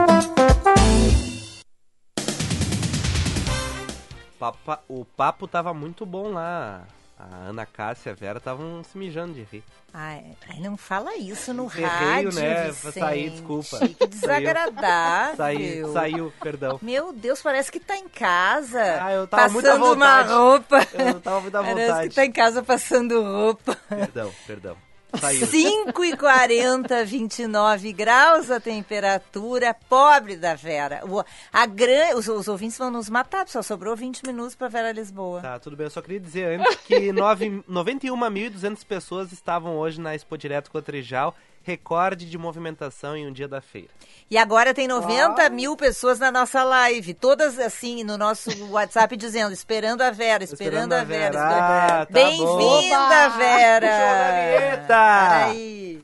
Papa, 4.39 4.79
o 4.87 5.03
papo 5.05 5.47
tava 5.47 5.73
muito 5.73 6.05
bom 6.05 6.31
lá. 6.31 6.83
A 7.19 7.49
Ana 7.49 7.65
Cássia 7.65 8.11
e 8.11 8.13
a 8.13 8.15
Vera 8.15 8.37
estavam 8.37 8.83
se 8.83 8.95
mijando 8.95 9.33
de 9.33 9.41
rir. 9.41 9.63
Ai, 9.91 10.23
ai, 10.47 10.59
não 10.59 10.77
fala 10.77 11.15
isso 11.15 11.51
no 11.51 11.67
Ferreio, 11.67 11.89
rádio, 12.29 12.33
né? 12.35 12.65
Vicente. 12.69 12.99
Saí, 12.99 13.29
desculpa. 13.31 13.79
Que 13.79 14.05
desagradável. 14.05 15.35
Saiu, 15.35 15.93
saiu, 15.93 16.33
perdão. 16.39 16.79
Meu 16.79 17.11
Deus, 17.11 17.41
parece 17.41 17.71
que 17.71 17.79
tá 17.79 17.97
em 17.97 18.07
casa. 18.07 19.03
Ah, 19.03 19.13
eu 19.13 19.27
tava 19.27 19.49
muito 19.51 19.65
à 19.65 19.71
passando 19.71 19.85
uma 19.85 19.95
vontade. 20.23 20.29
roupa. 20.31 20.87
Eu 20.93 21.19
tava 21.19 21.41
muito 21.41 21.55
à 21.57 21.63
Parece 21.63 21.87
vontade. 21.87 22.09
que 22.09 22.15
tá 22.15 22.25
em 22.25 22.31
casa 22.31 22.61
passando 22.61 23.19
roupa. 23.23 23.75
Perdão, 23.89 24.31
perdão. 24.45 24.77
Saiu. 25.19 25.47
5 25.47 26.03
e 26.05 26.17
40, 26.17 27.05
29 27.05 27.93
graus 27.93 28.51
a 28.51 28.59
temperatura. 28.59 29.73
Pobre 29.89 30.35
da 30.35 30.53
Vera. 30.55 31.01
O- 31.07 31.23
a 31.51 31.65
gran... 31.65 32.15
os, 32.15 32.27
os 32.27 32.47
ouvintes 32.47 32.77
vão 32.77 32.91
nos 32.91 33.09
matar, 33.09 33.47
só 33.47 33.61
sobrou 33.61 33.95
20 33.95 34.25
minutos 34.25 34.55
pra 34.55 34.67
Vera 34.67 34.91
Lisboa. 34.91 35.41
Tá, 35.41 35.59
tudo 35.59 35.75
bem. 35.75 35.85
Eu 35.85 35.89
só 35.91 36.01
queria 36.01 36.19
dizer 36.19 36.59
antes 36.59 36.75
que 36.85 37.11
nove- 37.11 37.63
91.200 37.69 38.85
pessoas 38.85 39.31
estavam 39.31 39.77
hoje 39.77 39.99
na 39.99 40.13
Expo 40.13 40.37
Direto 40.37 40.69
Cotrijal, 40.71 41.33
recorde 41.67 42.25
de 42.25 42.37
movimentação 42.37 43.17
em 43.17 43.27
um 43.27 43.31
dia 43.33 43.45
da 43.47 43.59
feira. 43.59 43.89
E 44.31 44.37
agora 44.37 44.73
tem 44.73 44.87
90 44.87 45.49
mil 45.49 45.75
pessoas 45.75 46.17
na 46.17 46.31
nossa 46.31 46.63
live, 46.63 47.13
todas 47.13 47.59
assim 47.59 48.05
no 48.05 48.17
nosso 48.17 48.49
WhatsApp 48.71 49.17
dizendo, 49.17 49.51
esperando 49.53 50.01
a 50.01 50.09
Vera, 50.09 50.45
esperando, 50.45 50.93
a 50.93 51.03
Vera. 51.03 51.05
Vera. 51.05 51.45
esperando- 51.45 51.61
Ah, 51.61 52.05
tá 52.05 52.07
Bem-vinda. 52.09 53.29
Vera! 53.37 54.85
Peraí. 54.87 55.99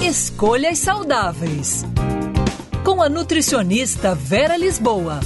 Escolhas 0.00 0.78
saudáveis. 0.78 1.84
Com 2.84 3.02
a 3.02 3.08
nutricionista 3.08 4.14
Vera 4.14 4.56
Lisboa. 4.56 5.18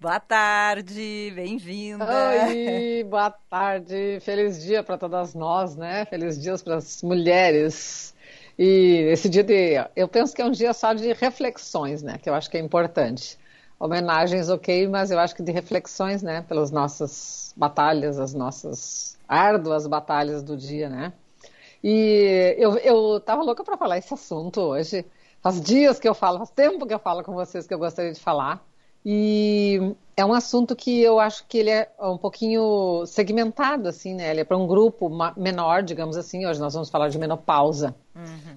Boa 0.00 0.20
tarde, 0.20 1.32
bem-vinda. 1.34 2.06
Oi, 2.06 3.02
boa 3.10 3.32
tarde. 3.32 4.20
Feliz 4.20 4.62
dia 4.62 4.80
para 4.80 4.96
todas 4.96 5.34
nós, 5.34 5.74
né? 5.74 6.04
Feliz 6.04 6.40
dias 6.40 6.62
para 6.62 6.76
as 6.76 7.02
mulheres. 7.02 8.14
E 8.56 9.08
esse 9.10 9.28
dia 9.28 9.42
de. 9.42 9.74
Eu 9.96 10.06
penso 10.06 10.36
que 10.36 10.40
é 10.40 10.44
um 10.44 10.52
dia 10.52 10.72
só 10.72 10.92
de 10.92 11.12
reflexões, 11.14 12.00
né? 12.00 12.16
Que 12.16 12.30
eu 12.30 12.34
acho 12.34 12.48
que 12.48 12.56
é 12.56 12.60
importante. 12.60 13.36
Homenagens, 13.76 14.48
ok, 14.48 14.86
mas 14.86 15.10
eu 15.10 15.18
acho 15.18 15.34
que 15.34 15.42
de 15.42 15.50
reflexões, 15.50 16.22
né? 16.22 16.42
Pelas 16.42 16.70
nossas 16.70 17.52
batalhas, 17.56 18.20
as 18.20 18.32
nossas 18.32 19.18
árduas 19.26 19.84
batalhas 19.88 20.44
do 20.44 20.56
dia, 20.56 20.88
né? 20.88 21.12
E 21.82 22.54
eu, 22.56 22.76
eu 22.78 23.18
tava 23.18 23.42
louca 23.42 23.64
para 23.64 23.76
falar 23.76 23.98
esse 23.98 24.14
assunto 24.14 24.60
hoje. 24.60 25.04
Faz 25.42 25.60
dias 25.60 25.98
que 25.98 26.08
eu 26.08 26.14
falo, 26.14 26.38
faz 26.38 26.50
tempo 26.50 26.86
que 26.86 26.94
eu 26.94 27.00
falo 27.00 27.24
com 27.24 27.34
vocês 27.34 27.66
que 27.66 27.74
eu 27.74 27.78
gostaria 27.80 28.12
de 28.12 28.20
falar. 28.20 28.67
E 29.04 29.94
é 30.16 30.24
um 30.24 30.32
assunto 30.32 30.74
que 30.74 31.00
eu 31.00 31.20
acho 31.20 31.46
que 31.46 31.58
ele 31.58 31.70
é 31.70 31.88
um 32.00 32.18
pouquinho 32.18 33.04
segmentado, 33.06 33.88
assim, 33.88 34.14
né? 34.14 34.30
Ele 34.30 34.40
é 34.40 34.44
para 34.44 34.56
um 34.56 34.66
grupo 34.66 35.08
menor, 35.36 35.82
digamos 35.82 36.16
assim. 36.16 36.44
Hoje 36.44 36.58
nós 36.60 36.74
vamos 36.74 36.90
falar 36.90 37.08
de 37.08 37.18
menopausa. 37.18 37.94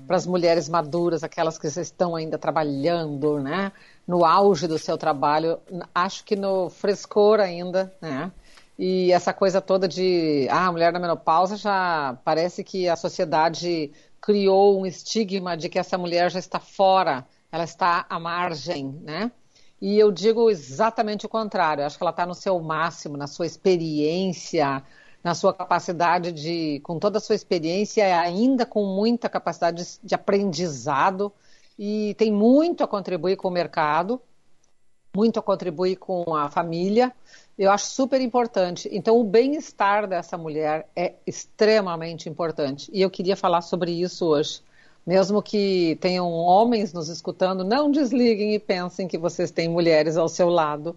Para 0.08 0.16
as 0.18 0.26
mulheres 0.26 0.68
maduras, 0.68 1.24
aquelas 1.24 1.58
que 1.60 1.68
estão 1.68 2.16
ainda 2.16 2.38
trabalhando, 2.38 3.40
né? 3.40 3.72
No 4.08 4.26
auge 4.26 4.68
do 4.68 4.80
seu 4.80 4.98
trabalho. 4.98 5.60
Acho 5.94 6.26
que 6.26 6.36
no 6.36 6.70
frescor 6.70 7.40
ainda, 7.40 7.94
né? 8.02 8.32
E 8.78 9.12
essa 9.12 9.32
coisa 9.32 9.62
toda 9.62 9.88
de, 9.88 10.48
ah, 10.50 10.72
mulher 10.72 10.92
na 10.92 11.00
menopausa 11.00 11.56
já 11.56 12.18
parece 12.26 12.64
que 12.64 12.90
a 12.90 12.96
sociedade 12.96 13.92
criou 14.20 14.82
um 14.82 14.86
estigma 14.86 15.56
de 15.56 15.70
que 15.70 15.78
essa 15.78 15.98
mulher 15.98 16.32
já 16.32 16.40
está 16.40 16.60
fora, 16.60 17.24
ela 17.52 17.64
está 17.64 18.06
à 18.10 18.20
margem, 18.20 19.00
né? 19.04 19.32
E 19.82 19.98
eu 19.98 20.12
digo 20.12 20.50
exatamente 20.50 21.26
o 21.26 21.30
contrário. 21.30 21.84
Acho 21.84 21.98
que 21.98 22.04
ela 22.04 22.12
está 22.12 22.26
no 22.26 22.36
seu 22.36 22.60
máximo, 22.60 23.18
na 23.18 23.26
sua 23.26 23.48
experiência, 23.48 24.84
na 25.24 25.34
sua 25.34 25.54
capacidade 25.54 26.32
de, 26.32 26.80
com 26.82 27.00
toda 27.00 27.18
a 27.18 27.22
sua 27.22 27.36
experiência, 27.36 28.20
ainda 28.20 28.66
com 28.66 28.86
muita 28.86 29.28
capacidade 29.28 29.84
de, 29.84 30.00
de 30.04 30.16
aprendizado 30.16 31.34
e 31.78 32.14
tem 32.16 32.32
muito 32.32 32.84
a 32.84 32.88
contribuir 32.88 33.38
com 33.38 33.48
o 33.48 33.52
mercado, 33.52 34.22
muito 35.16 35.40
a 35.40 35.44
contribuir 35.44 35.96
com 35.96 36.36
a 36.36 36.50
família. 36.50 37.12
Eu 37.58 37.72
acho 37.72 37.86
super 37.86 38.22
importante. 38.22 38.88
Então, 38.92 39.20
o 39.20 39.24
bem-estar 39.24 40.08
dessa 40.08 40.38
mulher 40.38 40.88
é 40.96 41.16
extremamente 41.26 42.30
importante. 42.30 42.90
E 42.94 43.02
eu 43.02 43.10
queria 43.10 43.36
falar 43.36 43.62
sobre 43.62 43.92
isso 43.92 44.26
hoje. 44.26 44.62
Mesmo 45.06 45.42
que 45.42 45.98
tenham 46.00 46.30
homens 46.30 46.94
nos 46.94 47.10
escutando, 47.10 47.64
não 47.64 47.90
desliguem 47.92 48.54
e 48.54 48.60
pensem 48.60 49.08
que 49.08 49.18
vocês 49.18 49.50
têm 49.50 49.68
mulheres 49.68 50.16
ao 50.16 50.30
seu 50.30 50.50
lado 50.50 50.96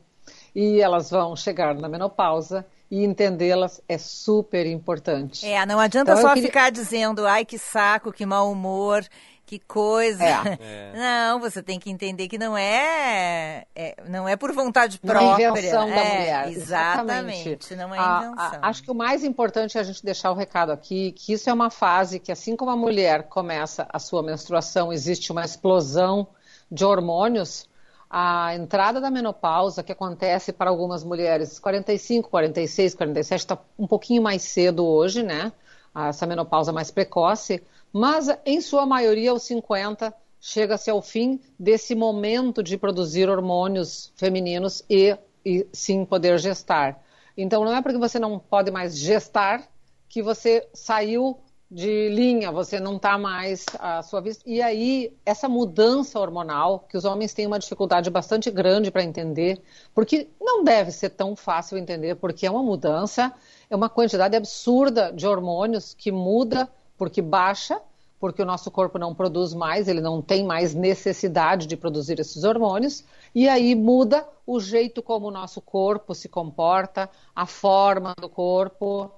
e 0.54 0.80
elas 0.80 1.10
vão 1.10 1.34
chegar 1.34 1.74
na 1.74 1.88
menopausa 1.88 2.64
e 2.90 3.02
entendê-las 3.02 3.80
é 3.88 3.98
super 3.98 4.66
importante. 4.66 5.44
É, 5.46 5.64
não 5.66 5.80
adianta 5.80 6.12
então, 6.12 6.22
só 6.22 6.34
queria... 6.34 6.48
ficar 6.48 6.70
dizendo, 6.70 7.26
ai 7.26 7.44
que 7.44 7.58
saco, 7.58 8.12
que 8.12 8.24
mau 8.24 8.52
humor, 8.52 9.04
que 9.46 9.58
coisa. 9.58 10.24
É. 10.24 10.58
é. 10.60 10.92
Não, 11.30 11.40
você 11.40 11.62
tem 11.62 11.78
que 11.78 11.90
entender 11.90 12.28
que 12.28 12.38
não 12.38 12.56
é, 12.56 13.66
é 13.74 13.96
não 14.08 14.28
é 14.28 14.36
por 14.36 14.52
vontade 14.52 14.98
própria. 14.98 15.50
Não 15.50 15.56
é 15.56 15.60
invenção 15.60 15.88
da 15.88 15.96
é, 15.96 16.18
mulher. 16.18 16.48
Exatamente, 16.48 17.48
exatamente. 17.48 17.76
não 17.76 17.94
é 17.94 17.98
invenção. 17.98 18.60
A, 18.60 18.66
a, 18.66 18.68
acho 18.68 18.82
que 18.82 18.90
o 18.90 18.94
mais 18.94 19.24
importante 19.24 19.76
é 19.76 19.80
a 19.80 19.84
gente 19.84 20.04
deixar 20.04 20.30
o 20.30 20.34
recado 20.34 20.72
aqui, 20.72 21.12
que 21.12 21.32
isso 21.32 21.48
é 21.50 21.52
uma 21.52 21.70
fase 21.70 22.18
que 22.18 22.32
assim 22.32 22.56
como 22.56 22.70
a 22.70 22.76
mulher 22.76 23.24
começa 23.24 23.86
a 23.88 23.98
sua 23.98 24.22
menstruação, 24.22 24.92
existe 24.92 25.30
uma 25.32 25.44
explosão 25.44 26.26
de 26.70 26.84
hormônios, 26.84 27.68
a 28.08 28.54
entrada 28.54 29.00
da 29.00 29.10
menopausa, 29.10 29.82
que 29.82 29.92
acontece 29.92 30.52
para 30.52 30.70
algumas 30.70 31.02
mulheres 31.02 31.58
45, 31.58 32.30
46, 32.30 32.94
47, 32.94 33.40
está 33.40 33.58
um 33.78 33.86
pouquinho 33.86 34.22
mais 34.22 34.42
cedo 34.42 34.86
hoje, 34.86 35.22
né? 35.22 35.52
Essa 35.94 36.26
menopausa 36.26 36.72
mais 36.72 36.90
precoce, 36.90 37.62
mas 37.94 38.28
em 38.44 38.60
sua 38.60 38.84
maioria, 38.84 39.30
aos 39.30 39.44
50, 39.44 40.12
chega-se 40.40 40.90
ao 40.90 41.00
fim 41.00 41.40
desse 41.56 41.94
momento 41.94 42.60
de 42.60 42.76
produzir 42.76 43.28
hormônios 43.30 44.12
femininos 44.16 44.82
e, 44.90 45.16
e 45.46 45.64
sim 45.72 46.04
poder 46.04 46.40
gestar. 46.40 47.00
Então, 47.36 47.64
não 47.64 47.72
é 47.72 47.80
porque 47.80 47.96
você 47.96 48.18
não 48.18 48.36
pode 48.36 48.68
mais 48.72 48.98
gestar 48.98 49.62
que 50.08 50.20
você 50.20 50.68
saiu 50.74 51.38
de 51.70 52.08
linha, 52.08 52.50
você 52.50 52.80
não 52.80 52.96
está 52.96 53.16
mais 53.16 53.64
à 53.78 54.02
sua 54.02 54.20
vista. 54.20 54.42
E 54.44 54.60
aí, 54.60 55.16
essa 55.24 55.48
mudança 55.48 56.18
hormonal, 56.18 56.80
que 56.88 56.96
os 56.96 57.04
homens 57.04 57.32
têm 57.32 57.46
uma 57.46 57.60
dificuldade 57.60 58.10
bastante 58.10 58.50
grande 58.50 58.90
para 58.90 59.04
entender, 59.04 59.62
porque 59.94 60.28
não 60.40 60.64
deve 60.64 60.90
ser 60.90 61.10
tão 61.10 61.36
fácil 61.36 61.78
entender, 61.78 62.16
porque 62.16 62.44
é 62.44 62.50
uma 62.50 62.62
mudança, 62.62 63.32
é 63.70 63.76
uma 63.76 63.88
quantidade 63.88 64.36
absurda 64.36 65.12
de 65.12 65.28
hormônios 65.28 65.94
que 65.94 66.10
muda 66.10 66.68
porque 67.04 67.20
baixa, 67.20 67.78
porque 68.18 68.40
o 68.40 68.46
nosso 68.46 68.70
corpo 68.70 68.98
não 68.98 69.14
produz 69.14 69.52
mais, 69.52 69.88
ele 69.88 70.00
não 70.00 70.22
tem 70.22 70.42
mais 70.42 70.72
necessidade 70.74 71.66
de 71.66 71.76
produzir 71.76 72.18
esses 72.18 72.44
hormônios, 72.44 73.04
e 73.34 73.46
aí 73.46 73.74
muda 73.74 74.26
o 74.46 74.58
jeito 74.58 75.02
como 75.02 75.28
o 75.28 75.30
nosso 75.30 75.60
corpo 75.60 76.14
se 76.14 76.30
comporta, 76.30 77.10
a 77.36 77.44
forma 77.44 78.14
do 78.18 78.26
corpo, 78.26 79.10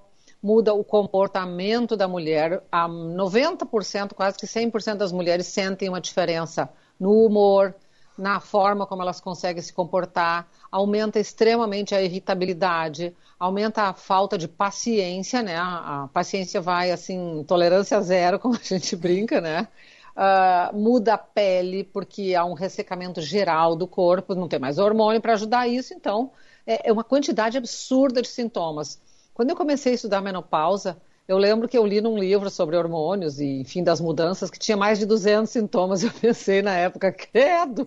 muda 0.43 0.75
o 0.75 0.83
comportamento 0.83 1.97
da 1.97 2.09
mulher. 2.09 2.61
A 2.73 2.89
90%, 2.89 4.15
quase 4.15 4.37
que 4.37 4.47
100% 4.47 4.97
das 4.97 5.13
mulheres 5.13 5.47
sentem 5.47 5.89
uma 5.89 6.01
diferença 6.01 6.69
no 6.99 7.25
humor, 7.25 7.73
na 8.17 8.41
forma 8.41 8.87
como 8.87 9.03
elas 9.03 9.21
conseguem 9.21 9.63
se 9.63 9.73
comportar, 9.73 10.49
aumenta 10.71 11.19
extremamente 11.19 11.95
a 11.95 12.03
irritabilidade, 12.03 13.15
aumenta 13.39 13.83
a 13.83 13.93
falta 13.93 14.39
de 14.39 14.49
paciência, 14.49 15.43
né? 15.43 15.57
A, 15.57 16.09
paciência 16.13 16.61
vai 16.61 16.91
assim, 16.91 17.45
tolerância 17.47 18.01
zero, 18.01 18.39
como 18.41 18.55
a 18.55 18.63
gente 18.63 18.97
brinca, 18.97 19.41
né? 19.41 19.69
Uh, 20.17 20.75
muda 20.75 21.15
a 21.15 21.19
pele, 21.19 21.85
porque 21.85 22.35
há 22.35 22.45
um 22.45 22.55
ressecamento 22.55 23.21
geral 23.21 23.77
do 23.77 23.87
corpo, 23.87 24.35
não 24.35 24.49
tem 24.49 24.59
mais 24.59 24.79
hormônio 24.79 25.21
para 25.21 25.35
ajudar 25.35 25.69
isso, 25.69 25.93
então 25.93 26.31
é, 26.67 26.89
é 26.89 26.93
uma 26.93 27.05
quantidade 27.05 27.59
absurda 27.59 28.23
de 28.23 28.29
sintomas. 28.29 28.99
Quando 29.35 29.51
eu 29.51 29.57
comecei 29.57 29.93
a 29.93 29.95
estudar 29.95 30.23
menopausa, 30.23 30.97
eu 31.29 31.39
lembro 31.39 31.69
que 31.69 31.77
eu 31.77 31.85
li 31.85 32.01
num 32.01 32.19
livro 32.19 32.49
sobre 32.51 32.77
hormônios 32.77 33.41
e, 33.41 33.61
enfim, 33.61 33.83
das 33.83 34.01
mudanças, 34.01 34.49
que 34.49 34.59
tinha 34.59 34.77
mais 34.77 34.99
de 34.99 35.07
200 35.07 35.51
sintomas. 35.51 36.03
Eu 36.05 36.11
pensei 36.13 36.63
na 36.63 36.75
época, 36.77 37.11
credo, 37.11 37.85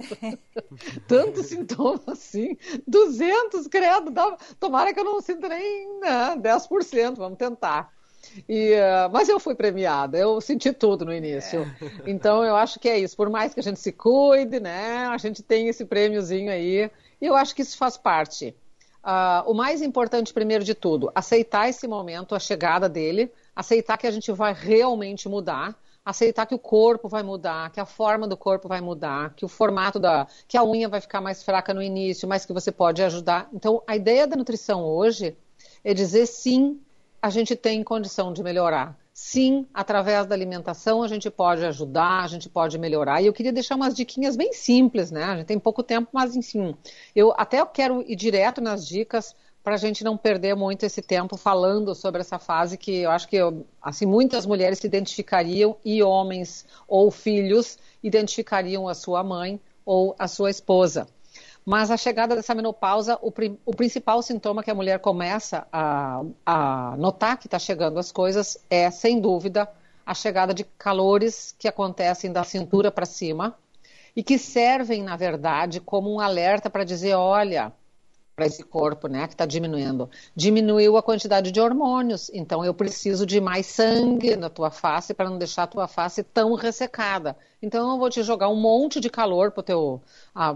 tantos 1.07 1.45
sintomas 1.45 2.07
assim, 2.07 2.57
200, 2.85 3.67
credo, 3.67 4.11
dá, 4.11 4.37
tomara 4.59 4.93
que 4.93 4.99
eu 4.99 5.05
não 5.05 5.21
sinta 5.21 5.47
nem 5.47 5.99
né, 5.99 6.35
10%, 6.37 7.15
vamos 7.15 7.37
tentar. 7.37 7.93
E, 8.47 8.73
uh, 8.73 9.09
mas 9.11 9.29
eu 9.29 9.39
fui 9.39 9.55
premiada, 9.55 10.17
eu 10.17 10.41
senti 10.41 10.73
tudo 10.73 11.05
no 11.05 11.13
início. 11.13 11.61
É. 11.61 12.11
Então 12.11 12.43
eu 12.43 12.55
acho 12.55 12.79
que 12.79 12.89
é 12.89 12.99
isso. 12.99 13.15
Por 13.15 13.29
mais 13.29 13.53
que 13.53 13.59
a 13.59 13.63
gente 13.63 13.79
se 13.79 13.91
cuide, 13.91 14.59
né? 14.59 15.07
A 15.07 15.17
gente 15.17 15.41
tem 15.41 15.67
esse 15.69 15.85
prêmiozinho 15.85 16.51
aí. 16.51 16.91
E 17.21 17.25
eu 17.25 17.35
acho 17.35 17.55
que 17.55 17.61
isso 17.61 17.77
faz 17.77 17.97
parte. 17.97 18.53
Uh, 19.03 19.49
o 19.49 19.53
mais 19.53 19.81
importante, 19.81 20.33
primeiro 20.33 20.63
de 20.63 20.75
tudo, 20.75 21.11
aceitar 21.15 21.69
esse 21.69 21.87
momento, 21.87 22.35
a 22.35 22.39
chegada 22.39 22.89
dele, 22.89 23.31
aceitar 23.55 23.97
que 23.97 24.05
a 24.05 24.11
gente 24.11 24.31
vai 24.31 24.53
realmente 24.53 25.29
mudar, 25.29 25.75
aceitar 26.03 26.45
que 26.45 26.55
o 26.55 26.59
corpo 26.59 27.07
vai 27.07 27.23
mudar, 27.23 27.71
que 27.71 27.79
a 27.79 27.85
forma 27.85 28.27
do 28.27 28.35
corpo 28.35 28.67
vai 28.67 28.81
mudar, 28.81 29.33
que 29.35 29.45
o 29.45 29.47
formato 29.47 29.99
da. 29.99 30.27
que 30.47 30.57
a 30.57 30.63
unha 30.63 30.89
vai 30.89 30.99
ficar 30.99 31.21
mais 31.21 31.43
fraca 31.43 31.73
no 31.73 31.81
início, 31.81 32.27
mas 32.27 32.45
que 32.45 32.53
você 32.53 32.71
pode 32.71 33.01
ajudar. 33.01 33.47
Então, 33.53 33.81
a 33.87 33.95
ideia 33.95 34.27
da 34.27 34.35
nutrição 34.35 34.83
hoje 34.83 35.37
é 35.83 35.93
dizer 35.93 36.25
sim, 36.25 36.79
a 37.21 37.29
gente 37.29 37.55
tem 37.55 37.83
condição 37.83 38.33
de 38.33 38.43
melhorar. 38.43 38.97
Sim, 39.21 39.67
através 39.73 40.25
da 40.25 40.33
alimentação 40.33 41.03
a 41.03 41.07
gente 41.07 41.29
pode 41.29 41.63
ajudar, 41.65 42.23
a 42.23 42.27
gente 42.27 42.49
pode 42.49 42.79
melhorar. 42.79 43.21
E 43.21 43.25
eu 43.25 43.33
queria 43.33 43.51
deixar 43.51 43.75
umas 43.75 43.93
diquinhas 43.93 44.37
bem 44.37 44.53
simples, 44.53 45.11
né? 45.11 45.23
A 45.25 45.35
gente 45.35 45.45
tem 45.45 45.59
pouco 45.59 45.83
tempo, 45.83 46.07
mas 46.13 46.37
enfim. 46.37 46.73
Eu 47.13 47.33
até 47.37 47.63
quero 47.65 48.01
ir 48.09 48.15
direto 48.15 48.61
nas 48.61 48.87
dicas 48.87 49.35
para 49.61 49.75
a 49.75 49.77
gente 49.77 50.05
não 50.05 50.17
perder 50.17 50.55
muito 50.55 50.85
esse 50.85 51.01
tempo 51.01 51.35
falando 51.35 51.93
sobre 51.93 52.21
essa 52.21 52.39
fase 52.39 52.77
que 52.77 52.99
eu 52.99 53.11
acho 53.11 53.27
que 53.27 53.37
assim 53.81 54.05
muitas 54.05 54.45
mulheres 54.45 54.79
se 54.79 54.87
identificariam 54.87 55.75
e 55.83 56.01
homens 56.01 56.65
ou 56.87 57.11
filhos 57.11 57.77
identificariam 58.01 58.87
a 58.87 58.95
sua 58.95 59.21
mãe 59.21 59.59
ou 59.85 60.15
a 60.17 60.29
sua 60.29 60.49
esposa. 60.49 61.07
Mas 61.69 61.91
a 61.91 61.97
chegada 61.97 62.35
dessa 62.35 62.55
menopausa, 62.55 63.19
o, 63.21 63.31
o 63.63 63.75
principal 63.75 64.23
sintoma 64.23 64.63
que 64.63 64.71
a 64.71 64.73
mulher 64.73 64.97
começa 64.97 65.67
a, 65.71 66.23
a 66.43 66.97
notar 66.97 67.37
que 67.37 67.45
está 67.45 67.59
chegando 67.59 67.99
as 67.99 68.11
coisas 68.11 68.57
é, 68.71 68.89
sem 68.89 69.21
dúvida, 69.21 69.69
a 70.03 70.15
chegada 70.15 70.51
de 70.51 70.63
calores 70.63 71.55
que 71.59 71.67
acontecem 71.67 72.31
da 72.31 72.43
cintura 72.43 72.91
para 72.91 73.05
cima 73.05 73.55
e 74.15 74.23
que 74.23 74.39
servem, 74.39 75.03
na 75.03 75.15
verdade, 75.15 75.79
como 75.79 76.11
um 76.11 76.19
alerta 76.19 76.71
para 76.71 76.83
dizer: 76.83 77.13
olha, 77.13 77.71
para 78.39 78.47
esse 78.47 78.63
corpo, 78.63 79.09
né, 79.09 79.27
que 79.27 79.33
está 79.33 79.45
diminuindo. 79.45 80.09
Diminuiu 80.33 80.95
a 80.95 81.03
quantidade 81.03 81.51
de 81.51 81.59
hormônios, 81.59 82.31
então 82.33 82.63
eu 82.63 82.73
preciso 82.73 83.25
de 83.25 83.41
mais 83.41 83.65
sangue 83.65 84.37
na 84.37 84.49
tua 84.49 84.71
face 84.71 85.13
para 85.13 85.29
não 85.29 85.37
deixar 85.37 85.63
a 85.63 85.67
tua 85.67 85.89
face 85.89 86.23
tão 86.23 86.53
ressecada. 86.53 87.35
Então 87.61 87.91
eu 87.91 87.97
vou 87.97 88.09
te 88.09 88.23
jogar 88.23 88.47
um 88.47 88.55
monte 88.55 89.01
de 89.01 89.09
calor 89.09 89.51
para 89.51 89.65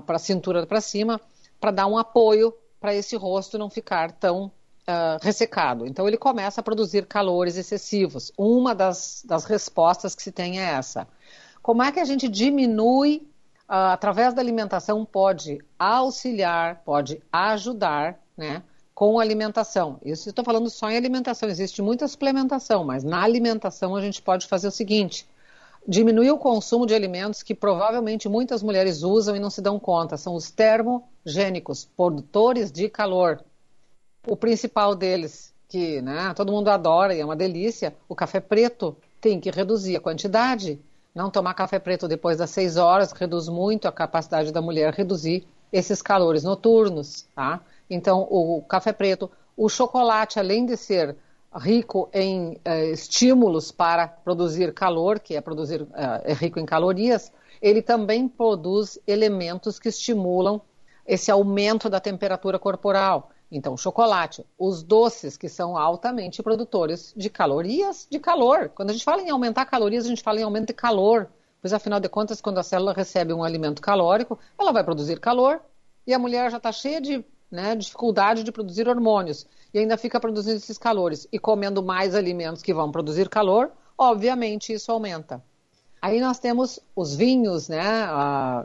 para 0.05 0.15
a 0.15 0.19
cintura 0.19 0.65
para 0.65 0.79
cima, 0.79 1.19
para 1.59 1.71
dar 1.71 1.87
um 1.87 1.97
apoio 1.97 2.53
para 2.79 2.95
esse 2.95 3.17
rosto 3.17 3.57
não 3.57 3.69
ficar 3.69 4.13
tão 4.13 4.45
uh, 4.45 5.19
ressecado. 5.21 5.85
Então 5.85 6.07
ele 6.07 6.17
começa 6.17 6.61
a 6.61 6.63
produzir 6.63 7.05
calores 7.05 7.57
excessivos. 7.57 8.31
Uma 8.37 8.73
das, 8.73 9.23
das 9.25 9.43
respostas 9.43 10.15
que 10.15 10.23
se 10.23 10.31
tem 10.31 10.61
é 10.61 10.69
essa. 10.71 11.05
Como 11.61 11.83
é 11.83 11.91
que 11.91 11.99
a 11.99 12.05
gente 12.05 12.29
diminui 12.29 13.27
através 13.73 14.35
da 14.35 14.41
alimentação, 14.41 15.03
pode 15.03 15.59
auxiliar, 15.79 16.83
pode 16.85 17.19
ajudar, 17.31 18.19
né? 18.37 18.61
Com 18.93 19.19
alimentação. 19.19 19.99
Isso 20.05 20.29
estou 20.29 20.45
falando 20.45 20.69
só 20.69 20.91
em 20.91 20.95
alimentação, 20.95 21.49
existe 21.49 21.81
muita 21.81 22.07
suplementação, 22.07 22.83
mas 22.83 23.03
na 23.03 23.23
alimentação 23.23 23.95
a 23.95 24.01
gente 24.01 24.21
pode 24.21 24.45
fazer 24.45 24.67
o 24.67 24.71
seguinte: 24.71 25.27
diminuir 25.87 26.29
o 26.29 26.37
consumo 26.37 26.85
de 26.85 26.93
alimentos 26.93 27.41
que 27.41 27.55
provavelmente 27.55 28.29
muitas 28.29 28.61
mulheres 28.61 29.01
usam 29.01 29.35
e 29.35 29.39
não 29.39 29.49
se 29.49 29.59
dão 29.59 29.79
conta. 29.79 30.17
São 30.17 30.35
os 30.35 30.51
termogênicos, 30.51 31.83
produtores 31.97 32.71
de 32.71 32.87
calor. 32.87 33.43
O 34.27 34.37
principal 34.37 34.93
deles, 34.93 35.51
que 35.67 35.99
né, 35.99 36.31
todo 36.35 36.51
mundo 36.51 36.69
adora 36.69 37.15
e 37.15 37.19
é 37.19 37.25
uma 37.25 37.35
delícia, 37.35 37.95
o 38.07 38.13
café 38.13 38.39
preto, 38.39 38.95
tem 39.19 39.39
que 39.39 39.49
reduzir 39.49 39.95
a 39.95 39.99
quantidade. 39.99 40.79
Não 41.13 41.29
tomar 41.29 41.53
café 41.53 41.77
preto 41.77 42.07
depois 42.07 42.37
das 42.37 42.49
6 42.49 42.77
horas 42.77 43.11
reduz 43.11 43.47
muito 43.47 43.87
a 43.87 43.91
capacidade 43.91 44.51
da 44.51 44.61
mulher 44.61 44.93
reduzir 44.93 45.47
esses 45.71 46.01
calores 46.01 46.43
noturnos, 46.43 47.27
tá? 47.35 47.61
Então, 47.89 48.27
o 48.29 48.63
café 48.63 48.91
preto, 48.91 49.29
o 49.55 49.69
chocolate, 49.69 50.39
além 50.39 50.65
de 50.65 50.75
ser 50.75 51.15
rico 51.55 52.09
em 52.11 52.59
eh, 52.65 52.91
estímulos 52.91 53.71
para 53.71 54.07
produzir 54.07 54.73
calor, 54.73 55.19
que 55.19 55.35
é 55.35 55.41
produzir 55.41 55.85
eh, 55.93 56.31
é 56.31 56.33
rico 56.33 56.59
em 56.59 56.65
calorias, 56.65 57.31
ele 57.61 57.81
também 57.81 58.27
produz 58.27 58.99
elementos 59.05 59.77
que 59.77 59.89
estimulam 59.89 60.61
esse 61.05 61.29
aumento 61.29 61.89
da 61.89 61.99
temperatura 61.99 62.57
corporal. 62.57 63.29
Então, 63.55 63.77
chocolate, 63.77 64.43
os 64.57 64.81
doces 64.81 65.37
que 65.37 65.47
são 65.47 65.77
altamente 65.77 66.41
produtores 66.41 67.13
de 67.15 67.29
calorias, 67.29 68.07
de 68.09 68.19
calor. 68.19 68.69
Quando 68.69 68.89
a 68.89 68.93
gente 68.93 69.05
fala 69.05 69.21
em 69.21 69.29
aumentar 69.29 69.63
calorias, 69.65 70.05
a 70.05 70.09
gente 70.09 70.23
fala 70.23 70.39
em 70.39 70.43
aumento 70.43 70.67
de 70.67 70.73
calor. 70.73 71.29
Pois 71.61 71.71
afinal 71.71 71.99
de 71.99 72.09
contas, 72.09 72.41
quando 72.41 72.57
a 72.57 72.63
célula 72.63 72.93
recebe 72.93 73.31
um 73.31 73.43
alimento 73.43 73.79
calórico, 73.79 74.39
ela 74.57 74.71
vai 74.71 74.83
produzir 74.83 75.19
calor 75.19 75.61
e 76.05 76.15
a 76.15 76.19
mulher 76.19 76.49
já 76.49 76.57
está 76.57 76.71
cheia 76.71 76.99
de 76.99 77.23
né, 77.51 77.75
dificuldade 77.75 78.43
de 78.43 78.51
produzir 78.51 78.89
hormônios 78.89 79.45
e 79.71 79.77
ainda 79.77 79.97
fica 79.97 80.19
produzindo 80.19 80.57
esses 80.57 80.79
calores 80.79 81.27
e 81.31 81.37
comendo 81.37 81.83
mais 81.83 82.15
alimentos 82.15 82.63
que 82.63 82.73
vão 82.73 82.91
produzir 82.91 83.29
calor, 83.29 83.71
obviamente 83.95 84.73
isso 84.73 84.91
aumenta. 84.91 85.43
Aí 86.01 86.19
nós 86.19 86.39
temos 86.39 86.79
os 86.95 87.15
vinhos, 87.15 87.69
né? 87.69 87.83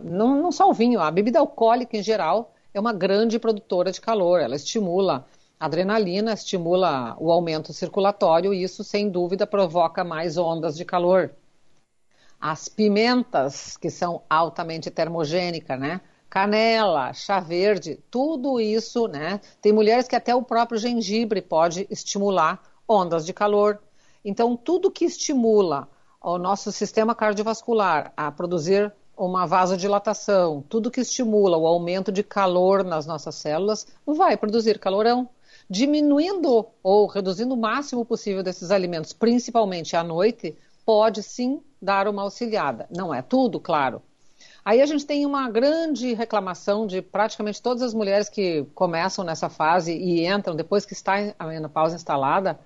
Não, 0.02 0.42
não 0.42 0.50
só 0.50 0.68
o 0.68 0.72
vinho, 0.72 0.98
a 0.98 1.10
bebida 1.10 1.38
alcoólica 1.38 1.94
em 1.94 2.02
geral 2.02 2.54
é 2.78 2.80
uma 2.80 2.92
grande 2.92 3.38
produtora 3.38 3.90
de 3.90 4.00
calor. 4.00 4.40
Ela 4.40 4.54
estimula 4.56 5.26
a 5.58 5.66
adrenalina, 5.66 6.32
estimula 6.32 7.16
o 7.18 7.30
aumento 7.30 7.72
circulatório 7.72 8.54
e 8.54 8.62
isso, 8.62 8.84
sem 8.84 9.10
dúvida, 9.10 9.46
provoca 9.46 10.04
mais 10.04 10.38
ondas 10.38 10.76
de 10.76 10.84
calor. 10.84 11.32
As 12.40 12.68
pimentas, 12.68 13.76
que 13.76 13.90
são 13.90 14.22
altamente 14.30 14.90
termogênicas, 14.90 15.78
né? 15.78 16.00
Canela, 16.30 17.12
chá 17.12 17.40
verde, 17.40 17.98
tudo 18.10 18.60
isso, 18.60 19.08
né? 19.08 19.40
Tem 19.60 19.72
mulheres 19.72 20.06
que 20.06 20.14
até 20.14 20.34
o 20.34 20.42
próprio 20.42 20.78
gengibre 20.78 21.42
pode 21.42 21.86
estimular 21.90 22.62
ondas 22.86 23.26
de 23.26 23.32
calor. 23.32 23.80
Então, 24.24 24.56
tudo 24.56 24.90
que 24.90 25.04
estimula 25.04 25.88
o 26.20 26.38
nosso 26.38 26.70
sistema 26.70 27.14
cardiovascular 27.14 28.12
a 28.16 28.30
produzir 28.30 28.92
uma 29.18 29.46
vasodilatação, 29.46 30.64
tudo 30.68 30.90
que 30.90 31.00
estimula 31.00 31.56
o 31.56 31.66
aumento 31.66 32.12
de 32.12 32.22
calor 32.22 32.84
nas 32.84 33.04
nossas 33.06 33.34
células 33.34 33.86
vai 34.06 34.36
produzir 34.36 34.78
calorão. 34.78 35.28
Diminuindo 35.68 36.66
ou 36.82 37.06
reduzindo 37.06 37.52
o 37.52 37.56
máximo 37.56 38.04
possível 38.04 38.42
desses 38.42 38.70
alimentos, 38.70 39.12
principalmente 39.12 39.96
à 39.96 40.02
noite, 40.02 40.56
pode 40.86 41.22
sim 41.22 41.60
dar 41.82 42.08
uma 42.08 42.22
auxiliada. 42.22 42.86
Não 42.90 43.12
é 43.12 43.20
tudo, 43.20 43.60
claro. 43.60 44.00
Aí 44.64 44.80
a 44.80 44.86
gente 44.86 45.04
tem 45.04 45.26
uma 45.26 45.50
grande 45.50 46.14
reclamação 46.14 46.86
de 46.86 47.02
praticamente 47.02 47.60
todas 47.60 47.82
as 47.82 47.92
mulheres 47.92 48.28
que 48.28 48.66
começam 48.74 49.24
nessa 49.24 49.48
fase 49.48 49.92
e 49.92 50.26
entram 50.26 50.54
depois 50.54 50.86
que 50.86 50.92
está 50.92 51.34
a 51.38 51.46
menopausa 51.46 51.96
instalada, 51.96 52.58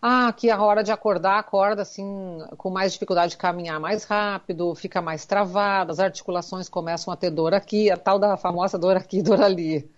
ah, 0.00 0.32
que 0.32 0.50
a 0.50 0.62
hora 0.62 0.82
de 0.84 0.92
acordar, 0.92 1.38
acorda 1.38 1.82
assim, 1.82 2.38
com 2.56 2.70
mais 2.70 2.92
dificuldade 2.92 3.32
de 3.32 3.36
caminhar 3.36 3.80
mais 3.80 4.04
rápido, 4.04 4.74
fica 4.74 5.02
mais 5.02 5.26
travada, 5.26 5.90
as 5.92 5.98
articulações 5.98 6.68
começam 6.68 7.12
a 7.12 7.16
ter 7.16 7.30
dor 7.30 7.52
aqui, 7.52 7.90
a 7.90 7.96
tal 7.96 8.18
da 8.18 8.36
famosa 8.36 8.78
dor 8.78 8.96
aqui, 8.96 9.20
dor 9.22 9.42
ali. 9.42 9.90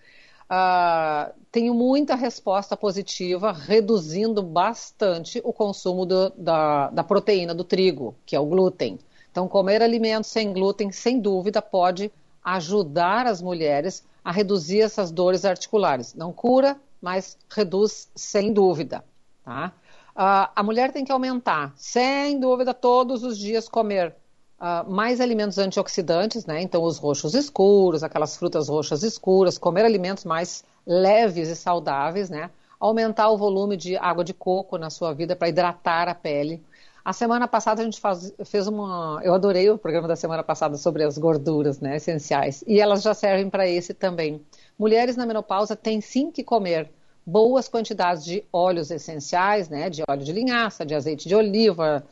Ah, 0.49 1.31
tenho 1.51 1.73
muita 1.73 2.15
resposta 2.15 2.75
positiva, 2.75 3.51
reduzindo 3.51 4.41
bastante 4.41 5.39
o 5.43 5.53
consumo 5.53 6.05
do, 6.05 6.29
da, 6.31 6.89
da 6.89 7.03
proteína 7.03 7.53
do 7.53 7.63
trigo, 7.63 8.15
que 8.25 8.35
é 8.35 8.39
o 8.39 8.45
glúten. 8.45 8.99
Então, 9.31 9.47
comer 9.47 9.81
alimentos 9.81 10.29
sem 10.29 10.51
glúten, 10.51 10.91
sem 10.91 11.19
dúvida, 11.19 11.61
pode 11.61 12.11
ajudar 12.43 13.27
as 13.27 13.41
mulheres 13.41 14.03
a 14.23 14.31
reduzir 14.31 14.81
essas 14.81 15.11
dores 15.11 15.45
articulares. 15.45 16.13
Não 16.13 16.33
cura, 16.33 16.75
mas 17.01 17.37
reduz 17.49 18.09
sem 18.15 18.51
dúvida. 18.51 19.05
Tá? 19.43 19.71
Uh, 20.15 20.51
a 20.55 20.63
mulher 20.63 20.91
tem 20.91 21.05
que 21.05 21.11
aumentar, 21.11 21.73
sem 21.75 22.39
dúvida, 22.39 22.73
todos 22.73 23.23
os 23.23 23.37
dias 23.37 23.69
comer 23.69 24.13
uh, 24.59 24.89
mais 24.89 25.21
alimentos 25.21 25.57
antioxidantes, 25.57 26.45
né? 26.45 26.61
Então, 26.61 26.83
os 26.83 26.97
roxos 26.97 27.33
escuros, 27.33 28.03
aquelas 28.03 28.35
frutas 28.35 28.67
roxas 28.67 29.03
escuras, 29.03 29.57
comer 29.57 29.85
alimentos 29.85 30.25
mais 30.25 30.63
leves 30.85 31.47
e 31.47 31.55
saudáveis, 31.55 32.29
né? 32.29 32.49
Aumentar 32.79 33.29
o 33.29 33.37
volume 33.37 33.77
de 33.77 33.95
água 33.97 34.23
de 34.23 34.33
coco 34.33 34.77
na 34.77 34.89
sua 34.89 35.13
vida 35.13 35.35
para 35.35 35.49
hidratar 35.49 36.07
a 36.07 36.15
pele. 36.15 36.61
A 37.03 37.13
semana 37.13 37.47
passada 37.47 37.81
a 37.81 37.85
gente 37.85 37.99
faz, 37.99 38.33
fez 38.45 38.67
uma. 38.67 39.19
Eu 39.23 39.33
adorei 39.33 39.69
o 39.69 39.77
programa 39.77 40.07
da 40.07 40.15
semana 40.15 40.43
passada 40.43 40.77
sobre 40.77 41.03
as 41.03 41.17
gorduras 41.17 41.79
né, 41.79 41.95
essenciais. 41.95 42.63
E 42.67 42.79
elas 42.79 43.01
já 43.01 43.13
servem 43.13 43.49
para 43.49 43.67
esse 43.67 43.93
também. 43.93 44.41
Mulheres 44.77 45.15
na 45.15 45.25
menopausa 45.25 45.75
têm 45.75 45.99
sim 46.01 46.31
que 46.31 46.43
comer 46.43 46.91
boas 47.25 47.67
quantidades 47.67 48.23
de 48.23 48.43
óleos 48.51 48.91
essenciais, 48.91 49.69
né, 49.69 49.89
de 49.89 50.03
óleo 50.07 50.23
de 50.23 50.31
linhaça, 50.31 50.85
de 50.85 50.95
azeite 50.95 51.27
de 51.27 51.35
oliva, 51.35 52.03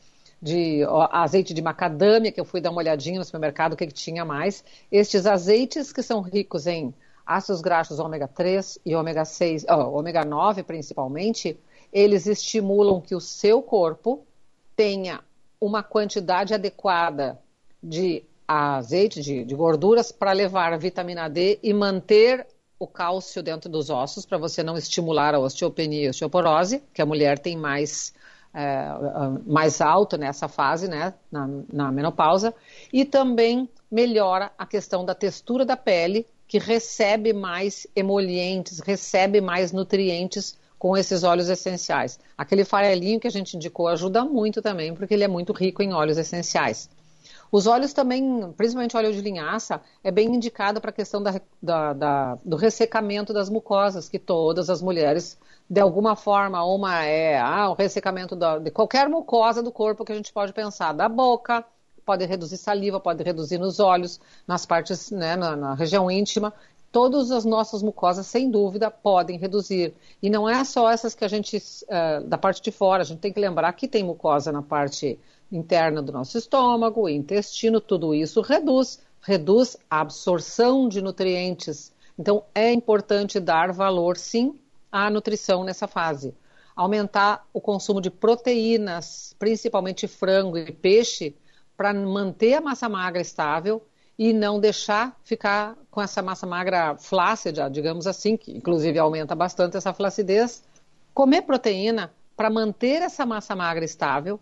de 0.42 0.84
ó, 0.86 1.08
azeite 1.12 1.54
de 1.54 1.62
macadâmia, 1.62 2.32
que 2.32 2.40
eu 2.40 2.46
fui 2.46 2.62
dar 2.62 2.72
uma 2.72 2.80
olhadinha 2.80 3.20
no 3.20 3.26
supermercado, 3.26 3.74
o 3.74 3.76
que, 3.76 3.88
que 3.88 3.94
tinha 3.94 4.24
mais. 4.24 4.64
Estes 4.92 5.26
azeites 5.26 5.92
que 5.92 6.02
são 6.02 6.22
ricos 6.22 6.68
em 6.68 6.94
ácidos 7.26 7.62
graxos 7.62 8.00
ômega 8.00 8.28
3 8.28 8.80
e 8.86 8.96
ômega 8.96 9.26
6, 9.26 9.66
ó, 9.70 9.90
ômega 9.92 10.24
9 10.24 10.64
principalmente, 10.64 11.60
eles 11.92 12.28
estimulam 12.28 13.02
que 13.02 13.16
o 13.16 13.20
seu 13.20 13.62
corpo 13.62 14.26
tenha 14.76 15.22
uma 15.60 15.84
quantidade 15.84 16.54
adequada 16.54 17.40
de 17.84 18.24
azeite, 18.48 19.22
de, 19.22 19.44
de 19.44 19.56
gorduras, 19.56 20.12
para 20.12 20.32
levar 20.32 20.74
a 20.74 20.78
vitamina 20.78 21.30
D 21.30 21.60
e 21.62 21.74
manter 21.74 22.48
o 22.80 22.88
cálcio 22.88 23.44
dentro 23.44 23.70
dos 23.70 23.90
ossos 23.90 24.26
para 24.26 24.38
você 24.38 24.64
não 24.64 24.78
estimular 24.78 25.36
a 25.36 25.40
osteopenia 25.40 26.04
e 26.04 26.08
a 26.08 26.10
osteoporose, 26.12 26.82
que 26.94 27.02
a 27.02 27.06
mulher 27.06 27.38
tem 27.38 27.58
mais, 27.58 28.14
é, 28.54 28.88
mais 29.46 29.82
alto 29.82 30.18
nessa 30.18 30.48
fase, 30.48 30.88
né, 30.88 31.14
na, 31.30 31.50
na 31.72 31.92
menopausa, 31.92 32.56
e 32.92 33.04
também 33.04 33.70
melhora 33.92 34.52
a 34.58 34.66
questão 34.66 35.04
da 35.04 35.14
textura 35.14 35.66
da 35.66 35.76
pele, 35.76 36.26
que 36.48 36.58
recebe 36.58 37.34
mais 37.34 37.86
emolientes, 37.96 38.80
recebe 38.80 39.42
mais 39.42 39.72
nutrientes 39.72 40.58
com 40.80 40.96
esses 40.96 41.24
óleos 41.24 41.50
essenciais. 41.50 42.18
Aquele 42.38 42.64
farelinho 42.64 43.20
que 43.20 43.28
a 43.28 43.32
gente 43.32 43.58
indicou 43.58 43.90
ajuda 43.90 44.24
muito 44.24 44.62
também, 44.62 44.96
porque 44.96 45.14
ele 45.14 45.26
é 45.26 45.28
muito 45.28 45.52
rico 45.52 45.84
em 45.84 45.94
óleos 45.94 46.18
essenciais. 46.18 46.90
Os 47.52 47.66
óleos 47.66 47.94
também, 47.94 48.52
principalmente 48.54 48.96
óleo 48.96 49.12
de 49.12 49.22
linhaça, 49.22 49.82
é 50.04 50.12
bem 50.12 50.36
indicado 50.36 50.80
para 50.80 50.92
a 50.92 50.94
questão 50.94 51.22
da, 51.22 51.42
da, 51.62 51.94
da, 51.94 52.36
do 52.46 52.56
ressecamento 52.56 53.34
das 53.34 53.50
mucosas, 53.50 54.08
que 54.08 54.20
todas 54.20 54.70
as 54.70 54.82
mulheres, 54.82 55.38
de 55.68 55.82
alguma 55.82 56.16
forma, 56.16 56.64
uma 56.64 57.04
é 57.04 57.40
ah, 57.40 57.70
o 57.70 57.74
ressecamento 57.74 58.36
de 58.36 58.70
qualquer 58.72 59.10
mucosa 59.10 59.64
do 59.64 59.72
corpo 59.72 60.06
que 60.06 60.12
a 60.12 60.16
gente 60.16 60.32
pode 60.32 60.54
pensar, 60.54 60.94
da 60.94 61.10
boca, 61.10 61.66
pode 62.06 62.26
reduzir 62.26 62.58
saliva, 62.58 63.00
pode 63.00 63.24
reduzir 63.24 63.58
nos 63.58 63.80
olhos, 63.80 64.20
nas 64.48 64.66
partes, 64.66 65.10
né, 65.12 65.36
na, 65.36 65.56
na 65.56 65.74
região 65.74 66.10
íntima. 66.10 66.54
Todas 66.92 67.30
as 67.30 67.46
nossas 67.46 67.84
mucosas, 67.84 68.26
sem 68.26 68.50
dúvida, 68.50 68.90
podem 68.90 69.38
reduzir. 69.38 69.94
E 70.22 70.28
não 70.28 70.50
é 70.50 70.64
só 70.64 70.90
essas 70.90 71.14
que 71.14 71.24
a 71.24 71.28
gente, 71.28 71.58
uh, 71.58 72.24
da 72.28 72.36
parte 72.36 72.64
de 72.64 72.72
fora, 72.72 73.04
a 73.04 73.06
gente 73.06 73.20
tem 73.20 73.32
que 73.32 73.40
lembrar 73.40 73.72
que 73.74 73.88
tem 73.88 74.04
mucosa 74.04 74.52
na 74.52 74.64
parte 74.64 75.20
interna 75.52 76.02
do 76.02 76.12
nosso 76.12 76.38
estômago, 76.38 77.10
intestino, 77.10 77.82
tudo 77.82 78.14
isso 78.14 78.42
reduz, 78.42 79.02
reduz 79.22 79.78
a 79.90 80.02
absorção 80.02 80.88
de 80.88 81.02
nutrientes. 81.02 81.94
Então, 82.18 82.44
é 82.54 82.72
importante 82.72 83.40
dar 83.40 83.72
valor, 83.72 84.18
sim, 84.18 84.60
à 84.92 85.10
nutrição 85.10 85.64
nessa 85.64 85.88
fase. 85.88 86.36
Aumentar 86.76 87.46
o 87.54 87.60
consumo 87.60 88.00
de 88.00 88.10
proteínas, 88.10 89.36
principalmente 89.38 90.08
frango 90.08 90.58
e 90.58 90.72
peixe, 90.72 91.36
para 91.76 91.94
manter 91.94 92.56
a 92.56 92.62
massa 92.62 92.90
magra 92.90 93.22
estável 93.22 93.82
e 94.18 94.34
não 94.34 94.60
deixar 94.60 95.18
ficar 95.24 95.78
com 95.90 96.02
essa 96.02 96.22
massa 96.22 96.46
magra 96.46 96.98
flácida, 96.98 97.70
digamos 97.70 98.06
assim, 98.06 98.36
que 98.36 98.52
inclusive 98.52 99.00
aumenta 99.00 99.34
bastante 99.34 99.78
essa 99.78 99.94
flacidez. 99.94 100.62
Comer 101.14 101.44
proteína 101.44 102.14
para 102.36 102.50
manter 102.50 103.02
essa 103.02 103.26
massa 103.26 103.56
magra 103.56 103.86
estável 103.86 104.40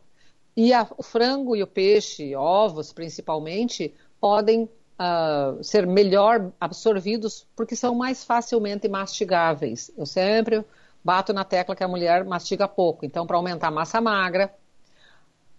e 0.58 0.74
a, 0.74 0.88
o 0.98 1.04
frango 1.04 1.56
e 1.56 1.62
o 1.62 1.68
peixe, 1.68 2.36
ovos 2.36 2.92
principalmente, 2.92 3.94
podem 4.20 4.64
uh, 4.64 5.64
ser 5.64 5.86
melhor 5.86 6.52
absorvidos 6.60 7.46
porque 7.56 7.76
são 7.76 7.94
mais 7.94 8.24
facilmente 8.24 8.90
mastigáveis. 8.90 9.92
Eu 9.96 10.08
sempre 10.08 10.66
bato 11.04 11.32
na 11.32 11.44
tecla 11.44 11.76
que 11.76 11.84
a 11.84 11.88
mulher 11.88 12.26
mastiga 12.26 12.68
pouco. 12.68 13.06
Então, 13.06 13.28
para 13.28 13.38
aumentar 13.38 13.68
a 13.68 13.72
massa 13.72 14.02
magra, 14.02 14.52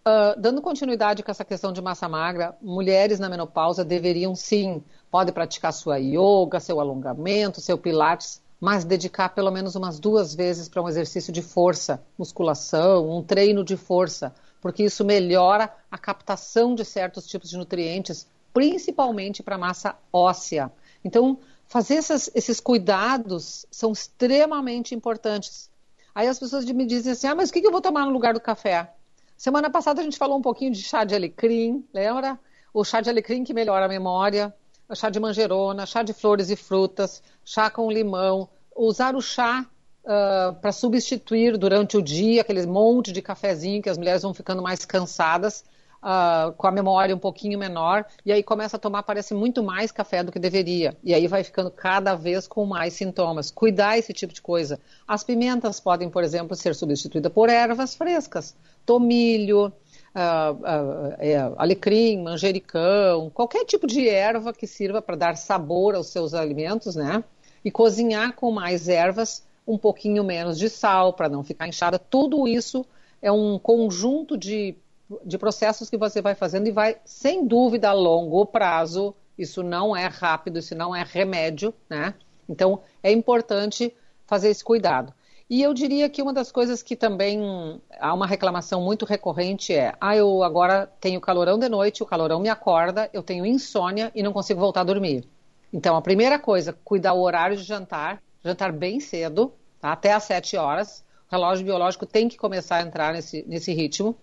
Uh, 0.07 0.40
dando 0.40 0.62
continuidade 0.62 1.22
com 1.22 1.30
essa 1.30 1.44
questão 1.44 1.70
de 1.70 1.82
massa 1.82 2.09
magra, 2.09 2.57
mulheres 2.62 3.18
na 3.18 3.28
menopausa 3.28 3.84
deveriam 3.84 4.34
sim, 4.34 4.82
pode 5.11 5.32
praticar 5.32 5.70
sua 5.70 5.99
yoga, 5.99 6.59
seu 6.61 6.80
alongamento, 6.80 7.61
seu 7.61 7.76
pilates, 7.76 8.40
mas 8.59 8.86
dedicar 8.86 9.28
pelo 9.34 9.51
menos 9.51 9.74
umas 9.74 10.01
duas 10.01 10.34
vezes 10.34 10.66
para 10.66 10.80
um 10.80 10.88
exercício 10.88 11.30
de 11.30 11.42
força, 11.42 12.03
musculação, 12.16 13.11
um 13.11 13.22
treino 13.22 13.62
de 13.62 13.76
força, 13.76 14.32
porque 14.61 14.84
isso 14.84 15.04
melhora 15.04 15.72
a 15.90 15.98
captação 15.98 16.74
de 16.74 16.84
certos 16.84 17.26
tipos 17.26 17.50
de 17.50 17.56
nutrientes, 17.56 18.26
principalmente 18.52 19.42
para 19.42 19.56
a 19.56 19.59
massa 19.59 19.96
óssea. 20.12 20.72
Então, 21.04 21.38
fazer 21.66 21.94
essas, 21.94 22.30
esses 22.34 22.61
cuidados 22.61 23.66
são 23.70 23.92
extremamente 23.92 24.94
importantes. 24.94 25.70
Aí 26.14 26.26
as 26.26 26.38
pessoas 26.38 26.64
me 26.64 26.86
dizem 26.86 27.12
assim: 27.12 27.26
ah, 27.26 27.34
mas 27.34 27.50
o 27.50 27.52
que 27.52 27.64
eu 27.64 27.70
vou 27.70 27.80
tomar 27.80 28.04
no 28.04 28.12
lugar 28.12 28.34
do 28.34 28.40
café? 28.40 28.92
Semana 29.36 29.70
passada 29.70 30.00
a 30.00 30.04
gente 30.04 30.18
falou 30.18 30.36
um 30.36 30.42
pouquinho 30.42 30.72
de 30.72 30.82
chá 30.82 31.04
de 31.04 31.14
alecrim, 31.14 31.84
lembra? 31.94 32.38
O 32.74 32.84
chá 32.84 33.00
de 33.00 33.09
alecrim 33.09 33.44
que 33.44 33.54
melhora 33.54 33.84
a 33.84 33.88
memória, 33.88 34.52
o 34.88 34.96
chá 34.96 35.11
de 35.11 35.20
manjerona, 35.20 35.86
chá 35.86 36.02
de 36.02 36.12
flores 36.12 36.50
e 36.50 36.56
frutas, 36.56 37.22
chá 37.44 37.70
com 37.70 37.90
limão. 37.90 38.48
Usar 38.74 39.14
o 39.14 39.20
chá 39.20 39.64
uh, 40.09 40.54
para 40.54 40.72
substituir 40.72 41.59
durante 41.59 41.96
o 41.96 42.02
dia 42.02 42.40
aquele 42.40 42.66
monte 42.66 43.12
de 43.12 43.20
cafezinho 43.20 43.82
que 43.82 43.90
as 43.90 43.98
mulheres 43.98 44.22
vão 44.22 44.32
ficando 44.32 44.62
mais 44.62 44.84
cansadas 44.86 45.64
uh, 46.02 46.52
com 46.52 46.66
a 46.66 46.70
memória 46.70 47.14
um 47.14 47.18
pouquinho 47.18 47.59
menor, 47.59 48.04
e 48.24 48.32
aí 48.32 48.42
começa 48.42 48.76
a 48.76 48.80
tomar, 48.80 49.02
parece 49.02 49.34
muito 49.34 49.62
mais 49.62 49.92
café 49.92 50.22
do 50.22 50.32
que 50.32 50.38
deveria. 50.38 50.96
E 51.04 51.12
aí 51.14 51.26
vai 51.26 51.44
ficando 51.44 51.70
cada 51.70 52.14
vez 52.14 52.46
com 52.46 52.64
mais 52.64 52.94
sintomas. 52.94 53.50
Cuidar 53.50 53.98
esse 53.98 54.12
tipo 54.12 54.32
de 54.32 54.40
coisa. 54.40 54.80
As 55.06 55.22
pimentas 55.22 55.80
podem, 55.80 56.09
por 56.09 56.24
exemplo, 56.24 56.56
ser 56.56 56.74
substituídas 56.74 57.32
por 57.32 57.48
ervas 57.48 57.94
frescas. 57.94 58.56
Tomilho, 58.84 59.72
Uh, 60.09 60.54
uh, 60.54 61.14
é, 61.18 61.36
alecrim, 61.59 62.22
manjericão, 62.22 63.30
qualquer 63.30 63.64
tipo 63.66 63.86
de 63.86 64.09
erva 64.09 64.52
que 64.54 64.66
sirva 64.66 65.00
para 65.02 65.14
dar 65.14 65.36
sabor 65.36 65.94
aos 65.94 66.09
seus 66.09 66.34
alimentos, 66.34 66.96
né? 66.96 67.22
E 67.62 67.70
cozinhar 67.70 68.34
com 68.34 68.50
mais 68.50 68.88
ervas, 68.88 69.44
um 69.68 69.78
pouquinho 69.78 70.24
menos 70.24 70.58
de 70.58 70.68
sal 70.68 71.12
para 71.12 71.28
não 71.28 71.44
ficar 71.44 71.68
inchada. 71.68 71.98
Tudo 71.98 72.48
isso 72.48 72.84
é 73.22 73.30
um 73.30 73.58
conjunto 73.58 74.36
de 74.36 74.76
de 75.24 75.38
processos 75.38 75.88
que 75.88 75.96
você 75.96 76.20
vai 76.20 76.34
fazendo 76.34 76.68
e 76.68 76.72
vai, 76.72 76.96
sem 77.04 77.46
dúvida, 77.46 77.88
a 77.88 77.92
longo 77.92 78.44
prazo. 78.44 79.14
Isso 79.36 79.62
não 79.62 79.96
é 79.96 80.06
rápido, 80.06 80.58
isso 80.58 80.74
não 80.74 80.94
é 80.94 81.02
remédio, 81.02 81.72
né? 81.88 82.14
Então, 82.48 82.80
é 83.02 83.10
importante 83.10 83.94
fazer 84.26 84.48
esse 84.48 84.64
cuidado. 84.64 85.12
E 85.48 85.62
eu 85.62 85.72
diria 85.72 86.10
que 86.10 86.20
uma 86.20 86.32
das 86.32 86.52
coisas 86.52 86.82
que 86.82 86.94
também 86.94 87.80
há 87.98 88.12
uma 88.12 88.26
reclamação 88.26 88.82
muito 88.82 89.06
recorrente 89.06 89.72
é: 89.72 89.94
ah, 89.98 90.14
eu 90.14 90.42
agora 90.42 90.90
tenho 91.00 91.20
calorão 91.20 91.58
de 91.58 91.68
noite, 91.68 92.02
o 92.02 92.06
calorão 92.06 92.40
me 92.40 92.50
acorda, 92.50 93.08
eu 93.12 93.22
tenho 93.22 93.46
insônia 93.46 94.12
e 94.14 94.22
não 94.22 94.32
consigo 94.32 94.60
voltar 94.60 94.82
a 94.82 94.84
dormir. 94.84 95.26
Então, 95.72 95.96
a 95.96 96.02
primeira 96.02 96.38
coisa, 96.38 96.76
cuidar 96.84 97.14
o 97.14 97.22
horário 97.22 97.56
de 97.56 97.62
jantar, 97.62 98.22
jantar 98.44 98.72
bem 98.72 99.00
cedo, 99.00 99.54
tá? 99.81 99.93
até 99.93 100.12
às 100.12 100.24
7 100.24 100.57
horas. 100.57 101.05
O 101.29 101.33
relógio 101.33 101.64
biológico 101.64 102.07
tem 102.07 102.29
que 102.29 102.37
começar 102.37 102.76
a 102.76 102.83
entrar 102.83 103.12
nesse, 103.12 103.45
nesse 103.47 103.72
ritmo 103.72 104.16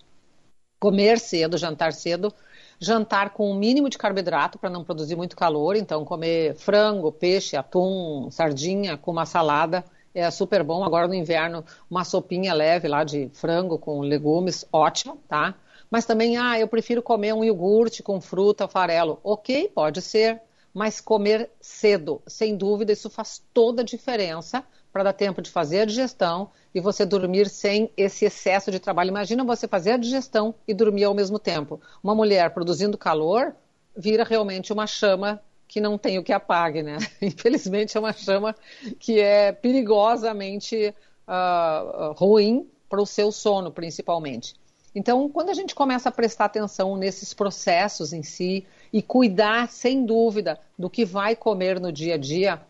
comer 0.79 1.19
cedo, 1.19 1.57
jantar 1.57 1.93
cedo, 1.93 2.31
jantar 2.79 3.31
com 3.31 3.49
o 3.49 3.53
um 3.53 3.57
mínimo 3.57 3.89
de 3.89 3.97
carboidrato 3.97 4.59
para 4.59 4.69
não 4.69 4.83
produzir 4.83 5.15
muito 5.15 5.35
calor, 5.35 5.75
então 5.75 6.05
comer 6.05 6.53
frango, 6.55 7.11
peixe, 7.11 7.55
atum, 7.55 8.29
sardinha 8.29 8.97
com 8.97 9.11
uma 9.11 9.25
salada 9.25 9.83
é 10.15 10.31
super 10.31 10.63
bom. 10.63 10.83
Agora 10.83 11.07
no 11.07 11.13
inverno, 11.13 11.63
uma 11.89 12.05
sopinha 12.05 12.53
leve 12.53 12.87
lá 12.87 13.03
de 13.03 13.29
frango 13.33 13.77
com 13.77 13.99
legumes, 13.99 14.65
ótimo, 14.71 15.19
tá? 15.27 15.55
Mas 15.91 16.05
também, 16.05 16.37
ah, 16.37 16.59
eu 16.59 16.67
prefiro 16.67 17.03
comer 17.03 17.33
um 17.33 17.43
iogurte 17.43 18.01
com 18.01 18.21
fruta, 18.21 18.67
farelo. 18.67 19.19
Ok, 19.23 19.69
pode 19.75 20.01
ser, 20.01 20.41
mas 20.73 21.01
comer 21.01 21.51
cedo, 21.59 22.21
sem 22.25 22.55
dúvida, 22.55 22.93
isso 22.93 23.09
faz 23.09 23.43
toda 23.53 23.81
a 23.81 23.85
diferença 23.85 24.63
para 24.95 25.03
dar 25.03 25.13
tempo 25.13 25.41
de 25.41 25.51
fazer 25.51 25.81
a 25.81 25.85
digestão 25.85 26.49
e 26.73 26.79
você 26.79 27.05
dormir 27.05 27.49
sem 27.49 27.91
esse 27.97 28.23
excesso 28.23 28.71
de 28.71 28.79
trabalho. 28.79 29.09
Imagina 29.09 29.43
você 29.43 29.67
fazer 29.67 29.91
a 29.91 29.97
digestão 29.97 30.55
e 30.65 30.73
dormir 30.73 31.03
ao 31.03 31.13
mesmo 31.13 31.37
tempo. 31.37 31.81
Uma 32.01 32.15
mulher 32.15 32.51
produzindo 32.51 32.97
calor 32.97 33.53
vira 33.93 34.23
realmente 34.23 34.71
uma 34.71 34.87
chama 34.87 35.41
que 35.67 35.81
não 35.81 35.97
tem 35.97 36.17
o 36.17 36.23
que 36.23 36.31
apague, 36.31 36.81
né? 36.81 36.95
Infelizmente 37.21 37.97
é 37.97 37.99
uma 37.99 38.13
chama 38.13 38.55
que 38.97 39.19
é 39.19 39.51
perigosamente 39.51 40.95
uh, 41.27 42.13
ruim 42.13 42.65
para 42.87 43.01
o 43.01 43.05
seu 43.05 43.33
sono, 43.33 43.71
principalmente. 43.71 44.55
Então, 44.95 45.27
quando 45.27 45.49
a 45.49 45.53
gente 45.53 45.75
começa 45.75 46.07
a 46.07 46.11
prestar 46.11 46.45
atenção 46.45 46.95
nesses 46.95 47.33
processos 47.33 48.13
em 48.13 48.23
si 48.23 48.65
e 48.93 49.01
cuidar, 49.01 49.67
sem 49.67 50.05
dúvida, 50.05 50.57
do 50.79 50.89
que 50.89 51.03
vai 51.03 51.35
comer 51.35 51.81
no 51.81 51.91
dia 51.91 52.13
a 52.13 52.17
dia, 52.17 52.61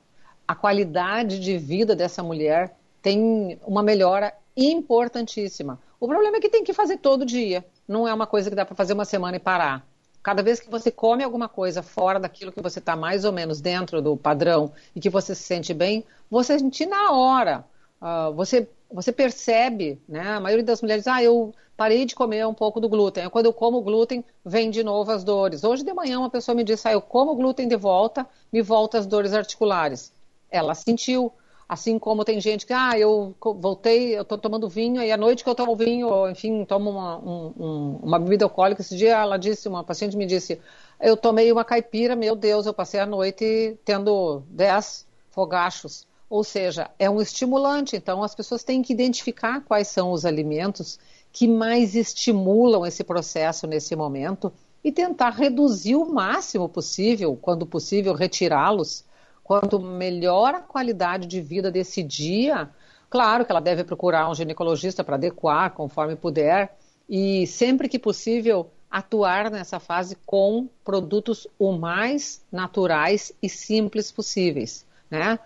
a 0.47 0.53
qualidade 0.53 1.39
de 1.39 1.57
vida 1.57 1.95
dessa 1.95 2.21
mulher 2.21 2.75
tem 3.01 3.59
uma 3.65 3.83
melhora 3.83 4.33
importantíssima. 4.55 5.79
O 5.99 6.07
problema 6.07 6.37
é 6.37 6.39
que 6.39 6.49
tem 6.49 6.63
que 6.63 6.73
fazer 6.73 6.97
todo 6.97 7.25
dia. 7.25 7.65
Não 7.87 8.07
é 8.07 8.13
uma 8.13 8.27
coisa 8.27 8.49
que 8.49 8.55
dá 8.55 8.65
para 8.65 8.75
fazer 8.75 8.93
uma 8.93 9.05
semana 9.05 9.37
e 9.37 9.39
parar. 9.39 9.85
Cada 10.23 10.41
vez 10.41 10.59
que 10.59 10.69
você 10.69 10.89
come 10.89 11.23
alguma 11.23 11.47
coisa 11.47 11.83
fora 11.83 12.19
daquilo 12.19 12.51
que 12.51 12.61
você 12.61 12.79
está 12.79 12.95
mais 12.95 13.25
ou 13.25 13.31
menos 13.31 13.61
dentro 13.61 14.01
do 14.01 14.17
padrão 14.17 14.71
e 14.95 14.99
que 14.99 15.09
você 15.09 15.35
se 15.35 15.43
sente 15.43 15.73
bem, 15.73 16.03
você 16.29 16.57
sente 16.57 16.85
na 16.85 17.11
hora. 17.11 17.63
Uh, 18.01 18.33
você, 18.33 18.67
você 18.91 19.11
percebe, 19.11 20.01
né? 20.07 20.35
A 20.35 20.39
maioria 20.39 20.65
das 20.65 20.81
mulheres, 20.81 21.07
ah, 21.07 21.21
eu 21.21 21.53
parei 21.77 22.05
de 22.05 22.15
comer 22.15 22.45
um 22.47 22.53
pouco 22.53 22.79
do 22.79 22.89
glúten. 22.89 23.29
Quando 23.29 23.45
eu 23.45 23.53
como 23.53 23.81
glúten, 23.81 24.23
vem 24.43 24.71
de 24.71 24.83
novo 24.83 25.11
as 25.11 25.23
dores. 25.23 25.63
Hoje 25.63 25.83
de 25.83 25.93
manhã 25.93 26.19
uma 26.19 26.29
pessoa 26.29 26.55
me 26.55 26.63
disse, 26.63 26.87
ah, 26.87 26.93
eu 26.93 27.01
como 27.01 27.35
glúten 27.35 27.67
de 27.67 27.75
volta, 27.75 28.27
me 28.51 28.61
volta 28.61 28.97
as 28.97 29.05
dores 29.05 29.33
articulares 29.33 30.14
ela 30.55 30.73
sentiu. 30.73 31.31
Assim 31.67 31.97
como 31.97 32.23
tem 32.23 32.39
gente 32.39 32.63
que, 32.63 32.73
ah, 32.73 32.97
eu 32.97 33.35
voltei, 33.41 34.15
eu 34.15 34.21
estou 34.21 34.37
tomando 34.37 34.69
vinho, 34.69 35.01
e 35.01 35.11
à 35.11 35.17
noite 35.17 35.43
que 35.43 35.49
eu 35.49 35.55
tomo 35.55 35.75
vinho, 35.75 36.07
ou 36.07 36.29
enfim, 36.29 36.63
tomo 36.63 36.91
uma, 36.91 37.17
um, 37.17 37.99
uma 38.03 38.19
bebida 38.19 38.45
alcoólica, 38.45 38.81
esse 38.81 38.95
dia 38.95 39.13
ela 39.13 39.35
disse, 39.35 39.67
uma 39.67 39.83
paciente 39.83 40.15
me 40.15 40.27
disse, 40.27 40.61
eu 41.01 41.17
tomei 41.17 41.51
uma 41.51 41.65
caipira, 41.65 42.15
meu 42.15 42.35
Deus, 42.35 42.67
eu 42.67 42.73
passei 42.73 42.99
a 42.99 43.05
noite 43.05 43.77
tendo 43.83 44.43
10 44.49 45.07
fogachos. 45.31 46.05
Ou 46.29 46.43
seja, 46.43 46.89
é 46.99 47.09
um 47.09 47.19
estimulante, 47.19 47.95
então 47.95 48.21
as 48.21 48.35
pessoas 48.35 48.63
têm 48.63 48.83
que 48.83 48.93
identificar 48.93 49.61
quais 49.61 49.87
são 49.87 50.11
os 50.11 50.23
alimentos 50.23 50.99
que 51.31 51.47
mais 51.47 51.95
estimulam 51.95 52.85
esse 52.85 53.03
processo 53.03 53.67
nesse 53.67 53.95
momento 53.95 54.53
e 54.83 54.91
tentar 54.91 55.31
reduzir 55.31 55.95
o 55.95 56.05
máximo 56.05 56.69
possível, 56.69 57.37
quando 57.41 57.65
possível, 57.65 58.13
retirá-los 58.13 59.03
Quanto 59.45 59.79
melhor 59.79 60.55
a 60.55 60.59
qualidade 60.59 61.27
de 61.27 61.39
vida 61.39 61.69
desse 61.69 62.01
dia, 62.01 62.67
claro 63.07 63.45
que 63.45 63.51
ela 63.51 63.61
deve 63.61 63.83
procurar 63.83 64.27
um 64.27 64.33
ginecologista 64.33 65.03
para 65.03 65.17
adequar 65.17 65.69
conforme 65.69 66.15
puder 66.15 66.75
e 67.07 67.45
sempre 67.45 67.87
que 67.87 67.99
possível 67.99 68.71
atuar 68.89 69.51
nessa 69.51 69.79
fase 69.79 70.17
com 70.25 70.67
produtos 70.83 71.47
o 71.59 71.73
mais 71.73 72.43
naturais 72.51 73.31
e 73.39 73.47
simples 73.47 74.11
possíveis, 74.11 74.83
né? 75.11 75.37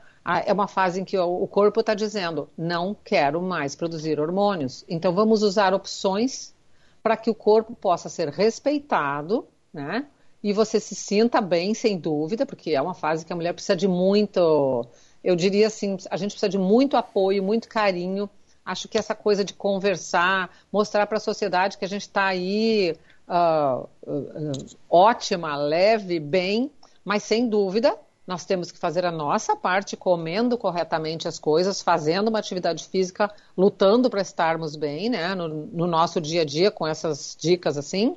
É 0.45 0.53
uma 0.53 0.69
fase 0.69 1.01
em 1.01 1.03
que 1.03 1.17
o 1.17 1.45
corpo 1.47 1.81
está 1.81 1.93
dizendo 1.93 2.49
não 2.57 2.95
quero 3.03 3.41
mais 3.41 3.75
produzir 3.75 4.17
hormônios, 4.17 4.85
então 4.87 5.13
vamos 5.13 5.43
usar 5.43 5.73
opções 5.73 6.55
para 7.03 7.17
que 7.17 7.29
o 7.29 7.35
corpo 7.35 7.75
possa 7.75 8.07
ser 8.07 8.29
respeitado, 8.29 9.45
né? 9.73 10.07
E 10.41 10.53
você 10.53 10.79
se 10.79 10.95
sinta 10.95 11.41
bem, 11.41 11.73
sem 11.73 11.97
dúvida, 11.97 12.45
porque 12.45 12.71
é 12.71 12.81
uma 12.81 12.93
fase 12.93 13.25
que 13.25 13.33
a 13.33 13.35
mulher 13.35 13.53
precisa 13.53 13.75
de 13.75 13.87
muito, 13.87 14.85
eu 15.23 15.35
diria 15.35 15.67
assim, 15.67 15.97
a 16.09 16.15
gente 16.15 16.31
precisa 16.31 16.49
de 16.49 16.57
muito 16.57 16.95
apoio, 16.95 17.43
muito 17.43 17.67
carinho. 17.67 18.29
Acho 18.65 18.87
que 18.87 18.97
essa 18.97 19.15
coisa 19.15 19.43
de 19.43 19.53
conversar, 19.53 20.49
mostrar 20.71 21.07
para 21.07 21.17
a 21.17 21.21
sociedade 21.21 21.77
que 21.77 21.85
a 21.85 21.89
gente 21.89 22.03
está 22.03 22.27
aí 22.27 22.95
uh, 23.27 23.87
uh, 24.07 24.77
ótima, 24.89 25.55
leve, 25.57 26.19
bem, 26.19 26.71
mas 27.03 27.23
sem 27.23 27.49
dúvida 27.49 27.97
nós 28.25 28.45
temos 28.45 28.71
que 28.71 28.77
fazer 28.77 29.07
a 29.07 29.11
nossa 29.11 29.55
parte 29.55 29.97
comendo 29.97 30.55
corretamente 30.55 31.27
as 31.27 31.39
coisas, 31.39 31.81
fazendo 31.81 32.27
uma 32.27 32.37
atividade 32.37 32.85
física, 32.85 33.29
lutando 33.57 34.07
para 34.07 34.21
estarmos 34.21 34.75
bem, 34.75 35.09
né, 35.09 35.33
no, 35.33 35.47
no 35.47 35.87
nosso 35.87 36.21
dia 36.21 36.43
a 36.43 36.45
dia 36.45 36.69
com 36.69 36.85
essas 36.85 37.35
dicas 37.37 37.75
assim 37.75 38.15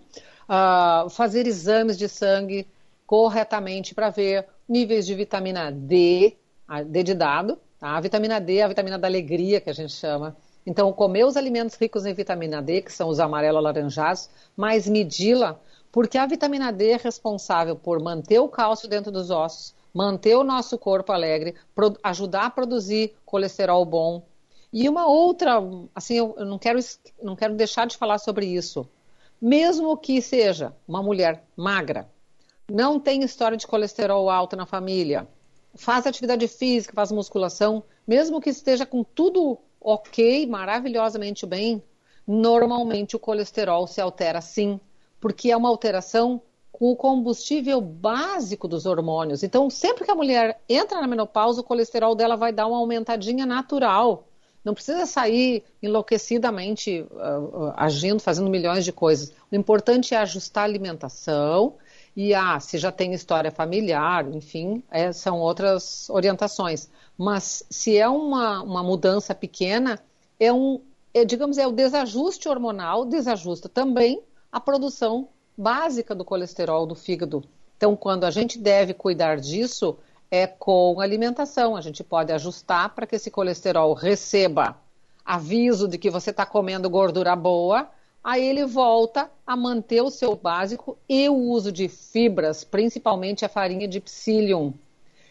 uh, 0.48 1.08
fazer 1.10 1.46
exames 1.46 1.96
de 1.98 2.08
sangue 2.08 2.66
corretamente 3.06 3.94
para 3.94 4.10
ver 4.10 4.46
níveis 4.68 5.04
de 5.06 5.14
vitamina 5.14 5.70
D, 5.70 6.36
D 6.86 7.02
de 7.02 7.14
dado, 7.14 7.58
tá? 7.78 7.96
a 7.96 8.00
vitamina 8.00 8.40
D 8.40 8.62
a 8.62 8.68
vitamina 8.68 8.98
da 8.98 9.06
alegria 9.06 9.60
que 9.60 9.70
a 9.70 9.74
gente 9.74 9.92
chama. 9.92 10.36
Então, 10.64 10.92
comer 10.92 11.24
os 11.24 11.36
alimentos 11.36 11.74
ricos 11.74 12.06
em 12.06 12.14
vitamina 12.14 12.62
D, 12.62 12.82
que 12.82 12.92
são 12.92 13.08
os 13.08 13.18
amarelo-alaranjados, 13.18 14.30
mais 14.56 14.88
medi-la, 14.88 15.60
porque 15.90 16.16
a 16.16 16.24
vitamina 16.24 16.72
D 16.72 16.90
é 16.90 16.96
responsável 16.96 17.74
por 17.74 18.00
manter 18.00 18.38
o 18.38 18.48
cálcio 18.48 18.88
dentro 18.88 19.10
dos 19.10 19.30
ossos, 19.30 19.74
manter 19.92 20.36
o 20.36 20.44
nosso 20.44 20.78
corpo 20.78 21.12
alegre, 21.12 21.54
ajudar 22.02 22.46
a 22.46 22.50
produzir 22.50 23.14
colesterol 23.26 23.84
bom. 23.84 24.24
E 24.72 24.88
uma 24.88 25.06
outra, 25.06 25.60
assim, 25.94 26.16
eu 26.16 26.34
não 26.46 26.58
quero, 26.58 26.78
não 27.20 27.36
quero 27.36 27.54
deixar 27.54 27.86
de 27.86 27.96
falar 27.96 28.18
sobre 28.18 28.46
isso 28.46 28.88
mesmo 29.42 29.96
que 29.96 30.22
seja 30.22 30.72
uma 30.86 31.02
mulher 31.02 31.44
magra, 31.56 32.08
não 32.70 33.00
tem 33.00 33.24
história 33.24 33.56
de 33.56 33.66
colesterol 33.66 34.30
alto 34.30 34.54
na 34.54 34.64
família, 34.64 35.26
faz 35.74 36.06
atividade 36.06 36.46
física, 36.46 36.94
faz 36.94 37.10
musculação, 37.10 37.82
mesmo 38.06 38.40
que 38.40 38.50
esteja 38.50 38.86
com 38.86 39.02
tudo 39.02 39.58
ok, 39.80 40.46
maravilhosamente 40.46 41.44
bem, 41.44 41.82
normalmente 42.24 43.16
o 43.16 43.18
colesterol 43.18 43.88
se 43.88 44.00
altera 44.00 44.40
sim, 44.40 44.78
porque 45.20 45.50
é 45.50 45.56
uma 45.56 45.68
alteração 45.68 46.40
com 46.70 46.92
o 46.92 46.96
combustível 46.96 47.80
básico 47.80 48.68
dos 48.68 48.86
hormônios. 48.86 49.42
Então, 49.42 49.68
sempre 49.68 50.04
que 50.04 50.10
a 50.10 50.14
mulher 50.14 50.60
entra 50.68 51.00
na 51.00 51.08
menopausa, 51.08 51.60
o 51.60 51.64
colesterol 51.64 52.14
dela 52.14 52.36
vai 52.36 52.52
dar 52.52 52.68
uma 52.68 52.78
aumentadinha 52.78 53.44
natural. 53.44 54.28
Não 54.64 54.74
precisa 54.74 55.06
sair 55.06 55.64
enlouquecidamente 55.82 57.00
uh, 57.10 57.72
agindo, 57.76 58.20
fazendo 58.20 58.48
milhões 58.48 58.84
de 58.84 58.92
coisas. 58.92 59.32
O 59.50 59.56
importante 59.56 60.14
é 60.14 60.18
ajustar 60.18 60.62
a 60.62 60.66
alimentação 60.66 61.74
e, 62.16 62.34
ah, 62.34 62.60
se 62.60 62.78
já 62.78 62.92
tem 62.92 63.12
história 63.12 63.50
familiar, 63.50 64.28
enfim, 64.32 64.82
é, 64.90 65.12
são 65.12 65.40
outras 65.40 66.08
orientações. 66.10 66.88
Mas 67.16 67.64
se 67.70 67.96
é 67.96 68.08
uma, 68.08 68.62
uma 68.62 68.82
mudança 68.82 69.34
pequena, 69.34 69.98
é 70.38 70.52
um, 70.52 70.80
é, 71.14 71.24
digamos, 71.24 71.58
é 71.58 71.66
o 71.66 71.72
desajuste 71.72 72.48
hormonal, 72.48 73.04
desajusta 73.04 73.68
também 73.68 74.22
a 74.50 74.60
produção 74.60 75.28
básica 75.56 76.14
do 76.14 76.24
colesterol 76.24 76.86
do 76.86 76.94
fígado. 76.94 77.42
Então, 77.76 77.96
quando 77.96 78.24
a 78.24 78.30
gente 78.30 78.58
deve 78.58 78.94
cuidar 78.94 79.40
disso, 79.40 79.96
é 80.32 80.46
com 80.46 80.98
alimentação. 80.98 81.76
A 81.76 81.82
gente 81.82 82.02
pode 82.02 82.32
ajustar 82.32 82.94
para 82.94 83.06
que 83.06 83.16
esse 83.16 83.30
colesterol 83.30 83.92
receba 83.92 84.78
aviso 85.22 85.86
de 85.86 85.98
que 85.98 86.08
você 86.08 86.30
está 86.30 86.46
comendo 86.46 86.88
gordura 86.88 87.36
boa, 87.36 87.90
aí 88.24 88.42
ele 88.42 88.64
volta 88.64 89.30
a 89.46 89.54
manter 89.54 90.00
o 90.00 90.10
seu 90.10 90.34
básico 90.34 90.96
e 91.06 91.28
o 91.28 91.34
uso 91.34 91.70
de 91.70 91.86
fibras, 91.86 92.64
principalmente 92.64 93.44
a 93.44 93.48
farinha 93.48 93.86
de 93.86 94.00
psyllium. 94.00 94.72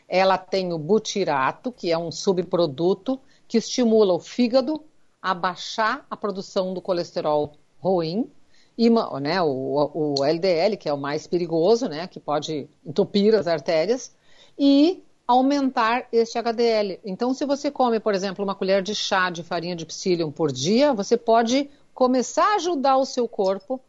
Ela 0.08 0.38
tem 0.38 0.72
o 0.72 0.78
butirato, 0.78 1.72
que 1.72 1.91
é 1.91 1.97
um 1.97 2.12
subproduto 2.12 3.20
que 3.47 3.58
estimula 3.58 4.14
o 4.14 4.20
fígado 4.20 4.84
a 5.20 5.34
baixar 5.34 6.06
a 6.12 6.16
produção 6.16 6.76
do 6.76 6.82
colesterol 6.82 7.54
ruim 7.80 8.30
e 8.78 8.89
né, 9.20 9.41
o, 9.41 10.16
o 10.20 10.24
LDL, 10.24 10.78
que 10.78 10.88
é 10.88 10.93
o 10.93 10.97
mais 10.97 11.26
perigoso, 11.26 11.88
né, 11.89 12.08
que 12.08 12.20
pode 12.20 12.70
entupir 12.86 13.34
as 13.34 13.47
artérias, 13.47 14.16
e 14.58 15.04
aumentar 15.28 16.08
este 16.12 16.38
HDL. 16.38 16.99
Então, 17.06 17.34
se 17.34 17.45
você 17.45 17.72
come, 17.72 17.99
por 17.99 18.14
exemplo, 18.14 18.43
uma 18.43 18.56
colher 18.56 18.82
de 18.82 18.93
chá 18.93 19.30
de 19.30 19.43
farinha 19.43 19.76
de 19.76 19.86
psyllium 19.86 20.32
por 20.32 20.52
dia, 20.52 20.93
você 20.93 21.16
pode 21.16 21.70
começar 21.93 22.54
a 22.54 22.56
ajudar 22.56 22.97
o 22.97 23.06
seu 23.06 23.28
corpo 23.28 23.80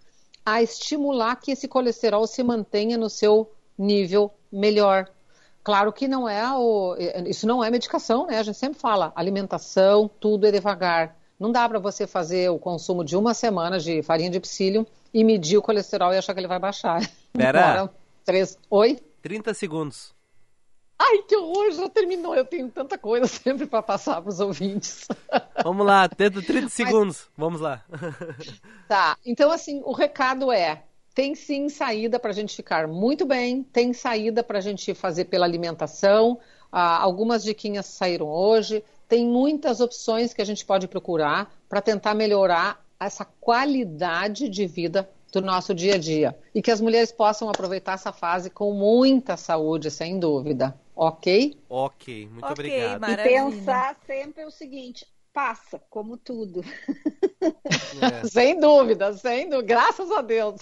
a 0.44 0.62
estimular 0.62 1.36
que 1.36 1.52
esse 1.52 1.68
colesterol 1.68 2.26
se 2.26 2.42
mantenha 2.42 2.98
no 2.98 3.08
seu 3.08 3.50
nível 3.78 4.32
melhor. 4.50 5.08
Claro 5.64 5.92
que 5.92 6.08
não 6.08 6.28
é 6.28 6.44
o, 6.52 6.96
isso 7.26 7.46
não 7.46 7.62
é 7.62 7.70
medicação, 7.70 8.26
né? 8.26 8.38
A 8.38 8.42
gente 8.42 8.58
sempre 8.58 8.78
fala 8.78 9.12
alimentação, 9.14 10.10
tudo 10.20 10.46
é 10.46 10.50
devagar. 10.50 11.16
Não 11.38 11.52
dá 11.52 11.68
para 11.68 11.78
você 11.78 12.06
fazer 12.06 12.50
o 12.50 12.58
consumo 12.58 13.04
de 13.04 13.16
uma 13.16 13.34
semana 13.34 13.78
de 13.78 14.02
farinha 14.02 14.30
de 14.30 14.40
psyllium 14.40 14.84
e 15.14 15.22
medir 15.24 15.56
o 15.56 15.62
colesterol 15.62 16.12
e 16.12 16.18
achar 16.18 16.34
que 16.34 16.40
ele 16.40 16.48
vai 16.48 16.58
baixar. 16.58 17.00
Pera. 17.32 17.90
Três. 18.24 18.58
Oi? 18.68 18.98
30 19.22 19.54
segundos. 19.54 20.12
Ai, 21.04 21.18
que 21.26 21.36
horror, 21.36 21.72
já 21.72 21.88
terminou. 21.88 22.32
Eu 22.34 22.44
tenho 22.44 22.68
tanta 22.70 22.96
coisa 22.96 23.26
sempre 23.26 23.66
para 23.66 23.82
passar 23.82 24.22
para 24.22 24.30
os 24.30 24.38
ouvintes. 24.38 25.08
Vamos 25.64 25.84
lá, 25.84 26.08
30 26.08 26.68
segundos. 26.68 27.26
Mas... 27.26 27.30
Vamos 27.36 27.60
lá. 27.60 27.84
Tá, 28.88 29.16
então 29.24 29.50
assim, 29.50 29.80
o 29.86 29.92
recado 29.92 30.52
é: 30.52 30.82
tem 31.14 31.34
sim 31.34 31.70
saída 31.70 32.18
para 32.18 32.30
a 32.30 32.34
gente 32.34 32.54
ficar 32.54 32.86
muito 32.86 33.24
bem, 33.24 33.62
tem 33.62 33.94
saída 33.94 34.44
para 34.44 34.58
a 34.58 34.60
gente 34.60 34.92
fazer 34.92 35.24
pela 35.24 35.46
alimentação. 35.46 36.38
Ah, 36.70 36.98
algumas 36.98 37.42
diquinhas 37.42 37.86
saíram 37.86 38.28
hoje. 38.28 38.84
Tem 39.08 39.26
muitas 39.26 39.80
opções 39.80 40.34
que 40.34 40.42
a 40.42 40.44
gente 40.44 40.64
pode 40.64 40.86
procurar 40.86 41.50
para 41.70 41.80
tentar 41.80 42.12
melhorar 42.12 42.84
essa 43.00 43.24
qualidade 43.24 44.46
de 44.48 44.66
vida 44.66 45.08
do 45.32 45.40
nosso 45.40 45.74
dia 45.74 45.94
a 45.94 45.98
dia. 45.98 46.38
E 46.54 46.60
que 46.60 46.70
as 46.70 46.82
mulheres 46.82 47.10
possam 47.10 47.48
aproveitar 47.48 47.94
essa 47.94 48.12
fase 48.12 48.50
com 48.50 48.74
muita 48.74 49.38
saúde, 49.38 49.90
sem 49.90 50.18
dúvida. 50.18 50.78
Ok? 50.94 51.58
Ok, 51.68 52.28
muito 52.28 52.44
okay, 52.44 52.52
obrigado. 52.52 53.00
Maravilha. 53.00 53.48
E 53.48 53.50
pensar 53.50 53.96
sempre 54.06 54.44
o 54.44 54.50
seguinte: 54.50 55.06
passa, 55.32 55.80
como 55.90 56.16
tudo. 56.16 56.62
É. 58.00 58.26
sem 58.28 58.58
dúvida, 58.60 59.12
sem 59.14 59.48
dúvida. 59.48 59.66
Graças 59.66 60.10
a 60.10 60.20
Deus. 60.20 60.60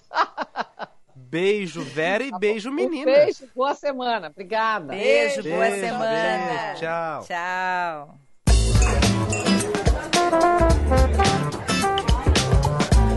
Beijo, 1.15 1.83
Vera, 1.83 2.25
e 2.25 2.31
tá 2.31 2.39
beijo, 2.39 2.71
menina. 2.73 3.11
Um 3.11 3.15
beijo, 3.15 3.49
boa 3.55 3.75
semana. 3.75 4.29
Obrigada. 4.29 4.89
Beijo, 4.89 5.43
beijo 5.43 5.57
boa 5.57 5.71
semana. 5.71 6.49
Beijo, 6.49 6.81
tchau. 6.81 7.25
Tchau. 7.27 8.19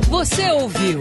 Você 0.09 0.51
ouviu? 0.51 0.99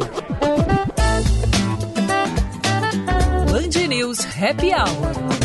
Band 3.72 3.88
News 3.88 4.24
Happy 4.24 4.72
Hour. 4.72 5.41